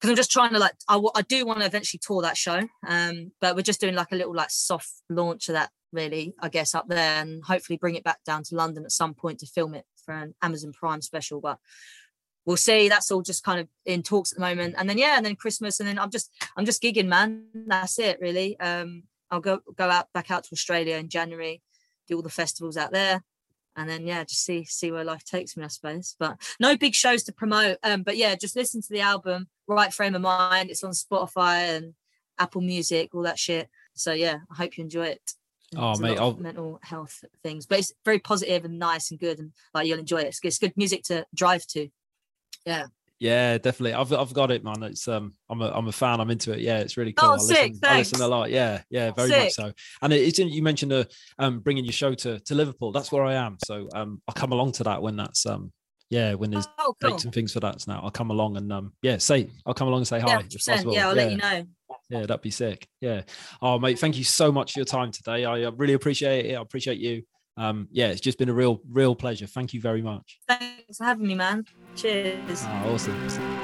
because 0.00 0.10
I'm 0.10 0.16
just 0.16 0.30
trying 0.30 0.52
to 0.52 0.58
like 0.58 0.74
I, 0.88 1.00
I 1.14 1.22
do 1.22 1.46
want 1.46 1.60
to 1.60 1.66
eventually 1.66 2.00
tour 2.04 2.20
that 2.22 2.36
show 2.36 2.60
um 2.86 3.30
but 3.40 3.56
we're 3.56 3.62
just 3.62 3.80
doing 3.80 3.94
like 3.94 4.10
a 4.12 4.16
little 4.16 4.34
like 4.34 4.50
soft 4.50 4.90
launch 5.08 5.48
of 5.48 5.54
that 5.54 5.70
really, 5.94 6.34
I 6.40 6.48
guess, 6.48 6.74
up 6.74 6.88
there, 6.88 7.22
and 7.22 7.42
hopefully 7.44 7.78
bring 7.78 7.94
it 7.94 8.04
back 8.04 8.22
down 8.24 8.42
to 8.44 8.56
London 8.56 8.84
at 8.84 8.92
some 8.92 9.14
point 9.14 9.38
to 9.40 9.46
film 9.46 9.74
it 9.74 9.86
for 10.04 10.12
an 10.12 10.34
Amazon 10.42 10.72
Prime 10.72 11.02
special. 11.02 11.40
But 11.40 11.58
we'll 12.44 12.56
see. 12.56 12.88
That's 12.88 13.10
all 13.10 13.22
just 13.22 13.44
kind 13.44 13.60
of 13.60 13.68
in 13.84 14.02
talks 14.02 14.32
at 14.32 14.38
the 14.38 14.44
moment. 14.44 14.74
And 14.78 14.88
then 14.88 14.98
yeah, 14.98 15.16
and 15.16 15.24
then 15.24 15.36
Christmas, 15.36 15.80
and 15.80 15.88
then 15.88 15.98
I'm 15.98 16.10
just 16.10 16.30
I'm 16.56 16.64
just 16.64 16.82
gigging, 16.82 17.08
man. 17.08 17.46
That's 17.54 17.98
it, 17.98 18.18
really. 18.20 18.58
Um, 18.60 19.04
I'll 19.30 19.40
go 19.40 19.60
go 19.76 19.88
out 19.90 20.12
back 20.12 20.30
out 20.30 20.44
to 20.44 20.52
Australia 20.52 20.96
in 20.96 21.08
January, 21.08 21.62
do 22.08 22.16
all 22.16 22.22
the 22.22 22.28
festivals 22.30 22.76
out 22.76 22.92
there, 22.92 23.22
and 23.76 23.88
then 23.88 24.06
yeah, 24.06 24.24
just 24.24 24.44
see 24.44 24.64
see 24.64 24.92
where 24.92 25.04
life 25.04 25.24
takes 25.24 25.56
me, 25.56 25.64
I 25.64 25.68
suppose. 25.68 26.16
But 26.18 26.40
no 26.60 26.76
big 26.76 26.94
shows 26.94 27.24
to 27.24 27.32
promote. 27.32 27.78
Um, 27.82 28.02
but 28.02 28.16
yeah, 28.16 28.34
just 28.34 28.56
listen 28.56 28.82
to 28.82 28.92
the 28.92 29.00
album, 29.00 29.48
Right 29.66 29.92
Frame 29.92 30.14
of 30.14 30.22
Mind. 30.22 30.70
It's 30.70 30.84
on 30.84 30.92
Spotify 30.92 31.76
and 31.76 31.94
Apple 32.38 32.60
Music, 32.60 33.14
all 33.14 33.22
that 33.22 33.38
shit. 33.38 33.68
So 33.94 34.12
yeah, 34.12 34.38
I 34.50 34.54
hope 34.54 34.76
you 34.76 34.84
enjoy 34.84 35.06
it. 35.06 35.32
Oh, 35.78 35.86
There's 35.88 35.98
a 36.00 36.02
mate, 36.02 36.08
lot 36.10 36.18
of 36.18 36.22
I'll- 36.36 36.40
mental 36.42 36.80
health 36.82 37.24
things, 37.42 37.66
but 37.66 37.78
it's 37.78 37.92
very 38.04 38.18
positive 38.18 38.64
and 38.64 38.78
nice 38.78 39.10
and 39.10 39.20
good, 39.20 39.38
and 39.38 39.52
like 39.74 39.86
you'll 39.86 39.98
enjoy 39.98 40.18
it. 40.18 40.26
It's, 40.28 40.40
good- 40.40 40.48
it's 40.48 40.58
good 40.58 40.76
music 40.76 41.02
to 41.04 41.24
drive 41.34 41.66
to. 41.68 41.88
Yeah. 42.66 42.86
Yeah, 43.20 43.58
definitely. 43.58 43.94
I've 43.94 44.12
I've 44.12 44.34
got 44.34 44.50
it, 44.50 44.64
man. 44.64 44.82
It's 44.82 45.06
um, 45.08 45.32
I'm 45.48 45.62
a 45.62 45.70
I'm 45.70 45.86
a 45.86 45.92
fan. 45.92 46.20
I'm 46.20 46.30
into 46.30 46.52
it. 46.52 46.58
Yeah, 46.58 46.80
it's 46.80 46.96
really 46.96 47.12
cool. 47.12 47.30
Oh, 47.30 47.34
I 47.34 47.38
sick, 47.38 47.72
listen, 47.72 47.80
I 47.84 47.98
listen 47.98 48.20
a 48.20 48.28
lot. 48.28 48.50
Yeah, 48.50 48.82
yeah, 48.90 49.12
very 49.12 49.28
Sick. 49.30 49.42
much 49.44 49.52
so. 49.52 49.72
And 50.02 50.12
it, 50.12 50.16
it's 50.20 50.38
you 50.38 50.62
mentioned 50.62 50.92
uh, 50.92 51.04
um, 51.38 51.60
bringing 51.60 51.84
your 51.84 51.92
show 51.92 52.12
to 52.12 52.40
to 52.40 52.54
Liverpool. 52.54 52.90
That's 52.92 53.12
where 53.12 53.24
I 53.24 53.34
am. 53.34 53.56
So 53.64 53.88
um, 53.94 54.20
I'll 54.28 54.34
come 54.34 54.52
along 54.52 54.72
to 54.72 54.84
that 54.84 55.00
when 55.00 55.16
that's 55.16 55.46
um, 55.46 55.72
yeah, 56.10 56.34
when 56.34 56.50
there's 56.50 56.66
Oh, 56.78 56.94
cool. 57.00 57.10
dates 57.12 57.24
and 57.24 57.32
things 57.32 57.52
for 57.52 57.60
that 57.60 57.86
now. 57.86 58.00
I'll 58.02 58.10
come 58.10 58.30
along 58.30 58.56
and 58.56 58.70
um, 58.72 58.92
yeah, 59.00 59.16
say 59.18 59.48
I'll 59.64 59.74
come 59.74 59.88
along 59.88 60.00
and 60.00 60.08
say 60.08 60.18
hi. 60.20 60.42
Yeah, 60.66 60.82
yeah, 60.90 61.08
I'll 61.08 61.14
let 61.14 61.30
you 61.30 61.36
know. 61.38 61.64
Yeah, 62.14 62.26
that'd 62.26 62.40
be 62.40 62.50
sick. 62.50 62.86
Yeah. 63.00 63.22
Oh, 63.60 63.78
mate, 63.78 63.98
thank 63.98 64.16
you 64.16 64.24
so 64.24 64.52
much 64.52 64.72
for 64.72 64.78
your 64.78 64.86
time 64.86 65.10
today. 65.10 65.44
I 65.44 65.64
uh, 65.64 65.72
really 65.72 65.94
appreciate 65.94 66.46
it. 66.46 66.54
I 66.54 66.60
appreciate 66.60 66.98
you. 66.98 67.22
Um, 67.56 67.88
yeah, 67.90 68.08
it's 68.08 68.20
just 68.20 68.38
been 68.38 68.48
a 68.48 68.54
real, 68.54 68.80
real 68.88 69.14
pleasure. 69.14 69.46
Thank 69.46 69.74
you 69.74 69.80
very 69.80 70.02
much. 70.02 70.40
Thanks 70.48 70.98
for 70.98 71.04
having 71.04 71.26
me, 71.26 71.34
man. 71.34 71.64
Cheers. 71.96 72.64
Oh, 72.66 72.94
awesome. 72.94 73.63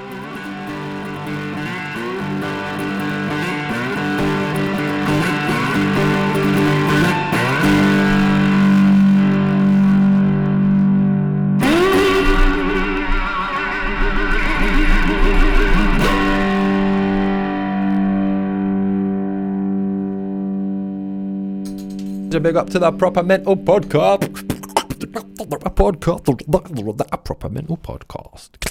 A 22.32 22.38
big 22.38 22.54
up 22.54 22.70
to 22.70 22.78
the 22.78 22.92
Proper 22.92 23.24
Mental 23.24 23.56
Podcast. 23.56 24.20
Podcast. 25.74 26.24
The 26.26 27.18
Proper 27.24 27.48
Mental 27.48 27.76
Podcast. 27.76 28.70